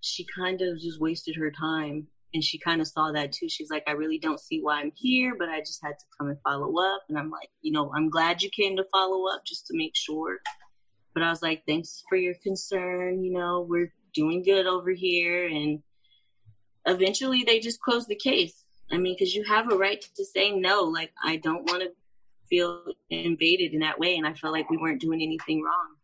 she 0.00 0.26
kind 0.36 0.60
of 0.60 0.80
just 0.80 1.00
wasted 1.00 1.36
her 1.36 1.52
time. 1.52 2.08
And 2.34 2.44
she 2.44 2.58
kind 2.58 2.80
of 2.80 2.88
saw 2.88 3.12
that 3.12 3.32
too. 3.32 3.48
She's 3.48 3.70
like, 3.70 3.84
I 3.86 3.92
really 3.92 4.18
don't 4.18 4.40
see 4.40 4.60
why 4.60 4.80
I'm 4.80 4.92
here, 4.94 5.34
but 5.38 5.48
I 5.48 5.60
just 5.60 5.80
had 5.82 5.98
to 5.98 6.04
come 6.18 6.28
and 6.28 6.38
follow 6.42 6.74
up. 6.78 7.02
And 7.08 7.16
I'm 7.16 7.30
like, 7.30 7.48
you 7.62 7.72
know, 7.72 7.90
I'm 7.96 8.10
glad 8.10 8.42
you 8.42 8.50
came 8.50 8.76
to 8.76 8.84
follow 8.92 9.32
up 9.32 9.42
just 9.46 9.66
to 9.68 9.76
make 9.76 9.94
sure. 9.94 10.38
But 11.14 11.22
I 11.22 11.30
was 11.30 11.40
like, 11.40 11.62
thanks 11.66 12.02
for 12.08 12.18
your 12.18 12.34
concern. 12.42 13.24
You 13.24 13.32
know, 13.32 13.64
we're 13.66 13.92
doing 14.18 14.42
good 14.42 14.66
over 14.66 14.90
here. 14.90 15.46
And 15.46 15.82
eventually 16.86 17.44
they 17.44 17.60
just 17.60 17.80
closed 17.80 18.08
the 18.08 18.16
case. 18.16 18.64
I 18.90 18.96
mean, 18.96 19.14
because 19.16 19.34
you 19.34 19.44
have 19.44 19.70
a 19.70 19.76
right 19.76 20.04
to 20.16 20.24
say 20.24 20.50
no. 20.50 20.82
Like, 20.82 21.12
I 21.22 21.36
don't 21.36 21.70
want 21.70 21.82
to 21.82 21.90
feel 22.48 22.82
invaded 23.10 23.74
in 23.74 23.80
that 23.80 23.98
way. 23.98 24.16
And 24.16 24.26
I 24.26 24.32
felt 24.32 24.52
like 24.52 24.70
we 24.70 24.78
weren't 24.78 25.00
doing 25.00 25.22
anything 25.22 25.62
wrong, 25.62 25.96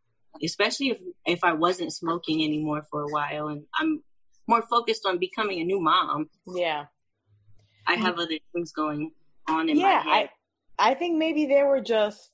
especially 0.43 0.91
if, 0.91 1.01
if 1.27 1.43
I 1.43 1.53
wasn't 1.53 1.93
smoking 1.93 2.45
anymore 2.45 2.83
for 2.91 3.03
a 3.03 3.09
while 3.09 3.49
and 3.49 3.65
I'm 3.79 4.03
more 4.47 4.63
focused 4.63 5.07
on 5.07 5.19
becoming 5.19 5.61
a 5.61 5.65
new 5.65 5.81
mom. 5.81 6.29
Yeah. 6.47 6.85
I 7.87 7.95
have 7.95 8.19
other 8.19 8.39
things 8.53 8.73
going 8.73 9.11
on 9.49 9.69
in 9.69 9.79
yeah, 9.79 10.03
my 10.05 10.17
head. 10.17 10.31
I, 10.79 10.91
I 10.91 10.95
think 10.95 11.19
maybe 11.19 11.47
they 11.47 11.63
were 11.63 11.81
just 11.81 12.31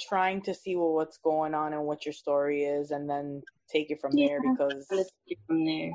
trying 0.00 0.42
to 0.42 0.54
see 0.54 0.76
well, 0.76 0.94
what's 0.94 1.18
going 1.18 1.54
on 1.54 1.72
and 1.72 1.84
what 1.84 2.04
your 2.04 2.12
story 2.12 2.64
is 2.64 2.90
and 2.90 3.08
then 3.08 3.42
take 3.70 3.90
it 3.90 4.00
from 4.00 4.16
yeah, 4.16 4.28
there 4.28 4.40
because 4.42 4.86
let's 4.90 5.10
take 5.28 5.38
it 5.38 5.38
from 5.46 5.64
there. 5.64 5.92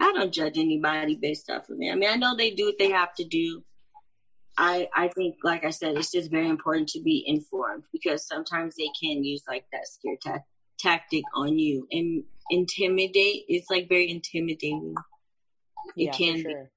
I 0.00 0.12
don't 0.12 0.32
judge 0.32 0.58
anybody 0.58 1.16
based 1.16 1.48
off 1.50 1.68
of 1.68 1.76
it. 1.80 1.90
I 1.90 1.94
mean, 1.94 2.10
I 2.10 2.16
know 2.16 2.36
they 2.36 2.50
do 2.50 2.66
what 2.66 2.78
they 2.78 2.90
have 2.90 3.14
to 3.14 3.24
do. 3.24 3.62
I 4.58 4.88
I 4.94 5.08
think, 5.08 5.36
like 5.42 5.64
I 5.64 5.70
said, 5.70 5.96
it's 5.96 6.12
just 6.12 6.30
very 6.30 6.48
important 6.48 6.88
to 6.90 7.00
be 7.00 7.24
informed 7.26 7.84
because 7.92 8.26
sometimes 8.26 8.74
they 8.76 8.90
can 9.00 9.24
use 9.24 9.42
like 9.48 9.64
that 9.72 9.86
scare 9.86 10.16
ta- 10.22 10.44
tactic 10.78 11.24
on 11.34 11.58
you 11.58 11.86
and 11.90 12.24
intimidate. 12.50 13.44
It's 13.48 13.70
like 13.70 13.88
very 13.88 14.10
intimidating. 14.10 14.94
It 15.96 16.04
yeah, 16.06 16.12
can 16.12 16.42
sure. 16.42 16.70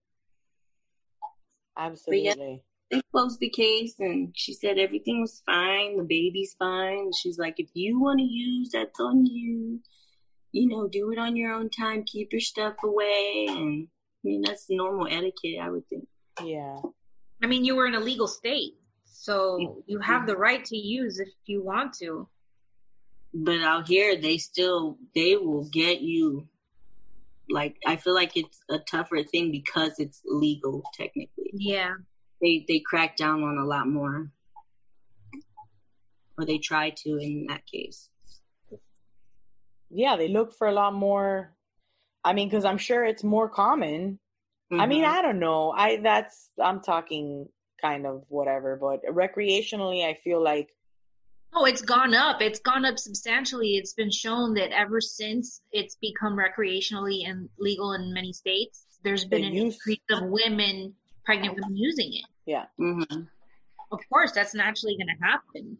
Absolutely 1.77 2.63
they 2.91 3.01
closed 3.11 3.39
the 3.39 3.49
case 3.49 3.95
and 3.99 4.31
she 4.35 4.53
said 4.53 4.77
everything 4.77 5.21
was 5.21 5.41
fine. 5.45 5.97
The 5.97 6.03
baby's 6.03 6.55
fine. 6.57 7.11
She's 7.13 7.37
like, 7.37 7.55
if 7.57 7.69
you 7.73 7.99
want 7.99 8.19
to 8.19 8.25
use, 8.25 8.69
that's 8.71 8.99
on 8.99 9.25
you. 9.25 9.79
You 10.51 10.67
know, 10.69 10.87
do 10.87 11.11
it 11.11 11.17
on 11.17 11.35
your 11.35 11.51
own 11.51 11.69
time. 11.69 12.03
Keep 12.03 12.31
your 12.31 12.41
stuff 12.41 12.75
away. 12.83 13.47
And 13.49 13.87
I 13.87 14.19
mean, 14.23 14.41
that's 14.41 14.67
normal 14.69 15.07
etiquette, 15.07 15.59
I 15.61 15.69
would 15.69 15.87
think. 15.89 16.07
Yeah. 16.43 16.77
I 17.43 17.47
mean, 17.47 17.65
you 17.65 17.75
were 17.75 17.87
in 17.87 17.95
a 17.95 17.99
legal 17.99 18.27
state, 18.27 18.73
so 19.03 19.83
you 19.87 19.99
have 19.99 20.25
the 20.25 20.37
right 20.37 20.63
to 20.65 20.77
use 20.77 21.19
if 21.19 21.29
you 21.45 21.63
want 21.63 21.93
to. 21.95 22.29
But 23.33 23.61
out 23.61 23.87
here, 23.87 24.15
they 24.15 24.37
still 24.37 24.97
they 25.13 25.35
will 25.35 25.67
get 25.69 25.99
you. 25.99 26.47
Like 27.49 27.75
I 27.85 27.97
feel 27.97 28.13
like 28.13 28.37
it's 28.37 28.61
a 28.69 28.79
tougher 28.79 29.21
thing 29.23 29.51
because 29.51 29.99
it's 29.99 30.21
legal 30.25 30.83
technically. 30.97 31.51
Yeah 31.53 31.95
they 32.41 32.65
they 32.67 32.79
crack 32.79 33.15
down 33.17 33.43
on 33.43 33.57
a 33.57 33.65
lot 33.65 33.87
more, 33.87 34.31
or 36.37 36.45
they 36.45 36.57
try 36.57 36.91
to 37.03 37.17
in 37.17 37.47
that 37.49 37.65
case. 37.65 38.09
Yeah, 39.89 40.17
they 40.17 40.27
look 40.27 40.53
for 40.53 40.67
a 40.67 40.73
lot 40.73 40.93
more. 40.93 41.53
I 42.23 42.33
mean, 42.33 42.49
because 42.49 42.65
I'm 42.65 42.77
sure 42.77 43.05
it's 43.05 43.23
more 43.23 43.47
common. 43.47 44.19
Mm-hmm. 44.71 44.81
I 44.81 44.87
mean, 44.87 45.03
mm-hmm. 45.03 45.13
I 45.13 45.21
don't 45.21 45.39
know. 45.39 45.71
I 45.71 45.97
that's 45.97 46.49
I'm 46.61 46.81
talking 46.81 47.47
kind 47.81 48.05
of 48.05 48.23
whatever, 48.29 48.77
but 48.79 49.01
recreationally, 49.13 50.05
I 50.05 50.15
feel 50.15 50.43
like 50.43 50.69
Oh, 51.57 51.63
it's 51.63 51.81
gone 51.81 52.13
up. 52.13 52.41
It's 52.41 52.59
gone 52.59 52.83
up 52.83 52.99
substantially. 52.99 53.77
It's 53.77 53.93
been 53.93 54.11
shown 54.11 54.53
that 54.55 54.77
ever 54.77 54.99
since 54.99 55.61
it's 55.71 55.95
become 56.01 56.35
recreationally 56.35 57.29
and 57.29 57.47
legal 57.57 57.93
in 57.93 58.13
many 58.13 58.33
states, 58.33 58.87
there's 59.03 59.23
been 59.23 59.41
the 59.41 59.47
an 59.47 59.53
use. 59.53 59.75
increase 59.75 60.01
of 60.09 60.23
women 60.23 60.93
pregnant 61.25 61.55
women 61.55 61.75
using 61.75 62.13
it. 62.13 62.25
Yeah. 62.45 62.65
Mm-hmm. 62.79 63.21
Of 63.91 63.99
course, 64.11 64.31
that's 64.31 64.53
naturally 64.53 64.97
going 64.97 65.15
to 65.15 65.25
happen. 65.25 65.77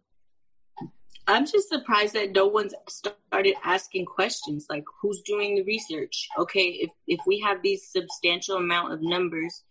I'm 1.28 1.46
just 1.46 1.70
surprised 1.70 2.14
that 2.14 2.34
no 2.34 2.46
one's 2.48 2.74
started 2.88 3.56
asking 3.64 4.06
questions 4.06 4.68
like 4.70 4.84
who's 5.02 5.22
doing 5.22 5.56
the 5.56 5.64
research? 5.64 6.28
Okay, 6.38 6.68
if 6.82 6.91
if 7.08 7.20
we 7.26 7.39
have 7.39 7.62
these 7.64 7.89
substantial 7.91 8.58
amount 8.58 8.93
of 8.93 9.02
numbers, 9.02 9.64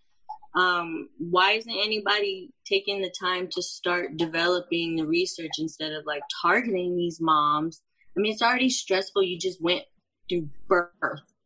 um, 0.56 1.08
why 1.18 1.52
isn't 1.52 1.70
anybody 1.70 2.50
taking 2.64 3.02
the 3.02 3.12
time 3.20 3.48
to 3.52 3.62
start 3.62 4.16
developing 4.16 4.96
the 4.96 5.06
research 5.06 5.52
instead 5.58 5.92
of 5.92 6.04
like 6.06 6.22
targeting 6.42 6.96
these 6.96 7.20
moms? 7.20 7.82
I 8.16 8.20
mean, 8.20 8.32
it's 8.32 8.42
already 8.42 8.70
stressful. 8.70 9.22
You 9.22 9.38
just 9.38 9.62
went 9.62 9.84
through 10.28 10.48
birth, 10.68 10.90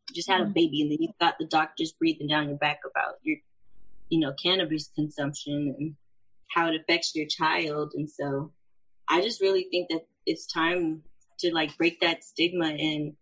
you 0.09 0.15
just 0.15 0.29
had 0.29 0.41
a 0.41 0.43
mm-hmm. 0.45 0.53
baby, 0.53 0.81
and 0.81 0.91
then 0.91 0.97
you 1.01 1.09
got 1.19 1.35
the 1.39 1.45
doctors 1.45 1.91
breathing 1.93 2.27
down 2.27 2.49
your 2.49 2.57
back 2.57 2.79
about 2.89 3.15
your, 3.23 3.37
you 4.09 4.19
know, 4.19 4.33
cannabis 4.41 4.89
consumption 4.95 5.75
and 5.77 5.95
how 6.49 6.67
it 6.67 6.79
affects 6.79 7.15
your 7.15 7.27
child. 7.27 7.93
And 7.95 8.09
so 8.09 8.51
I 9.07 9.21
just 9.21 9.41
really 9.41 9.67
think 9.71 9.89
that 9.89 10.05
it's 10.25 10.45
time 10.45 11.03
to 11.39 11.53
like 11.53 11.77
break 11.77 11.99
that 12.01 12.23
stigma 12.23 12.67
and 12.67 13.13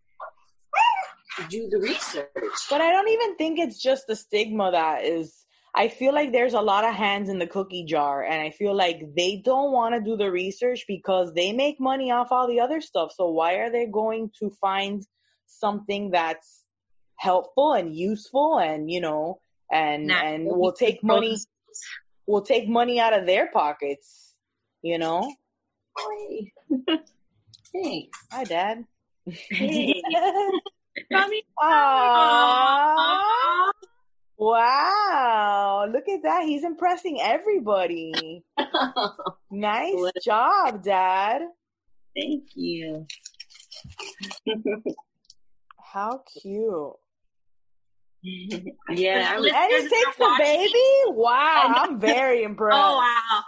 do 1.49 1.69
the 1.69 1.79
research. 1.79 2.29
But 2.69 2.81
I 2.81 2.91
don't 2.91 3.09
even 3.09 3.35
think 3.35 3.59
it's 3.59 3.81
just 3.81 4.07
the 4.07 4.15
stigma 4.15 4.71
that 4.71 5.03
is 5.03 5.45
I 5.75 5.89
feel 5.89 6.11
like 6.11 6.31
there's 6.31 6.55
a 6.55 6.61
lot 6.61 6.85
of 6.85 6.95
hands 6.95 7.29
in 7.29 7.37
the 7.37 7.45
cookie 7.45 7.85
jar 7.85 8.23
and 8.23 8.41
I 8.41 8.49
feel 8.49 8.73
like 8.73 9.13
they 9.15 9.43
don't 9.45 9.71
want 9.71 9.93
to 9.93 10.01
do 10.01 10.17
the 10.17 10.31
research 10.31 10.85
because 10.87 11.33
they 11.33 11.53
make 11.53 11.79
money 11.79 12.11
off 12.11 12.31
all 12.31 12.47
the 12.47 12.59
other 12.59 12.81
stuff. 12.81 13.11
So 13.15 13.29
why 13.29 13.55
are 13.55 13.69
they 13.69 13.85
going 13.85 14.31
to 14.39 14.49
find 14.59 15.05
something 15.45 16.09
that's 16.11 16.63
helpful 17.17 17.73
and 17.73 17.95
useful 17.95 18.57
and 18.57 18.89
you 18.91 19.01
know 19.01 19.39
and 19.71 20.07
nah, 20.07 20.21
and 20.21 20.45
will 20.45 20.71
take 20.71 21.03
money 21.03 21.37
we'll 22.27 22.41
take 22.43 22.67
money 22.67 22.99
out 22.99 23.17
of 23.17 23.25
their 23.25 23.47
pockets, 23.47 24.35
you 24.83 24.99
know? 24.99 25.33
Hey. 27.73 28.09
Hi, 28.31 28.43
Dad. 28.45 28.85
Hey. 29.27 30.03
Wow. 34.39 35.87
Look 35.91 36.07
at 36.07 36.23
that. 36.23 36.43
He's 36.45 36.63
impressing 36.63 37.19
everybody. 37.19 38.43
nice 39.51 39.95
what? 39.95 40.13
job, 40.23 40.83
Dad. 40.83 41.41
Thank 42.15 42.43
you. 42.55 43.07
How 45.83 46.21
cute. 46.41 46.93
Yeah, 48.23 49.35
and 49.35 49.45
he 49.45 49.89
takes 49.89 50.17
the 50.17 50.35
baby. 50.39 51.17
Wow, 51.17 51.73
I'm 51.75 51.99
very 51.99 52.43
impressed. 52.43 52.77
Oh 52.83 52.97
wow! 52.97 53.41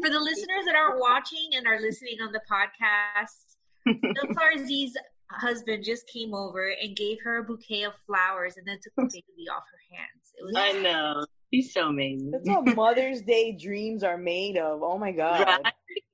For 0.00 0.10
the 0.10 0.20
listeners 0.20 0.64
that 0.66 0.74
aren't 0.74 1.00
watching 1.00 1.50
and 1.54 1.66
are 1.66 1.80
listening 1.80 2.16
on 2.22 2.32
the 2.32 2.40
podcast, 2.50 3.56
Bill 3.84 4.66
Z's 4.66 4.96
husband 5.30 5.84
just 5.84 6.06
came 6.08 6.34
over 6.34 6.68
and 6.82 6.96
gave 6.96 7.18
her 7.24 7.38
a 7.38 7.42
bouquet 7.42 7.84
of 7.84 7.94
flowers 8.06 8.56
and 8.56 8.66
then 8.66 8.78
took 8.82 8.92
the 8.96 9.02
baby 9.12 9.48
off 9.50 9.64
her 9.70 9.96
hands. 9.96 10.32
It 10.36 10.44
was 10.44 10.54
I 10.56 10.72
know. 10.80 11.24
He's 11.50 11.72
so 11.72 11.88
amazing. 11.88 12.30
That's 12.30 12.48
what 12.48 12.74
Mother's 12.74 13.22
Day 13.22 13.52
dreams 13.52 14.02
are 14.02 14.16
made 14.16 14.56
of. 14.56 14.82
Oh 14.82 14.98
my 14.98 15.12
god. 15.12 15.46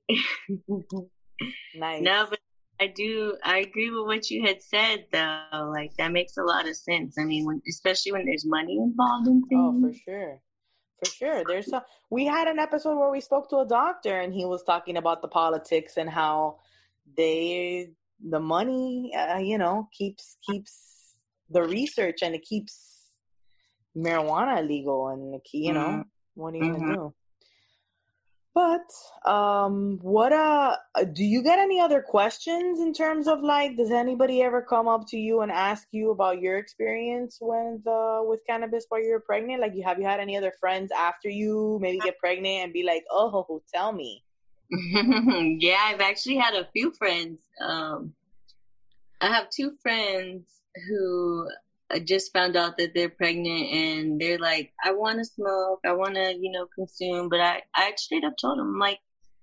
Right? 0.09 0.19
nice. 1.75 2.01
No, 2.01 2.27
but 2.29 2.39
I 2.81 2.87
do. 2.87 3.35
I 3.43 3.59
agree 3.59 3.89
with 3.89 4.05
what 4.05 4.29
you 4.29 4.45
had 4.45 4.61
said, 4.61 5.05
though. 5.11 5.69
Like 5.73 5.95
that 5.97 6.11
makes 6.11 6.37
a 6.37 6.43
lot 6.43 6.67
of 6.67 6.75
sense. 6.75 7.17
I 7.17 7.25
mean, 7.25 7.45
when 7.45 7.61
especially 7.67 8.13
when 8.13 8.25
there's 8.25 8.45
money 8.45 8.77
involved 8.77 9.27
in 9.27 9.43
things. 9.47 9.61
Oh, 9.61 9.81
for 9.81 9.93
sure, 9.93 10.41
for 11.03 11.11
sure. 11.11 11.43
There's 11.45 11.69
some. 11.69 11.81
We 12.09 12.25
had 12.25 12.47
an 12.47 12.57
episode 12.57 12.97
where 12.97 13.09
we 13.09 13.19
spoke 13.19 13.49
to 13.49 13.57
a 13.57 13.67
doctor, 13.67 14.21
and 14.21 14.33
he 14.33 14.45
was 14.45 14.63
talking 14.63 14.95
about 14.95 15.21
the 15.21 15.27
politics 15.27 15.97
and 15.97 16.09
how 16.09 16.59
they, 17.17 17.89
the 18.25 18.39
money, 18.39 19.13
uh, 19.13 19.39
you 19.39 19.57
know, 19.57 19.89
keeps 19.91 20.37
keeps 20.49 21.15
the 21.49 21.63
research 21.63 22.19
and 22.21 22.33
it 22.33 22.43
keeps 22.43 23.11
marijuana 23.95 24.59
illegal, 24.59 25.09
and 25.09 25.41
you 25.53 25.73
know, 25.73 25.79
mm-hmm. 25.79 26.01
what 26.35 26.53
are 26.53 26.57
you 26.57 26.63
mm-hmm. 26.63 26.79
gonna 26.79 26.95
do? 26.95 27.13
But 28.55 29.29
um, 29.29 29.99
what 30.01 30.33
uh, 30.33 30.75
do 31.13 31.23
you 31.23 31.43
get 31.43 31.59
any 31.59 31.79
other 31.79 32.01
questions 32.01 32.79
in 32.79 32.93
terms 32.93 33.27
of 33.27 33.41
like, 33.41 33.77
does 33.77 33.91
anybody 33.91 34.41
ever 34.41 34.61
come 34.61 34.87
up 34.87 35.07
to 35.09 35.17
you 35.17 35.41
and 35.41 35.51
ask 35.51 35.87
you 35.91 36.11
about 36.11 36.41
your 36.41 36.57
experience 36.57 37.37
with 37.39 37.85
uh, 37.87 38.21
with 38.23 38.39
cannabis 38.47 38.85
while 38.89 39.03
you're 39.03 39.19
pregnant? 39.19 39.61
Like, 39.61 39.75
you 39.75 39.83
have 39.83 39.99
you 39.99 40.05
had 40.05 40.19
any 40.19 40.35
other 40.35 40.53
friends 40.59 40.91
after 40.91 41.29
you 41.29 41.77
maybe 41.81 41.99
get 41.99 42.17
pregnant 42.17 42.63
and 42.63 42.73
be 42.73 42.83
like, 42.83 43.03
oh, 43.11 43.61
tell 43.73 43.91
me? 43.91 44.23
yeah, 44.71 45.79
I've 45.83 46.01
actually 46.01 46.37
had 46.37 46.55
a 46.55 46.67
few 46.73 46.91
friends. 46.91 47.39
Um, 47.61 48.13
I 49.21 49.27
have 49.27 49.49
two 49.49 49.73
friends 49.81 50.45
who 50.87 51.47
I 51.91 51.99
just 51.99 52.31
found 52.33 52.55
out 52.55 52.77
that 52.77 52.93
they're 52.93 53.09
pregnant 53.09 53.71
and 53.71 54.21
they're 54.21 54.37
like, 54.37 54.71
I 54.83 54.91
want 54.91 55.17
to 55.19 55.25
smoke, 55.25 55.79
I 55.85 55.93
want 55.93 56.15
to, 56.15 56.35
you 56.39 56.51
know, 56.51 56.67
consume, 56.75 57.29
but 57.29 57.39
I, 57.39 57.63
I 57.75 57.93
straight 57.97 58.23
up 58.23 58.33
told 58.39 58.59
them, 58.59 58.77
like, 58.77 58.99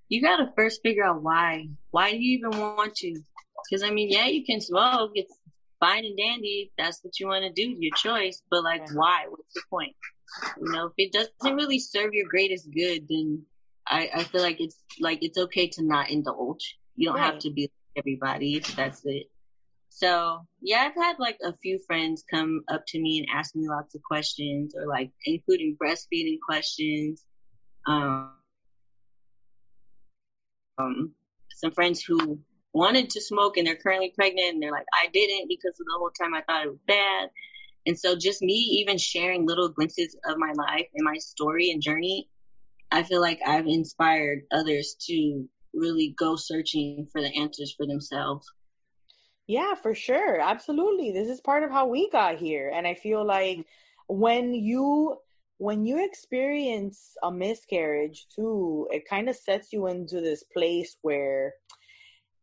you 0.08 0.22
got 0.22 0.36
to 0.36 0.52
first 0.54 0.80
figure 0.82 1.04
out 1.04 1.22
why. 1.22 1.68
Why 1.90 2.12
do 2.12 2.18
you 2.18 2.38
even 2.38 2.60
want 2.60 2.94
to? 2.96 3.20
Because, 3.68 3.82
I 3.82 3.90
mean, 3.90 4.10
yeah, 4.10 4.26
you 4.26 4.44
can 4.44 4.60
smoke, 4.60 5.10
it's 5.14 5.36
fine 5.80 6.04
and 6.04 6.16
dandy, 6.16 6.70
that's 6.78 7.02
what 7.02 7.18
you 7.18 7.26
want 7.26 7.44
to 7.44 7.52
do, 7.52 7.74
your 7.78 7.94
choice, 7.96 8.42
but 8.50 8.62
like, 8.62 8.82
why? 8.94 9.24
What's 9.28 9.54
the 9.54 9.62
point? 9.68 9.96
You 10.60 10.72
know, 10.72 10.86
if 10.86 10.92
it 10.98 11.12
doesn't 11.12 11.56
really 11.56 11.78
serve 11.78 12.12
your 12.12 12.28
greatest 12.28 12.70
good, 12.70 13.06
then 13.08 13.42
I, 13.88 14.10
I 14.14 14.24
feel 14.24 14.42
like 14.42 14.60
it's 14.60 14.76
like 15.00 15.22
it's 15.22 15.38
okay 15.38 15.68
to 15.68 15.82
not 15.82 16.10
indulge. 16.10 16.78
You 16.96 17.08
don't 17.08 17.16
right. 17.16 17.32
have 17.32 17.38
to 17.40 17.50
be 17.50 17.62
like 17.62 18.02
everybody 18.02 18.56
if 18.56 18.74
that's 18.74 19.02
it. 19.04 19.30
So 19.96 20.46
yeah, 20.60 20.80
I've 20.86 21.02
had 21.02 21.18
like 21.18 21.38
a 21.42 21.56
few 21.62 21.78
friends 21.86 22.22
come 22.30 22.62
up 22.68 22.84
to 22.88 23.00
me 23.00 23.18
and 23.18 23.28
ask 23.34 23.56
me 23.56 23.66
lots 23.66 23.94
of 23.94 24.02
questions, 24.02 24.74
or 24.76 24.86
like 24.86 25.10
including 25.24 25.78
breastfeeding 25.82 26.36
questions. 26.46 27.24
Um, 27.86 28.32
um, 30.76 31.12
some 31.50 31.70
friends 31.70 32.02
who 32.02 32.38
wanted 32.74 33.08
to 33.08 33.22
smoke 33.22 33.56
and 33.56 33.66
they're 33.66 33.76
currently 33.76 34.12
pregnant, 34.14 34.52
and 34.52 34.62
they're 34.62 34.70
like, 34.70 34.84
I 34.92 35.08
didn't 35.14 35.48
because 35.48 35.80
of 35.80 35.86
the 35.86 35.96
whole 35.98 36.10
time 36.10 36.34
I 36.34 36.42
thought 36.42 36.66
it 36.66 36.68
was 36.68 36.78
bad. 36.86 37.30
And 37.86 37.98
so 37.98 38.16
just 38.16 38.42
me 38.42 38.52
even 38.52 38.98
sharing 38.98 39.46
little 39.46 39.70
glimpses 39.70 40.14
of 40.26 40.36
my 40.36 40.52
life 40.58 40.88
and 40.94 41.06
my 41.06 41.16
story 41.16 41.70
and 41.70 41.80
journey, 41.80 42.28
I 42.92 43.02
feel 43.02 43.22
like 43.22 43.40
I've 43.46 43.66
inspired 43.66 44.40
others 44.52 44.94
to 45.06 45.48
really 45.72 46.14
go 46.18 46.36
searching 46.36 47.08
for 47.10 47.22
the 47.22 47.34
answers 47.40 47.72
for 47.74 47.86
themselves. 47.86 48.46
Yeah, 49.46 49.74
for 49.74 49.94
sure. 49.94 50.40
Absolutely. 50.40 51.12
This 51.12 51.28
is 51.28 51.40
part 51.40 51.62
of 51.62 51.70
how 51.70 51.86
we 51.86 52.10
got 52.10 52.36
here. 52.36 52.70
And 52.74 52.86
I 52.86 52.94
feel 52.94 53.24
like 53.24 53.58
mm. 53.58 53.64
when 54.08 54.54
you 54.54 55.18
when 55.58 55.86
you 55.86 56.04
experience 56.04 57.16
a 57.22 57.30
miscarriage 57.32 58.26
too, 58.34 58.86
it 58.90 59.08
kind 59.08 59.28
of 59.28 59.36
sets 59.36 59.72
you 59.72 59.86
into 59.86 60.20
this 60.20 60.42
place 60.42 60.96
where 61.00 61.54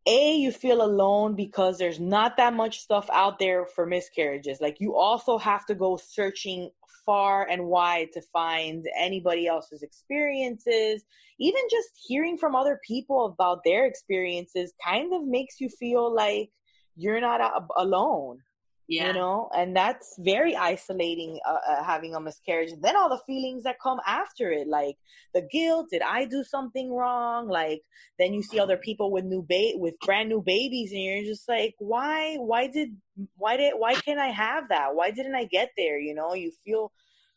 a 0.05 0.35
you 0.35 0.51
feel 0.51 0.81
alone 0.81 1.35
because 1.35 1.77
there's 1.77 1.99
not 1.99 2.37
that 2.37 2.53
much 2.53 2.79
stuff 2.79 3.09
out 3.13 3.39
there 3.39 3.65
for 3.65 3.85
miscarriages. 3.85 4.59
Like 4.59 4.77
you 4.79 4.95
also 4.95 5.37
have 5.37 5.65
to 5.67 5.75
go 5.75 5.97
searching 5.97 6.71
far 7.05 7.47
and 7.47 7.65
wide 7.65 8.09
to 8.13 8.21
find 8.33 8.85
anybody 8.97 9.47
else's 9.47 9.83
experiences. 9.83 11.03
Even 11.39 11.61
just 11.69 11.89
hearing 12.07 12.37
from 12.37 12.55
other 12.55 12.79
people 12.85 13.25
about 13.25 13.63
their 13.63 13.85
experiences 13.85 14.73
kind 14.83 15.13
of 15.13 15.25
makes 15.25 15.61
you 15.61 15.69
feel 15.69 16.13
like 16.13 16.49
you're 16.95 17.21
not 17.21 17.67
alone 17.77 18.39
yeah. 18.87 19.07
you 19.07 19.13
know? 19.13 19.49
And 19.55 19.75
that's 19.75 20.15
very 20.19 20.55
isolating 20.55 21.39
uh, 21.47 21.57
uh, 21.67 21.83
having 21.83 22.15
a 22.15 22.19
miscarriage. 22.19 22.71
And 22.71 22.83
then 22.83 22.95
all 22.95 23.09
the 23.09 23.21
feelings 23.25 23.63
that 23.63 23.77
come 23.81 23.99
after 24.05 24.51
it 24.51 24.67
like 24.67 24.97
the 25.33 25.47
guilt 25.51 25.87
did 25.91 26.01
i 26.01 26.25
do 26.25 26.43
something 26.43 26.93
wrong? 26.93 27.47
Like 27.47 27.81
then 28.19 28.33
you 28.33 28.43
see 28.43 28.59
other 28.59 28.77
people 28.77 29.11
with 29.11 29.25
new 29.25 29.45
ba- 29.47 29.77
with 29.77 29.95
brand 30.05 30.29
new 30.29 30.41
babies 30.41 30.91
and 30.91 31.01
you're 31.01 31.23
just 31.23 31.47
like 31.47 31.75
why 31.79 32.35
why 32.35 32.67
did 32.67 32.89
why 33.37 33.57
did 33.57 33.73
why 33.77 33.93
can't 33.95 34.19
i 34.19 34.27
have 34.27 34.69
that? 34.69 34.89
Why 34.93 35.11
didn't 35.11 35.35
i 35.35 35.45
get 35.45 35.71
there? 35.77 35.99
You 35.99 36.13
know 36.13 36.33
you 36.33 36.51
feel 36.65 36.91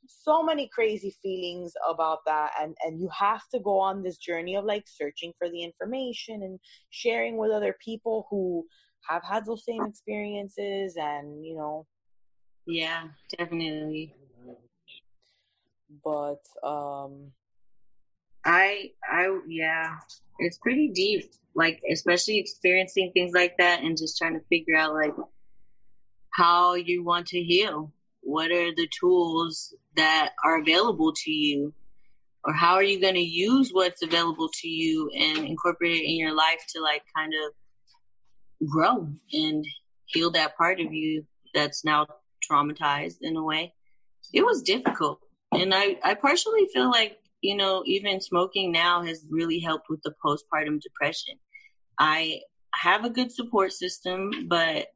so 0.09 0.41
many 0.41 0.69
crazy 0.73 1.13
feelings 1.23 1.73
about 1.89 2.19
that 2.27 2.53
and 2.61 2.77
and 2.85 3.01
you 3.01 3.09
have 3.09 3.43
to 3.53 3.59
go 3.61 3.79
on 3.81 4.03
this 4.03 4.19
journey 4.19 4.57
of 4.57 4.65
like 4.65 4.85
searching 4.87 5.33
for 5.39 5.49
the 5.49 5.63
information 5.65 6.43
and 6.43 6.61
sharing 6.91 7.37
with 7.37 7.51
other 7.51 7.75
people 7.85 8.27
who 8.31 8.65
have 9.09 9.23
had 9.25 9.47
those 9.47 9.65
same 9.65 9.85
experiences 9.85 10.97
and 10.97 11.45
you 11.45 11.57
know. 11.57 11.87
Yeah 12.67 13.05
definitely. 13.39 14.15
But 16.05 16.43
um 16.63 17.33
i 18.45 18.91
i 19.11 19.41
yeah 19.49 19.97
it's 20.39 20.59
pretty 20.59 20.89
deep 20.89 21.33
like 21.57 21.81
especially 21.91 22.39
experiencing 22.39 23.11
things 23.13 23.33
like 23.35 23.57
that 23.59 23.83
and 23.83 23.97
just 23.97 24.19
trying 24.19 24.35
to 24.35 24.45
figure 24.49 24.77
out 24.77 24.95
like 24.95 25.15
how 26.37 26.75
you 26.75 27.03
want 27.03 27.27
to 27.29 27.43
heal. 27.43 27.93
What 28.21 28.51
are 28.51 28.75
the 28.75 28.89
tools 29.01 29.75
that 29.97 30.33
are 30.45 30.61
available 30.61 31.13
to 31.25 31.31
you? 31.31 31.73
Or 32.45 32.53
how 32.53 32.75
are 32.75 32.83
you 32.83 33.01
going 33.01 33.15
to 33.15 33.21
use 33.21 33.71
what's 33.73 34.03
available 34.03 34.51
to 34.61 34.69
you 34.69 35.11
and 35.17 35.39
incorporate 35.39 35.97
it 35.97 36.05
in 36.05 36.17
your 36.17 36.35
life 36.35 36.61
to 36.75 36.83
like 36.83 37.03
kind 37.17 37.33
of 37.33 37.53
grow 38.65 39.09
and 39.33 39.65
heal 40.07 40.31
that 40.31 40.57
part 40.57 40.81
of 40.81 40.93
you 40.93 41.25
that's 41.55 41.85
now 41.85 42.07
traumatized 42.49 43.19
in 43.23 43.37
a 43.37 43.43
way. 43.43 43.73
It 44.33 44.45
was 44.45 44.63
difficult. 44.63 45.21
And 45.53 45.75
i 45.75 45.97
i 46.03 46.15
partially 46.15 46.67
feel 46.73 46.91
like 46.91 47.19
you 47.41 47.57
know 47.57 47.83
even 47.87 48.21
smoking 48.21 48.73
now 48.73 49.03
has 49.03 49.25
really 49.31 49.61
helped 49.61 49.89
with 49.89 50.03
the 50.03 50.15
postpartum 50.25 50.81
depression. 50.81 51.37
I 51.99 52.41
have 52.75 53.05
a 53.05 53.11
good 53.11 53.33
support 53.33 53.73
system 53.73 54.31
but 54.49 54.89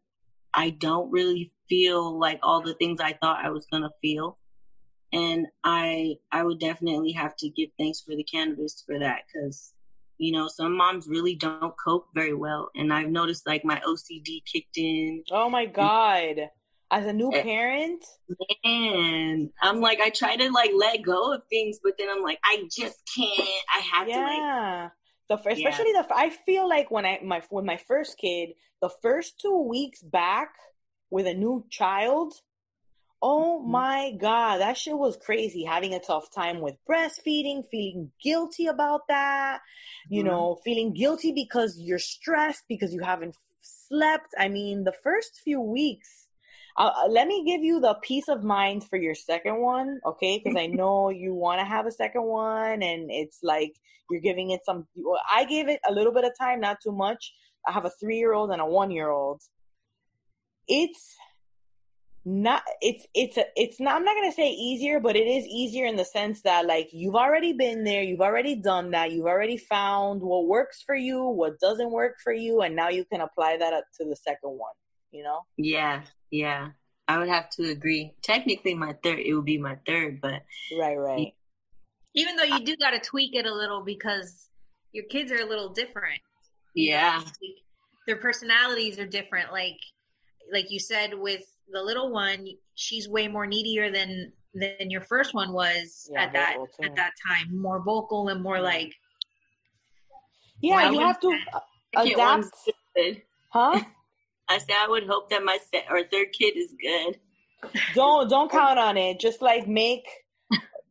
i 0.52 0.70
don't 0.70 1.10
really 1.10 1.50
feel 1.68 2.18
like 2.18 2.38
all 2.42 2.60
the 2.60 2.74
things 2.74 3.00
i 3.00 3.12
thought 3.14 3.44
i 3.44 3.50
was 3.50 3.66
going 3.70 3.82
to 3.82 3.90
feel. 4.02 4.38
And 5.12 5.46
i 5.64 6.16
i 6.30 6.42
would 6.42 6.60
definitely 6.60 7.12
have 7.12 7.36
to 7.36 7.48
give 7.48 7.70
thanks 7.78 8.00
for 8.00 8.14
the 8.16 8.24
cannabis 8.24 8.82
for 8.84 8.98
that 8.98 9.22
because 9.26 9.72
you 10.20 10.32
know 10.32 10.46
some 10.48 10.76
moms 10.76 11.08
really 11.08 11.34
don't 11.34 11.74
cope 11.82 12.06
very 12.14 12.34
well 12.34 12.70
and 12.76 12.92
i've 12.92 13.08
noticed 13.08 13.46
like 13.46 13.64
my 13.64 13.80
ocd 13.86 14.44
kicked 14.44 14.76
in 14.76 15.24
oh 15.32 15.48
my 15.48 15.64
god 15.64 16.36
as 16.90 17.06
a 17.06 17.12
new 17.12 17.32
eh, 17.32 17.42
parent 17.42 18.04
man 18.64 19.50
i'm 19.62 19.80
like 19.80 19.98
i 20.00 20.10
try 20.10 20.36
to 20.36 20.50
like 20.52 20.70
let 20.76 21.02
go 21.02 21.32
of 21.32 21.40
things 21.48 21.78
but 21.82 21.94
then 21.98 22.08
i'm 22.10 22.22
like 22.22 22.38
i 22.44 22.62
just 22.70 23.00
can't 23.16 23.48
i 23.74 23.80
have 23.80 24.08
yeah. 24.08 24.14
to 24.14 24.20
like 24.20 24.92
the 25.30 25.38
first, 25.38 25.58
especially 25.58 25.92
yeah. 25.94 26.02
the 26.02 26.14
i 26.14 26.28
feel 26.28 26.68
like 26.68 26.90
when 26.90 27.06
i 27.06 27.18
my 27.24 27.40
when 27.48 27.64
my 27.64 27.78
first 27.78 28.18
kid 28.18 28.50
the 28.82 28.90
first 29.00 29.40
two 29.40 29.66
weeks 29.68 30.02
back 30.02 30.52
with 31.08 31.26
a 31.26 31.34
new 31.34 31.64
child 31.70 32.34
Oh 33.22 33.60
mm-hmm. 33.60 33.70
my 33.70 34.12
God, 34.18 34.58
that 34.58 34.78
shit 34.78 34.96
was 34.96 35.16
crazy. 35.16 35.64
Having 35.64 35.94
a 35.94 36.00
tough 36.00 36.30
time 36.34 36.60
with 36.60 36.76
breastfeeding, 36.88 37.64
feeling 37.70 38.10
guilty 38.22 38.66
about 38.66 39.02
that, 39.08 39.60
you 40.08 40.22
mm-hmm. 40.22 40.30
know, 40.30 40.58
feeling 40.64 40.94
guilty 40.94 41.32
because 41.32 41.78
you're 41.78 41.98
stressed 41.98 42.64
because 42.68 42.94
you 42.94 43.02
haven't 43.02 43.36
slept. 43.60 44.34
I 44.38 44.48
mean, 44.48 44.84
the 44.84 44.94
first 45.04 45.40
few 45.44 45.60
weeks, 45.60 46.28
uh, 46.78 46.90
uh 46.96 47.08
let 47.08 47.26
me 47.26 47.44
give 47.44 47.62
you 47.62 47.80
the 47.80 47.94
peace 48.02 48.28
of 48.28 48.42
mind 48.42 48.84
for 48.84 48.96
your 48.96 49.14
second 49.14 49.60
one, 49.60 50.00
okay? 50.06 50.40
Because 50.42 50.58
I 50.58 50.66
know 50.80 51.10
you 51.10 51.34
want 51.34 51.60
to 51.60 51.66
have 51.66 51.86
a 51.86 51.92
second 51.92 52.24
one 52.24 52.82
and 52.82 53.10
it's 53.10 53.40
like 53.42 53.74
you're 54.10 54.20
giving 54.20 54.50
it 54.50 54.60
some. 54.64 54.86
I 55.30 55.44
gave 55.44 55.68
it 55.68 55.80
a 55.88 55.92
little 55.92 56.12
bit 56.12 56.24
of 56.24 56.32
time, 56.38 56.60
not 56.60 56.78
too 56.82 56.92
much. 56.92 57.32
I 57.66 57.72
have 57.72 57.84
a 57.84 57.90
three 57.90 58.16
year 58.16 58.32
old 58.32 58.50
and 58.50 58.62
a 58.62 58.66
one 58.66 58.90
year 58.90 59.10
old. 59.10 59.42
It's 60.66 61.16
not 62.24 62.62
it's 62.82 63.06
it's 63.14 63.38
a, 63.38 63.44
it's 63.56 63.80
not 63.80 63.96
I'm 63.96 64.04
not 64.04 64.14
gonna 64.14 64.32
say 64.32 64.50
easier, 64.50 65.00
but 65.00 65.16
it 65.16 65.26
is 65.26 65.46
easier 65.46 65.86
in 65.86 65.96
the 65.96 66.04
sense 66.04 66.42
that 66.42 66.66
like 66.66 66.90
you've 66.92 67.14
already 67.14 67.54
been 67.54 67.84
there, 67.84 68.02
you've 68.02 68.20
already 68.20 68.54
done 68.54 68.90
that, 68.90 69.12
you've 69.12 69.26
already 69.26 69.56
found 69.56 70.20
what 70.20 70.46
works 70.46 70.82
for 70.84 70.94
you, 70.94 71.24
what 71.24 71.58
doesn't 71.60 71.90
work 71.90 72.16
for 72.22 72.32
you, 72.32 72.60
and 72.60 72.76
now 72.76 72.88
you 72.88 73.04
can 73.06 73.22
apply 73.22 73.56
that 73.56 73.72
up 73.72 73.84
to 73.98 74.04
the 74.04 74.16
second 74.16 74.50
one. 74.50 74.72
You 75.12 75.24
know? 75.24 75.40
Yeah, 75.56 76.02
yeah. 76.30 76.70
I 77.08 77.18
would 77.18 77.28
have 77.28 77.50
to 77.50 77.70
agree. 77.70 78.14
Technically, 78.22 78.74
my 78.74 78.94
third 79.02 79.18
it 79.18 79.34
would 79.34 79.44
be 79.44 79.58
my 79.58 79.76
third, 79.86 80.20
but 80.20 80.42
right, 80.78 80.96
right. 80.96 81.34
Even 82.14 82.36
though 82.36 82.44
you 82.44 82.64
do 82.64 82.76
got 82.76 82.90
to 82.90 83.00
tweak 83.00 83.34
it 83.34 83.46
a 83.46 83.54
little 83.54 83.82
because 83.82 84.46
your 84.92 85.04
kids 85.04 85.32
are 85.32 85.40
a 85.40 85.46
little 85.46 85.70
different. 85.70 86.20
Yeah, 86.74 87.22
their 88.06 88.16
personalities 88.16 88.98
are 88.98 89.06
different. 89.06 89.52
Like, 89.52 89.78
like 90.52 90.70
you 90.70 90.78
said 90.78 91.14
with 91.14 91.44
the 91.72 91.82
little 91.82 92.12
one, 92.12 92.46
she's 92.74 93.08
way 93.08 93.28
more 93.28 93.46
needier 93.46 93.90
than 93.90 94.32
than 94.54 94.90
your 94.90 95.00
first 95.00 95.32
one 95.34 95.52
was 95.52 96.10
yeah, 96.12 96.24
at 96.24 96.32
that 96.32 96.56
at 96.82 96.96
that 96.96 97.12
time. 97.26 97.56
More 97.56 97.82
vocal 97.82 98.28
and 98.28 98.42
more 98.42 98.60
like. 98.60 98.94
Yeah, 100.60 100.90
you 100.90 101.00
have 101.00 101.20
to 101.20 101.38
adapt. 101.96 102.46
Huh? 103.52 103.80
I 104.48 104.58
said 104.58 104.76
I 104.78 104.88
would 104.88 105.08
hope 105.08 105.28
that 105.30 105.42
my 105.42 105.58
set 105.72 105.86
or 105.90 106.04
third 106.04 106.28
kid 106.32 106.56
is 106.56 106.72
good. 106.80 107.18
Don't 107.94 108.30
don't 108.30 108.50
count 108.50 108.78
on 108.78 108.96
it. 108.96 109.18
Just 109.18 109.42
like 109.42 109.66
make 109.66 110.06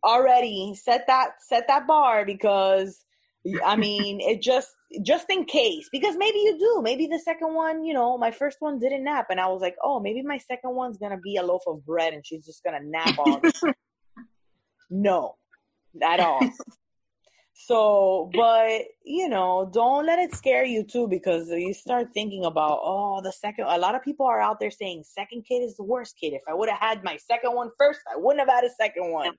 already 0.04 0.76
set 0.76 1.08
that 1.08 1.32
set 1.40 1.68
that 1.68 1.88
bar 1.88 2.26
because 2.26 3.06
I 3.66 3.76
mean 3.76 4.20
it 4.20 4.42
just 4.42 4.70
just 5.04 5.26
in 5.30 5.46
case 5.46 5.88
because 5.92 6.16
maybe 6.18 6.40
you 6.40 6.58
do 6.58 6.82
maybe 6.82 7.06
the 7.06 7.20
second 7.20 7.54
one 7.54 7.84
you 7.84 7.94
know 7.94 8.18
my 8.18 8.32
first 8.32 8.58
one 8.60 8.80
didn't 8.80 9.04
nap 9.04 9.28
and 9.30 9.40
i 9.40 9.48
was 9.48 9.62
like 9.62 9.76
oh 9.84 10.00
maybe 10.00 10.24
my 10.24 10.38
second 10.40 10.74
one's 10.74 10.98
gonna 10.98 11.20
be 11.20 11.36
a 11.36 11.44
loaf 11.44 11.62
of 11.68 11.86
bread 11.86 12.14
and 12.14 12.26
she's 12.26 12.44
just 12.46 12.64
gonna 12.64 12.80
nap 12.82 13.16
all 13.20 13.40
no 14.90 15.36
at 16.02 16.20
all. 16.20 16.42
So 17.54 18.30
but 18.34 18.84
you 19.04 19.28
know 19.28 19.70
don't 19.72 20.06
let 20.06 20.18
it 20.18 20.34
scare 20.34 20.64
you 20.64 20.84
too 20.84 21.08
because 21.08 21.50
you 21.50 21.74
start 21.74 22.08
thinking 22.14 22.46
about 22.46 22.80
oh 22.82 23.22
the 23.22 23.34
second 23.34 23.66
a 23.68 23.78
lot 23.78 23.96
of 23.96 24.04
people 24.04 24.26
are 24.26 24.40
out 24.40 24.60
there 24.60 24.72
saying 24.72 25.04
second 25.06 25.44
kid 25.46 25.60
is 25.60 25.76
the 25.76 25.84
worst 25.84 26.16
kid. 26.20 26.34
If 26.34 26.42
i 26.48 26.54
would 26.54 26.70
have 26.70 26.80
had 26.80 27.04
my 27.04 27.18
second 27.18 27.54
one 27.54 27.70
first 27.78 28.00
i 28.12 28.18
wouldn't 28.18 28.40
have 28.40 28.56
had 28.56 28.64
a 28.64 28.70
second 28.70 29.12
one 29.12 29.34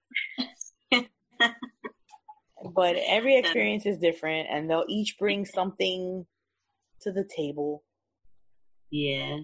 but 2.74 2.96
every 3.06 3.36
experience 3.36 3.86
is 3.86 3.98
different 3.98 4.48
and 4.50 4.68
they'll 4.68 4.84
each 4.88 5.18
bring 5.18 5.44
something 5.44 6.26
to 7.02 7.12
the 7.12 7.24
table. 7.24 7.82
Yeah. 8.90 9.38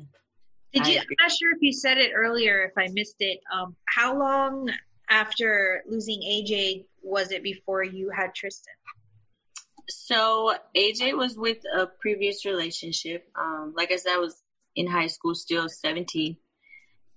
Did 0.73 0.87
you 0.87 0.99
i'm 0.99 1.07
not 1.21 1.31
sure 1.31 1.53
if 1.53 1.59
you 1.62 1.73
said 1.73 1.97
it 1.97 2.11
earlier 2.14 2.64
if 2.64 2.73
i 2.77 2.89
missed 2.93 3.17
it 3.21 3.41
um 3.55 3.75
how 3.89 4.19
long 4.19 4.69
after 5.09 5.83
losing 5.89 6.21
aj 6.21 6.85
was 7.03 7.31
it 7.31 7.43
before 7.43 7.83
you 7.83 8.11
had 8.11 8.35
tristan? 8.35 8.75
So 9.89 10.55
aj 10.77 11.17
was 11.17 11.39
with 11.39 11.59
a 11.75 11.87
previous 11.87 12.45
relationship 12.45 13.27
um 13.37 13.73
like 13.75 13.91
i 13.91 13.97
said 13.97 14.12
i 14.12 14.19
was 14.19 14.43
in 14.75 14.87
high 14.87 15.07
school 15.07 15.35
still 15.35 15.69
17 15.69 16.37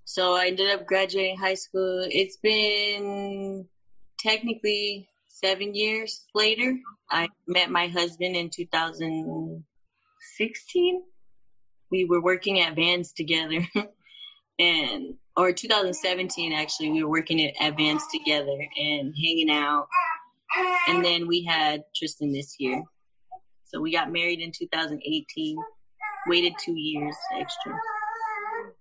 so 0.05 0.35
i 0.35 0.47
ended 0.47 0.69
up 0.71 0.87
graduating 0.87 1.37
high 1.37 1.53
school. 1.53 2.03
It's 2.09 2.37
been 2.37 3.67
technically 4.17 5.07
seven 5.41 5.73
years 5.73 6.25
later, 6.35 6.77
I 7.09 7.29
met 7.47 7.71
my 7.71 7.87
husband 7.87 8.35
in 8.35 8.49
2016. 8.49 11.03
We 11.91 12.05
were 12.05 12.21
working 12.21 12.59
at 12.59 12.75
Vans 12.75 13.13
together, 13.13 13.65
and 14.59 15.15
or 15.35 15.51
2017 15.51 16.53
actually. 16.53 16.91
We 16.91 17.03
were 17.03 17.09
working 17.09 17.43
at, 17.45 17.77
Vans 17.77 18.03
together 18.13 18.55
and 18.77 19.15
hanging 19.15 19.49
out, 19.49 19.87
and 20.87 21.03
then 21.03 21.27
we 21.27 21.43
had 21.43 21.83
Tristan 21.95 22.31
this 22.31 22.57
year. 22.59 22.83
So 23.65 23.81
we 23.81 23.91
got 23.91 24.11
married 24.11 24.39
in 24.39 24.51
2018. 24.51 25.57
Waited 26.27 26.53
two 26.59 26.75
years 26.75 27.15
extra. 27.33 27.79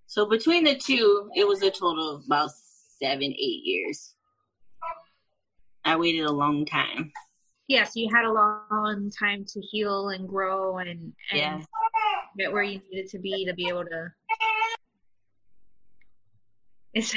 So 0.07 0.27
between 0.27 0.65
the 0.65 0.75
two, 0.75 1.31
it 1.37 1.47
was 1.47 1.63
a 1.63 1.71
total 1.71 2.17
of 2.17 2.25
about 2.27 2.51
seven, 2.99 3.33
eight 3.33 3.63
years. 3.65 4.17
I 5.89 5.97
waited 5.97 6.25
a 6.27 6.31
long 6.31 6.67
time. 6.67 7.11
Yeah, 7.67 7.85
so 7.85 7.93
you 7.95 8.11
had 8.15 8.27
a 8.27 8.33
long 8.33 9.11
time 9.19 9.47
to 9.47 9.61
heal 9.61 10.11
and 10.11 10.29
grow 10.29 10.77
and, 10.77 10.89
and 10.91 11.15
yeah. 11.33 11.61
get 12.37 12.53
where 12.53 12.63
you 12.63 12.83
needed 12.91 13.09
to 13.11 13.19
be 13.19 13.47
to 13.47 13.55
be 13.55 13.69
able 13.69 13.87
to. 13.87 14.13
It's... 16.93 17.15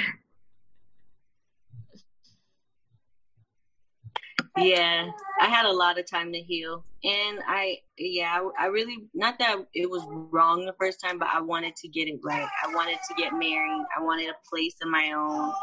yeah, 4.58 5.12
I 5.42 5.48
had 5.48 5.66
a 5.66 5.72
lot 5.72 6.00
of 6.00 6.10
time 6.10 6.32
to 6.32 6.40
heal, 6.40 6.86
and 7.04 7.40
I 7.46 7.80
yeah, 7.98 8.40
I, 8.58 8.66
I 8.66 8.68
really 8.68 9.10
not 9.14 9.38
that 9.40 9.58
it 9.74 9.90
was 9.90 10.04
wrong 10.08 10.66
the 10.66 10.76
first 10.80 11.02
time, 11.02 11.20
but 11.20 11.28
I 11.34 11.42
wanted 11.42 11.76
to 11.78 11.90
get 11.90 12.08
it 12.08 12.22
right. 12.24 12.48
I 12.64 12.74
wanted 12.74 13.00
to 13.10 13.14
get 13.16 13.34
married. 13.34 13.86
I 13.98 14.02
wanted 14.02 14.30
a 14.30 14.36
place 14.50 14.76
of 14.82 14.88
my 14.90 15.12
own. 15.12 15.54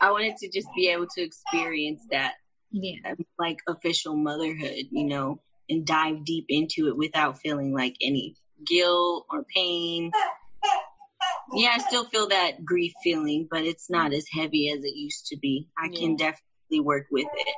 I 0.00 0.10
wanted 0.10 0.36
to 0.38 0.48
just 0.48 0.68
be 0.76 0.88
able 0.88 1.06
to 1.14 1.22
experience 1.22 2.02
that, 2.10 2.34
yeah, 2.70 2.96
um, 3.10 3.16
like 3.38 3.58
official 3.68 4.14
motherhood, 4.16 4.86
you 4.90 5.04
know, 5.04 5.40
and 5.68 5.86
dive 5.86 6.24
deep 6.24 6.46
into 6.48 6.88
it 6.88 6.96
without 6.96 7.38
feeling 7.38 7.72
like 7.72 7.96
any 8.02 8.36
guilt 8.66 9.26
or 9.30 9.44
pain. 9.54 10.10
Yeah, 11.54 11.70
I 11.74 11.78
still 11.78 12.04
feel 12.04 12.28
that 12.28 12.64
grief 12.64 12.92
feeling, 13.02 13.48
but 13.50 13.64
it's 13.64 13.88
not 13.88 14.12
as 14.12 14.26
heavy 14.32 14.70
as 14.70 14.84
it 14.84 14.94
used 14.94 15.26
to 15.26 15.36
be. 15.36 15.68
I 15.78 15.88
yeah. 15.90 15.98
can 15.98 16.16
definitely 16.16 16.80
work 16.80 17.06
with 17.10 17.26
it. 17.34 17.54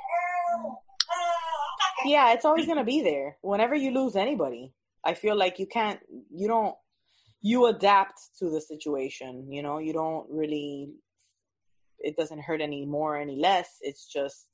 Yeah, 2.05 2.33
it's 2.33 2.45
always 2.45 2.65
going 2.65 2.77
to 2.77 2.83
be 2.83 3.01
there. 3.01 3.37
Whenever 3.41 3.75
you 3.75 3.91
lose 3.91 4.15
anybody, 4.15 4.73
I 5.03 5.13
feel 5.13 5.35
like 5.35 5.59
you 5.59 5.67
can't, 5.67 5.99
you 6.33 6.47
don't, 6.47 6.75
you 7.41 7.65
adapt 7.67 8.19
to 8.39 8.49
the 8.49 8.61
situation. 8.61 9.51
You 9.51 9.61
know, 9.61 9.77
you 9.79 9.93
don't 9.93 10.27
really 10.29 10.93
it 12.03 12.15
doesn't 12.17 12.41
hurt 12.41 12.61
any 12.61 12.85
more 12.85 13.17
any 13.17 13.35
less 13.35 13.77
it's 13.81 14.05
just 14.05 14.47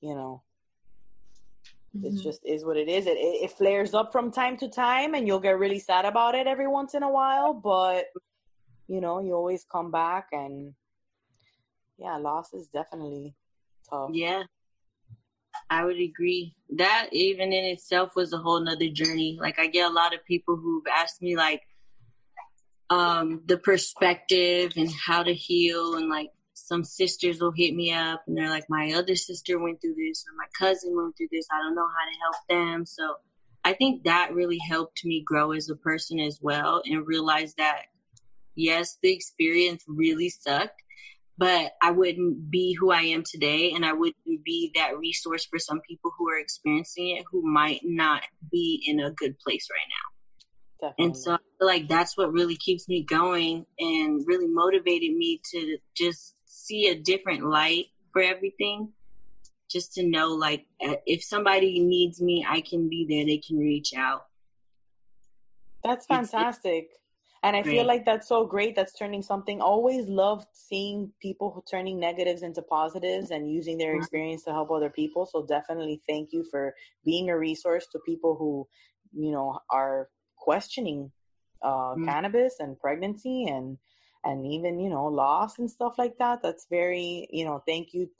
you 0.00 0.14
know 0.14 0.42
mm-hmm. 1.96 2.06
it's 2.06 2.22
just 2.22 2.40
is 2.44 2.64
what 2.64 2.76
it 2.76 2.88
is 2.88 3.06
it, 3.06 3.16
it, 3.16 3.44
it 3.44 3.50
flares 3.50 3.94
up 3.94 4.12
from 4.12 4.30
time 4.30 4.56
to 4.56 4.68
time 4.68 5.14
and 5.14 5.26
you'll 5.26 5.40
get 5.40 5.58
really 5.58 5.78
sad 5.78 6.04
about 6.04 6.34
it 6.34 6.46
every 6.46 6.68
once 6.68 6.94
in 6.94 7.02
a 7.02 7.10
while 7.10 7.52
but 7.52 8.06
you 8.88 9.00
know 9.00 9.20
you 9.20 9.34
always 9.34 9.64
come 9.70 9.90
back 9.90 10.28
and 10.32 10.74
yeah, 12.00 12.16
loss 12.16 12.54
is 12.54 12.66
definitely 12.68 13.34
tough. 13.88 14.10
Yeah. 14.12 14.44
I 15.68 15.84
would 15.84 16.00
agree. 16.00 16.54
That 16.76 17.08
even 17.12 17.52
in 17.52 17.64
itself 17.64 18.16
was 18.16 18.32
a 18.32 18.38
whole 18.38 18.60
nother 18.60 18.88
journey. 18.88 19.38
Like 19.40 19.58
I 19.58 19.66
get 19.66 19.90
a 19.90 19.94
lot 19.94 20.14
of 20.14 20.24
people 20.24 20.56
who've 20.56 20.86
asked 20.90 21.20
me 21.20 21.36
like 21.36 21.62
um 22.90 23.42
the 23.46 23.56
perspective 23.56 24.72
and 24.76 24.90
how 24.92 25.22
to 25.22 25.32
heal 25.32 25.94
and 25.94 26.08
like 26.08 26.30
some 26.54 26.84
sisters 26.84 27.40
will 27.40 27.52
hit 27.52 27.74
me 27.74 27.92
up 27.92 28.22
and 28.26 28.36
they're 28.36 28.50
like 28.50 28.68
my 28.68 28.92
other 28.92 29.16
sister 29.16 29.58
went 29.58 29.80
through 29.80 29.94
this 29.94 30.24
or 30.28 30.36
my 30.36 30.46
cousin 30.56 30.94
went 30.96 31.16
through 31.16 31.28
this. 31.32 31.46
I 31.50 31.58
don't 31.58 31.74
know 31.74 31.88
how 31.88 32.04
to 32.04 32.18
help 32.20 32.36
them. 32.48 32.86
So 32.86 33.16
I 33.64 33.72
think 33.72 34.04
that 34.04 34.34
really 34.34 34.58
helped 34.58 35.04
me 35.04 35.22
grow 35.24 35.52
as 35.52 35.68
a 35.68 35.76
person 35.76 36.20
as 36.20 36.38
well 36.40 36.82
and 36.84 37.06
realize 37.06 37.54
that 37.54 37.86
yes, 38.54 38.98
the 39.02 39.12
experience 39.12 39.84
really 39.88 40.28
sucked, 40.28 40.82
but 41.38 41.72
I 41.82 41.90
wouldn't 41.90 42.50
be 42.50 42.74
who 42.74 42.90
I 42.90 43.02
am 43.02 43.24
today 43.24 43.72
and 43.72 43.84
I 43.84 43.92
wouldn't 43.92 44.44
be 44.44 44.72
that 44.74 44.98
resource 44.98 45.46
for 45.46 45.58
some 45.58 45.80
people 45.88 46.12
who 46.16 46.28
are 46.28 46.38
experiencing 46.38 47.16
it 47.16 47.24
who 47.30 47.42
might 47.42 47.80
not 47.84 48.22
be 48.50 48.82
in 48.86 49.00
a 49.00 49.10
good 49.10 49.38
place 49.38 49.68
right 49.70 49.88
now. 49.88 50.09
Definitely. 50.80 51.04
And 51.04 51.16
so 51.16 51.32
I 51.34 51.38
feel 51.58 51.66
like 51.66 51.88
that's 51.88 52.16
what 52.16 52.32
really 52.32 52.56
keeps 52.56 52.88
me 52.88 53.02
going 53.02 53.66
and 53.78 54.26
really 54.26 54.48
motivated 54.48 55.14
me 55.16 55.40
to 55.52 55.78
just 55.96 56.36
see 56.46 56.88
a 56.88 56.98
different 56.98 57.44
light 57.44 57.86
for 58.12 58.22
everything. 58.22 58.92
Just 59.70 59.94
to 59.94 60.06
know, 60.06 60.28
like, 60.28 60.66
uh, 60.84 60.96
if 61.06 61.22
somebody 61.22 61.78
needs 61.78 62.20
me, 62.20 62.44
I 62.48 62.60
can 62.60 62.88
be 62.88 63.06
there. 63.08 63.24
They 63.24 63.38
can 63.38 63.58
reach 63.58 63.92
out. 63.96 64.22
That's 65.84 66.06
fantastic. 66.06 66.88
It's, 66.90 66.98
and 67.42 67.56
I 67.56 67.62
feel 67.62 67.86
like 67.86 68.04
that's 68.04 68.28
so 68.28 68.44
great. 68.44 68.74
That's 68.74 68.92
turning 68.98 69.22
something. 69.22 69.60
Always 69.60 70.06
loved 70.08 70.46
seeing 70.52 71.12
people 71.22 71.50
who 71.50 71.62
turning 71.70 71.98
negatives 71.98 72.42
into 72.42 72.62
positives 72.62 73.30
and 73.30 73.50
using 73.50 73.78
their 73.78 73.96
experience 73.96 74.42
to 74.44 74.50
help 74.50 74.70
other 74.70 74.90
people. 74.90 75.24
So 75.24 75.46
definitely 75.46 76.02
thank 76.08 76.32
you 76.32 76.44
for 76.50 76.74
being 77.04 77.30
a 77.30 77.38
resource 77.38 77.86
to 77.92 77.98
people 78.04 78.34
who, 78.34 78.68
you 79.14 79.30
know, 79.30 79.58
are 79.70 80.08
questioning 80.40 81.10
uh, 81.62 81.68
mm-hmm. 81.68 82.06
cannabis 82.06 82.56
and 82.58 82.78
pregnancy 82.80 83.46
and 83.46 83.78
and 84.24 84.46
even 84.46 84.80
you 84.80 84.90
know 84.90 85.06
loss 85.06 85.58
and 85.58 85.70
stuff 85.70 85.94
like 85.98 86.18
that. 86.18 86.42
That's 86.42 86.66
very 86.70 87.28
you 87.30 87.44
know. 87.44 87.62
Thank 87.66 87.94
you 87.94 88.10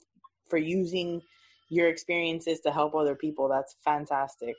for 0.49 0.57
using 0.57 1.21
your 1.69 1.87
experiences 1.89 2.59
to 2.61 2.71
help 2.71 2.95
other 2.95 3.15
people. 3.15 3.47
That's 3.47 3.75
fantastic. 3.83 4.55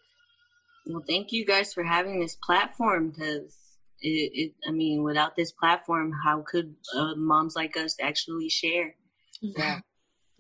Well, 0.87 1.05
thank 1.07 1.31
you 1.31 1.45
guys 1.45 1.73
for 1.73 1.85
having 1.85 2.19
this 2.19 2.37
platform 2.43 3.11
because 3.11 3.57
it, 4.01 4.33
it, 4.35 4.53
I 4.67 4.73
mean, 4.73 5.03
without 5.05 5.37
this 5.37 5.53
platform, 5.53 6.13
how 6.25 6.41
could 6.41 6.75
uh, 6.97 7.15
moms 7.17 7.55
like 7.55 7.77
us 7.77 7.97
actually 8.01 8.49
share? 8.49 8.95
Yeah, 9.41 9.81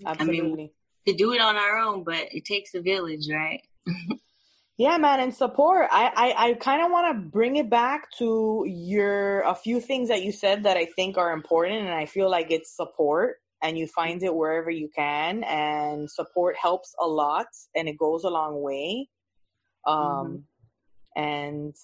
absolutely. 0.04 0.40
I 0.40 0.56
mean, 0.56 0.70
to 1.06 1.14
do 1.14 1.32
it 1.32 1.40
on 1.40 1.56
our 1.56 1.78
own, 1.78 2.02
but 2.02 2.28
it 2.32 2.44
takes 2.44 2.74
a 2.74 2.80
village, 2.80 3.28
right? 3.30 3.60
yeah, 4.82 4.98
man, 4.98 5.20
and 5.20 5.32
support. 5.32 5.86
I, 5.92 6.10
I, 6.16 6.48
I 6.48 6.52
kind 6.54 6.84
of 6.84 6.90
want 6.90 7.06
to 7.14 7.28
bring 7.28 7.54
it 7.54 7.70
back 7.70 8.10
to 8.18 8.64
your 8.66 9.42
a 9.42 9.54
few 9.54 9.80
things 9.80 10.08
that 10.08 10.24
you 10.24 10.32
said 10.32 10.64
that 10.64 10.76
I 10.76 10.86
think 10.86 11.16
are 11.16 11.30
important, 11.30 11.82
and 11.82 11.94
I 11.94 12.06
feel 12.06 12.28
like 12.28 12.50
it's 12.50 12.74
support, 12.74 13.36
and 13.62 13.78
you 13.78 13.86
find 13.86 14.20
it 14.24 14.34
wherever 14.34 14.70
you 14.70 14.90
can, 14.92 15.44
and 15.44 16.10
support 16.10 16.56
helps 16.60 16.96
a 17.00 17.06
lot, 17.06 17.46
and 17.76 17.88
it 17.88 17.96
goes 17.96 18.24
a 18.24 18.28
long 18.28 18.60
way. 18.60 19.08
Um, 19.86 20.44
mm-hmm. 21.16 21.22
and 21.22 21.76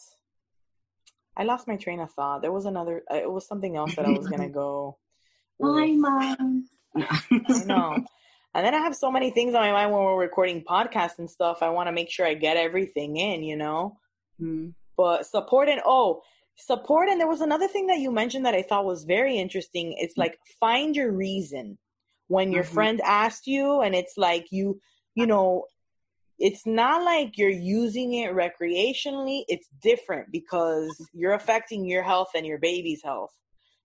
I 1.36 1.44
lost 1.44 1.68
my 1.68 1.76
train 1.76 2.00
of 2.00 2.10
thought. 2.10 2.42
There 2.42 2.50
was 2.50 2.66
another. 2.66 3.04
Uh, 3.08 3.18
it 3.18 3.30
was 3.30 3.46
something 3.46 3.76
else 3.76 3.94
that 3.94 4.06
I 4.06 4.10
was 4.10 4.26
gonna 4.26 4.48
go. 4.64 4.98
Hi, 5.62 5.92
mom. 5.92 6.64
I 6.96 7.64
know. 7.64 8.04
And 8.58 8.66
then 8.66 8.74
I 8.74 8.78
have 8.78 8.96
so 8.96 9.08
many 9.08 9.30
things 9.30 9.54
on 9.54 9.60
my 9.60 9.70
mind 9.70 9.92
when 9.92 10.02
we're 10.02 10.18
recording 10.18 10.64
podcasts 10.64 11.20
and 11.20 11.30
stuff. 11.30 11.62
I 11.62 11.68
want 11.68 11.86
to 11.86 11.92
make 11.92 12.10
sure 12.10 12.26
I 12.26 12.34
get 12.34 12.56
everything 12.56 13.16
in, 13.16 13.44
you 13.44 13.54
know. 13.54 13.96
Mm. 14.42 14.74
But 14.96 15.26
support 15.26 15.68
and 15.68 15.80
oh, 15.86 16.22
support 16.56 17.08
and 17.08 17.20
there 17.20 17.28
was 17.28 17.40
another 17.40 17.68
thing 17.68 17.86
that 17.86 18.00
you 18.00 18.10
mentioned 18.10 18.46
that 18.46 18.56
I 18.56 18.62
thought 18.62 18.84
was 18.84 19.04
very 19.04 19.38
interesting. 19.38 19.94
It's 19.96 20.14
mm. 20.14 20.18
like 20.18 20.40
find 20.58 20.96
your 20.96 21.12
reason 21.12 21.78
when 22.26 22.50
your 22.50 22.64
mm-hmm. 22.64 22.74
friend 22.74 23.00
asked 23.04 23.46
you, 23.46 23.80
and 23.80 23.94
it's 23.94 24.14
like 24.16 24.48
you, 24.50 24.80
you 25.14 25.28
know, 25.28 25.66
it's 26.40 26.66
not 26.66 27.04
like 27.04 27.38
you're 27.38 27.50
using 27.50 28.14
it 28.14 28.32
recreationally. 28.32 29.44
It's 29.46 29.68
different 29.80 30.32
because 30.32 31.00
you're 31.14 31.34
affecting 31.34 31.86
your 31.86 32.02
health 32.02 32.30
and 32.34 32.44
your 32.44 32.58
baby's 32.58 33.04
health. 33.04 33.30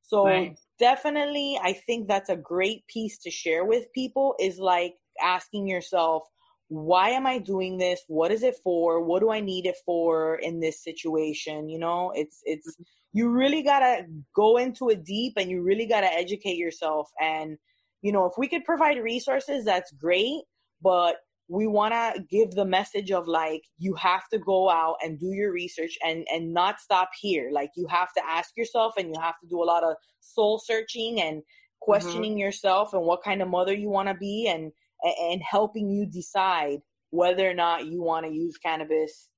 So 0.02 0.26
right. 0.26 0.58
Definitely, 0.80 1.60
I 1.62 1.74
think 1.74 2.08
that's 2.08 2.30
a 2.30 2.36
great 2.36 2.86
piece 2.88 3.18
to 3.20 3.32
share 3.32 3.66
with 3.66 3.92
people 3.94 4.36
is 4.40 4.60
like 4.60 4.96
asking 5.22 5.68
yourself, 5.68 6.24
why 6.70 7.10
am 7.10 7.28
I 7.28 7.38
doing 7.40 7.78
this? 7.78 8.02
What 8.08 8.32
is 8.32 8.44
it 8.44 8.56
for? 8.64 9.04
What 9.04 9.22
do 9.22 9.30
I 9.30 9.40
need 9.40 9.66
it 9.66 9.78
for 9.86 10.36
in 10.36 10.60
this 10.60 10.84
situation? 10.84 11.70
You 11.70 11.80
know, 11.80 12.12
it's, 12.16 12.40
it's, 12.46 12.68
mm-hmm. 12.68 12.84
you 13.14 13.30
really 13.30 13.62
gotta 13.62 14.06
go 14.36 14.58
into 14.58 14.90
it 14.90 15.04
deep 15.04 15.34
and 15.38 15.50
you 15.50 15.62
really 15.62 15.86
gotta 15.86 16.12
educate 16.12 16.58
yourself. 16.58 17.10
And, 17.22 17.58
you 18.02 18.12
know, 18.12 18.26
if 18.26 18.34
we 18.38 18.48
could 18.48 18.66
provide 18.66 18.98
resources, 18.98 19.66
that's 19.66 19.92
great. 19.92 20.42
But 20.82 21.18
we 21.48 21.68
want 21.68 21.94
to 21.94 22.24
give 22.30 22.52
the 22.52 22.66
message 22.66 23.12
of 23.12 23.28
like 23.28 23.64
you 23.78 23.94
have 23.96 24.28
to 24.30 24.40
go 24.40 24.70
out 24.70 24.96
and 25.04 25.20
do 25.20 25.28
your 25.28 25.52
research 25.52 25.98
and 26.06 26.26
and 26.32 26.54
not 26.54 26.80
stop 26.80 27.10
here. 27.20 27.50
Like 27.52 27.72
you 27.76 27.88
have 27.90 28.14
to 28.14 28.22
ask 28.26 28.52
yourself 28.56 28.94
and 28.98 29.10
you 29.10 29.22
have 29.22 29.40
to 29.42 29.48
do 29.48 29.62
a 29.62 29.66
lot 29.66 29.84
of 29.84 29.96
soul 30.20 30.60
searching 30.64 31.22
and 31.22 31.42
questioning 31.82 32.32
mm-hmm. 32.32 32.40
yourself 32.40 32.94
and 32.94 33.04
what 33.04 33.24
kind 33.24 33.42
of 33.42 33.50
mother 33.50 33.74
you 33.74 33.90
want 33.90 34.08
to 34.08 34.16
be 34.16 34.48
and 34.48 34.72
and 35.04 35.42
helping 35.44 35.90
you 35.90 36.06
decide 36.06 36.80
whether 37.10 37.50
or 37.50 37.54
not 37.54 37.86
you 37.86 38.02
want 38.02 38.26
to 38.26 38.32
use 38.32 38.58
cannabis 38.58 39.30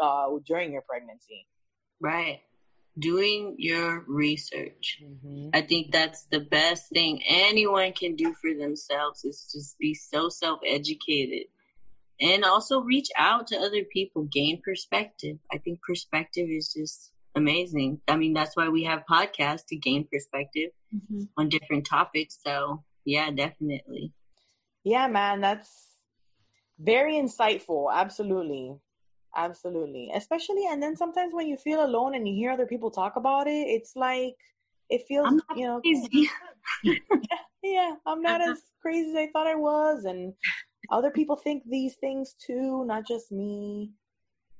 uh, 0.00 0.26
during 0.46 0.72
your 0.72 0.82
pregnancy. 0.82 1.46
Right 2.00 2.40
doing 2.98 3.56
your 3.58 4.04
research. 4.06 4.98
Mm-hmm. 5.02 5.48
I 5.54 5.62
think 5.62 5.92
that's 5.92 6.24
the 6.30 6.40
best 6.40 6.90
thing 6.90 7.22
anyone 7.26 7.92
can 7.92 8.16
do 8.16 8.34
for 8.34 8.52
themselves 8.54 9.24
is 9.24 9.50
just 9.52 9.78
be 9.78 9.94
so 9.94 10.28
self 10.28 10.60
educated 10.66 11.46
and 12.20 12.44
also 12.44 12.80
reach 12.80 13.08
out 13.16 13.48
to 13.48 13.58
other 13.58 13.84
people, 13.84 14.24
gain 14.24 14.60
perspective. 14.64 15.38
I 15.52 15.58
think 15.58 15.80
perspective 15.86 16.48
is 16.48 16.72
just 16.72 17.12
amazing. 17.34 18.00
I 18.06 18.16
mean, 18.16 18.32
that's 18.32 18.56
why 18.56 18.68
we 18.68 18.84
have 18.84 19.04
podcasts 19.10 19.66
to 19.68 19.76
gain 19.76 20.06
perspective 20.10 20.70
mm-hmm. 20.94 21.24
on 21.36 21.48
different 21.48 21.86
topics. 21.86 22.38
So, 22.44 22.84
yeah, 23.04 23.30
definitely. 23.30 24.12
Yeah, 24.84 25.08
man, 25.08 25.40
that's 25.40 25.96
very 26.78 27.14
insightful. 27.14 27.92
Absolutely. 27.92 28.76
Absolutely. 29.34 30.10
Especially, 30.14 30.66
and 30.70 30.82
then 30.82 30.96
sometimes 30.96 31.34
when 31.34 31.46
you 31.46 31.56
feel 31.56 31.84
alone 31.84 32.14
and 32.14 32.28
you 32.28 32.34
hear 32.34 32.50
other 32.50 32.66
people 32.66 32.90
talk 32.90 33.16
about 33.16 33.46
it, 33.46 33.66
it's 33.66 33.96
like, 33.96 34.34
it 34.90 35.04
feels, 35.08 35.40
you 35.56 35.66
know, 35.66 35.80
crazy. 35.80 36.28
yeah, 36.82 36.94
yeah, 37.62 37.94
I'm 38.04 38.20
not 38.20 38.40
uh-huh. 38.42 38.52
as 38.52 38.62
crazy 38.82 39.10
as 39.10 39.16
I 39.16 39.28
thought 39.32 39.46
I 39.46 39.54
was. 39.54 40.04
And 40.04 40.34
other 40.90 41.10
people 41.10 41.36
think 41.36 41.62
these 41.66 41.94
things 41.94 42.34
too, 42.44 42.84
not 42.84 43.06
just 43.06 43.32
me. 43.32 43.90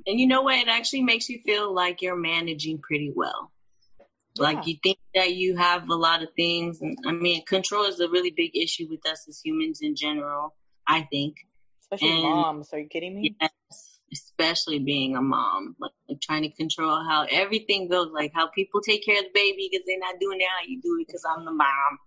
And 0.07 0.19
you 0.19 0.27
know 0.27 0.43
what? 0.43 0.59
It 0.59 0.69
actually 0.69 1.03
makes 1.03 1.29
you 1.29 1.39
feel 1.45 1.73
like 1.73 2.01
you're 2.01 2.17
managing 2.17 2.79
pretty 2.79 3.13
well. 3.15 3.53
Yeah. 3.99 4.43
Like 4.43 4.67
you 4.67 4.77
think 4.83 4.99
that 5.15 5.35
you 5.35 5.57
have 5.57 5.89
a 5.91 5.95
lot 5.95 6.23
of 6.23 6.31
things. 6.35 6.81
And 6.81 6.97
I 7.07 7.13
mean, 7.13 7.45
control 7.45 7.85
is 7.85 8.01
a 8.01 8.09
really 8.09 8.31
big 8.31 8.57
issue 8.57 8.87
with 8.89 9.07
us 9.07 9.27
as 9.29 9.41
humans 9.45 9.81
in 9.83 9.95
general, 9.95 10.55
I 10.87 11.03
think. 11.03 11.37
Especially 11.83 12.11
and, 12.11 12.23
moms. 12.23 12.73
Are 12.73 12.79
you 12.79 12.89
kidding 12.89 13.15
me? 13.15 13.37
Yes 13.39 13.92
especially 14.13 14.79
being 14.79 15.17
a 15.17 15.23
mom, 15.23 15.77
like, 15.81 15.93
like, 16.09 16.21
trying 16.21 16.43
to 16.43 16.51
control 16.51 17.03
how 17.09 17.27
everything 17.31 17.89
goes, 17.89 18.11
like 18.13 18.33
how 18.35 18.49
people 18.49 18.81
take 18.81 19.05
care 19.05 19.19
of 19.19 19.25
the 19.25 19.31
baby 19.35 19.69
because 19.71 19.85
they're 19.87 19.99
not 19.99 20.21
doing 20.21 20.41
it 20.41 20.47
how 20.47 20.67
you 20.67 20.81
do 20.81 20.99
it 21.01 21.07
because 21.07 21.25
I'm 21.29 21.45
the 21.45 21.53
mom. 21.53 21.99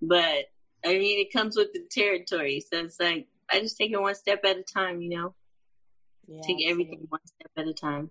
But 0.00 0.46
I 0.84 0.98
mean, 0.98 1.20
it 1.20 1.32
comes 1.32 1.56
with 1.56 1.72
the 1.72 1.82
territory, 1.90 2.60
so 2.60 2.80
it's 2.80 3.00
like 3.00 3.28
I 3.50 3.60
just 3.60 3.76
take 3.76 3.92
it 3.92 4.00
one 4.00 4.14
step 4.14 4.40
at 4.44 4.56
a 4.56 4.62
time, 4.62 5.00
you 5.00 5.10
know. 5.10 5.34
Yeah, 6.26 6.40
take 6.46 6.68
everything 6.68 7.06
one 7.08 7.20
step 7.24 7.50
at 7.56 7.68
a 7.68 7.74
time. 7.74 8.10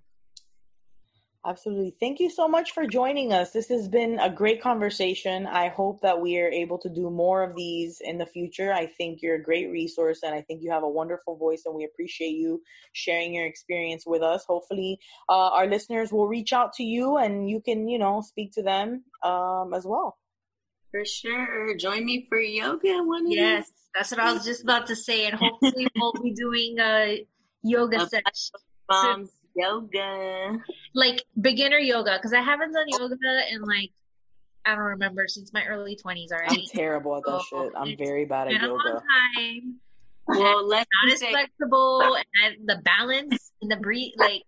Absolutely. 1.43 1.95
Thank 1.99 2.19
you 2.19 2.29
so 2.29 2.47
much 2.47 2.71
for 2.71 2.85
joining 2.85 3.33
us. 3.33 3.49
This 3.49 3.67
has 3.69 3.87
been 3.87 4.19
a 4.19 4.29
great 4.29 4.61
conversation. 4.61 5.47
I 5.47 5.69
hope 5.69 6.01
that 6.01 6.21
we 6.21 6.39
are 6.39 6.49
able 6.49 6.77
to 6.77 6.89
do 6.89 7.09
more 7.09 7.41
of 7.41 7.55
these 7.55 7.99
in 7.99 8.19
the 8.19 8.27
future. 8.27 8.71
I 8.71 8.85
think 8.85 9.23
you're 9.23 9.35
a 9.35 9.41
great 9.41 9.71
resource 9.71 10.19
and 10.21 10.35
I 10.35 10.41
think 10.41 10.61
you 10.61 10.69
have 10.69 10.83
a 10.83 10.89
wonderful 10.89 11.37
voice 11.37 11.63
and 11.65 11.73
we 11.73 11.83
appreciate 11.83 12.35
you 12.35 12.61
sharing 12.93 13.33
your 13.33 13.47
experience 13.47 14.05
with 14.05 14.21
us. 14.21 14.45
Hopefully, 14.45 14.99
uh, 15.29 15.49
our 15.49 15.65
listeners 15.65 16.11
will 16.11 16.27
reach 16.27 16.53
out 16.53 16.73
to 16.73 16.83
you 16.83 17.17
and 17.17 17.49
you 17.49 17.59
can, 17.59 17.87
you 17.87 17.97
know, 17.97 18.21
speak 18.21 18.51
to 18.53 18.61
them 18.61 19.03
um, 19.23 19.73
as 19.73 19.83
well. 19.83 20.19
For 20.91 21.03
sure. 21.05 21.75
Join 21.75 22.05
me 22.05 22.27
for 22.29 22.39
yoga 22.39 23.01
one 23.01 23.31
Yes, 23.31 23.71
that's 23.95 24.11
what 24.11 24.19
I 24.19 24.31
was 24.31 24.45
just 24.45 24.61
about 24.61 24.85
to 24.87 24.95
say. 24.95 25.25
And 25.25 25.39
hopefully, 25.39 25.87
we'll 25.95 26.13
be 26.21 26.33
doing 26.33 26.77
a 26.79 27.25
yoga 27.63 27.99
session. 28.09 28.59
Moms 28.91 29.31
yoga 29.55 30.59
like 30.93 31.23
beginner 31.39 31.77
yoga 31.77 32.17
because 32.17 32.33
i 32.33 32.41
haven't 32.41 32.71
done 32.73 32.85
yoga 32.87 33.15
in 33.51 33.61
like 33.63 33.91
I 34.63 34.75
don't 34.75 34.83
remember 34.83 35.25
since 35.27 35.51
my 35.53 35.65
early 35.65 35.95
twenties 35.95 36.31
I'm 36.31 36.37
already. 36.45 36.67
terrible 36.67 37.15
at 37.17 37.23
that 37.25 37.31
Oh, 37.51 37.63
shit. 37.63 37.71
I'm 37.75 37.97
very 37.97 38.25
bad 38.25 38.47
at 38.47 38.53
Been 38.61 38.63
a 38.65 38.67
long 38.67 38.79
yoga. 38.85 39.03
time. 39.35 39.79
Well, 40.27 40.67
let's 40.67 40.87
Not 41.03 41.09
just 41.09 41.23
as 41.23 41.29
say 41.29 41.31
flexible 41.31 42.15
and 42.43 42.69
the 42.69 42.75
balance 42.83 43.51
and 43.59 43.71
the 43.71 43.77
breathe. 43.77 44.11
Like 44.17 44.43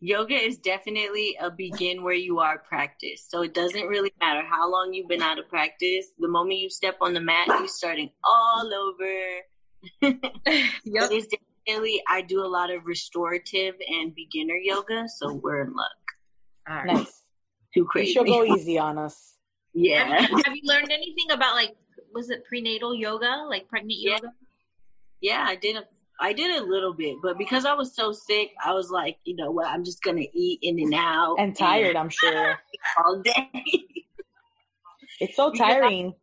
yoga 0.00 0.34
is 0.34 0.58
definitely 0.58 1.36
a 1.40 1.48
begin 1.50 2.02
where 2.02 2.12
you 2.14 2.40
are 2.40 2.58
practice. 2.58 3.24
So 3.28 3.42
it 3.42 3.54
doesn't 3.54 3.86
really 3.86 4.12
matter 4.20 4.42
how 4.44 4.68
long 4.68 4.92
you've 4.92 5.06
been 5.08 5.22
out 5.22 5.38
of 5.38 5.48
practice. 5.48 6.06
The 6.18 6.26
moment 6.26 6.58
you 6.58 6.70
step 6.70 6.96
on 7.00 7.14
the 7.14 7.20
mat, 7.20 7.46
you're 7.46 7.68
starting 7.68 8.10
all 8.24 8.68
over. 8.74 9.14
yep. 10.84 11.08
But 11.08 11.12
it's 11.66 12.02
I 12.08 12.22
do 12.22 12.40
a 12.44 12.46
lot 12.48 12.70
of 12.70 12.86
restorative 12.86 13.74
and 13.88 14.14
beginner 14.14 14.54
yoga, 14.56 15.08
so 15.08 15.34
we're 15.34 15.62
in 15.62 15.74
luck. 15.74 15.86
All 16.68 16.76
right. 16.76 16.86
Nice. 16.86 17.22
Too 17.74 17.80
You 17.80 17.84
crazy. 17.86 18.12
should 18.12 18.26
go 18.26 18.44
easy 18.56 18.78
on 18.78 18.98
us. 18.98 19.36
yeah. 19.74 20.20
Have, 20.20 20.30
you, 20.30 20.36
have 20.44 20.56
you 20.56 20.62
learned 20.64 20.90
anything 20.92 21.30
about 21.30 21.54
like 21.54 21.74
was 22.12 22.30
it 22.30 22.44
prenatal 22.46 22.94
yoga, 22.94 23.44
like 23.48 23.68
pregnant 23.68 23.98
Yeah. 23.98 24.12
yoga? 24.12 24.28
Yeah, 25.20 25.44
I 25.48 25.56
did 25.56 25.76
a 25.76 25.84
I 26.20 26.32
did 26.32 26.62
a 26.62 26.64
little 26.64 26.92
bit, 26.94 27.16
but 27.22 27.36
because 27.38 27.64
I 27.64 27.74
was 27.74 27.94
so 27.96 28.12
sick, 28.12 28.50
I 28.64 28.72
was 28.72 28.90
like, 28.90 29.18
you 29.24 29.34
know 29.34 29.50
what, 29.50 29.66
I'm 29.66 29.82
just 29.84 30.00
gonna 30.02 30.24
eat 30.32 30.60
in 30.62 30.78
and 30.78 30.94
out 30.94 31.36
And 31.40 31.56
tired, 31.56 31.96
I'm 31.96 32.08
sure. 32.10 32.58
all 33.04 33.20
day. 33.20 33.50
It's 35.20 35.36
so 35.36 35.50
tiring. 35.52 36.14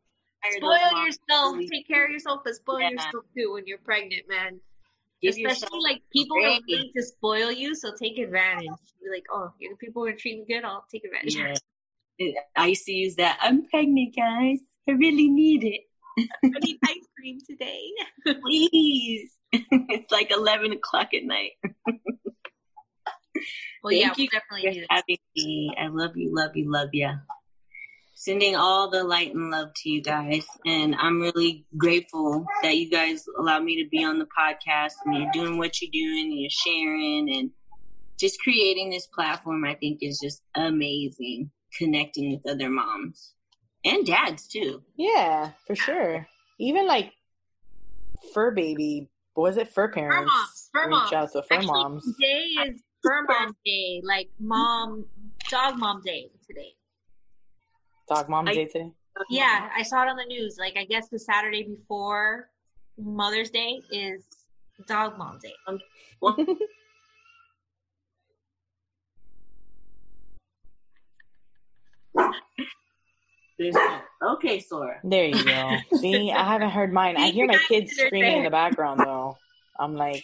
Spoil 0.57 1.05
yourself. 1.05 1.57
Take 1.71 1.87
care 1.87 2.05
of 2.05 2.11
yourself, 2.11 2.41
but 2.43 2.55
spoil 2.55 2.79
Yeah. 2.79 2.89
yourself 2.91 3.25
too 3.37 3.53
when 3.53 3.67
you're 3.67 3.77
pregnant, 3.79 4.23
man. 4.29 4.59
Especially 5.23 5.79
like 5.83 6.01
people 6.11 6.37
are 6.37 6.59
willing 6.67 6.91
to 6.95 7.03
spoil 7.03 7.51
you, 7.51 7.75
so 7.75 7.91
take 7.93 8.17
advantage. 8.17 8.67
Be 9.03 9.09
like, 9.11 9.25
oh, 9.31 9.51
your 9.59 9.75
people 9.75 10.05
are 10.05 10.13
treating 10.13 10.45
me 10.47 10.55
good. 10.55 10.65
I'll 10.65 10.85
take 10.91 11.03
advantage. 11.05 11.61
Yeah. 12.19 12.31
I 12.55 12.67
used 12.67 12.85
to 12.85 12.91
use 12.91 13.15
that. 13.15 13.39
I'm 13.41 13.67
pregnant, 13.67 14.15
guys. 14.15 14.59
I 14.87 14.93
really 14.93 15.29
need 15.29 15.63
it. 15.63 15.81
I 16.43 16.59
need 16.59 16.77
ice 16.85 17.07
cream 17.17 17.39
today. 17.47 17.89
Please. 18.41 19.31
it's 19.51 20.11
like 20.11 20.31
11 20.31 20.71
o'clock 20.71 21.13
at 21.13 21.23
night. 21.23 21.51
Well, 23.83 23.93
yeah, 23.93 24.07
Thank 24.07 24.17
we 24.17 24.23
you 24.23 24.29
definitely 24.29 24.61
for 24.61 24.73
need 24.73 24.83
it. 24.83 24.87
having 24.89 25.17
me. 25.35 25.75
I 25.79 25.87
love 25.87 26.15
you, 26.15 26.33
love 26.33 26.55
you, 26.55 26.71
love 26.71 26.89
you. 26.93 27.09
Sending 28.23 28.55
all 28.55 28.87
the 28.87 29.03
light 29.03 29.33
and 29.33 29.49
love 29.49 29.73
to 29.73 29.89
you 29.89 29.99
guys. 29.99 30.45
And 30.63 30.93
I'm 30.93 31.19
really 31.19 31.65
grateful 31.75 32.45
that 32.61 32.77
you 32.77 32.87
guys 32.87 33.25
allow 33.39 33.59
me 33.59 33.83
to 33.83 33.89
be 33.89 34.03
on 34.03 34.19
the 34.19 34.27
podcast 34.37 34.93
and 35.05 35.15
you're 35.15 35.31
doing 35.33 35.57
what 35.57 35.81
you're 35.81 35.89
doing 35.91 36.25
and 36.27 36.39
you're 36.39 36.51
sharing 36.51 37.33
and 37.33 37.49
just 38.19 38.39
creating 38.41 38.91
this 38.91 39.07
platform, 39.07 39.65
I 39.65 39.73
think 39.73 40.03
is 40.03 40.19
just 40.21 40.43
amazing. 40.53 41.49
Connecting 41.75 42.31
with 42.33 42.47
other 42.53 42.69
moms 42.69 43.33
and 43.83 44.05
dads 44.05 44.47
too. 44.47 44.83
Yeah, 44.97 45.53
for 45.65 45.73
sure. 45.73 46.27
Even 46.59 46.85
like 46.85 47.13
fur 48.35 48.51
baby, 48.51 49.09
was 49.35 49.57
it 49.57 49.67
fur 49.69 49.87
Fur 49.87 49.93
parents? 49.93 50.31
moms, 50.31 50.69
fur 50.71 50.81
Reach 50.81 50.91
moms. 50.91 51.13
out 51.13 51.31
to 51.31 51.41
fur 51.41 51.55
Actually, 51.55 51.67
moms. 51.71 52.05
Today 52.19 52.45
is 52.67 52.81
fur 53.01 53.23
mom 53.27 53.55
day, 53.65 54.01
like 54.03 54.29
mom, 54.39 55.05
dog 55.49 55.79
mom 55.79 56.01
day 56.05 56.29
today. 56.45 56.75
Dog 58.11 58.27
mom 58.27 58.47
I- 58.49 58.53
day 58.53 58.65
today. 58.65 58.91
Yeah, 59.29 59.69
I 59.75 59.83
saw 59.83 60.03
it 60.03 60.09
on 60.09 60.17
the 60.17 60.25
news. 60.25 60.57
Like, 60.59 60.75
I 60.75 60.83
guess 60.83 61.07
the 61.07 61.19
Saturday 61.19 61.63
before 61.63 62.49
Mother's 62.97 63.49
Day 63.49 63.81
is 63.91 64.23
dog 64.87 65.17
mom 65.17 65.39
day. 65.41 65.53
Um, 65.67 65.79
well, 66.21 66.35
okay, 74.33 74.59
Sora. 74.59 74.99
There 75.03 75.25
you 75.25 75.43
go. 75.43 75.77
See, 75.97 76.31
I 76.31 76.43
haven't 76.43 76.71
heard 76.71 76.91
mine. 76.91 77.15
I 77.17 77.27
hear 77.31 77.47
my 77.47 77.59
kids 77.67 77.95
They're 77.95 78.07
screaming 78.07 78.37
in 78.37 78.43
the 78.43 78.49
background 78.49 79.01
though. 79.01 79.37
I'm 79.79 79.95
like, 79.95 80.23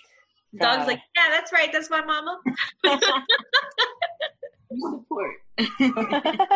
Dog's 0.57 0.87
like, 0.87 0.99
yeah, 1.15 1.29
that's 1.29 1.53
right. 1.53 1.71
That's 1.71 1.89
my 1.89 2.01
mama. 2.01 2.39
Support. 4.69 5.35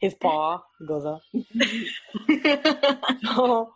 his 0.00 0.14
paw 0.14 0.62
goes 0.86 1.04
up. 1.06 1.22
So, 3.22 3.72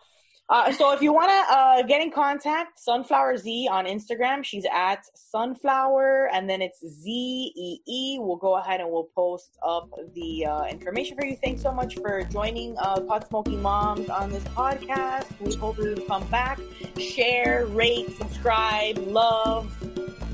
uh, 0.50 0.72
so 0.72 0.92
if 0.92 1.00
you 1.00 1.12
want 1.12 1.30
to 1.30 1.54
uh, 1.54 1.82
get 1.84 2.02
in 2.02 2.10
contact, 2.10 2.80
Sunflower 2.80 3.36
Z 3.36 3.68
on 3.70 3.86
Instagram, 3.86 4.44
she's 4.44 4.66
at 4.74 5.04
Sunflower, 5.14 6.28
and 6.32 6.50
then 6.50 6.60
it's 6.60 6.80
Z 6.84 7.08
E 7.56 7.78
E. 7.86 8.18
We'll 8.18 8.36
go 8.36 8.56
ahead 8.56 8.80
and 8.80 8.90
we'll 8.90 9.10
post 9.14 9.56
up 9.64 9.88
the 10.14 10.46
uh, 10.46 10.64
information 10.64 11.16
for 11.16 11.24
you. 11.24 11.36
Thanks 11.36 11.62
so 11.62 11.72
much 11.72 11.94
for 11.94 12.24
joining 12.24 12.76
uh, 12.78 13.00
Pot 13.00 13.28
Smoking 13.28 13.62
Moms 13.62 14.08
on 14.08 14.30
this 14.32 14.42
podcast. 14.44 15.26
We 15.40 15.54
hope 15.54 15.78
you 15.78 16.04
come 16.08 16.26
back, 16.30 16.58
share, 16.98 17.66
rate, 17.66 18.10
subscribe, 18.18 18.98
love, 18.98 19.72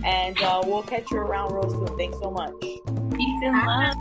and 0.03 0.41
uh, 0.41 0.63
we'll 0.65 0.83
catch 0.83 1.11
you 1.11 1.19
around 1.19 1.53
real 1.53 1.69
soon. 1.69 1.99
Thanks 1.99 2.19
so 2.21 2.31
much. 2.31 3.06
Dice 3.17 3.47
ah, 3.47 3.65
más. 3.65 3.97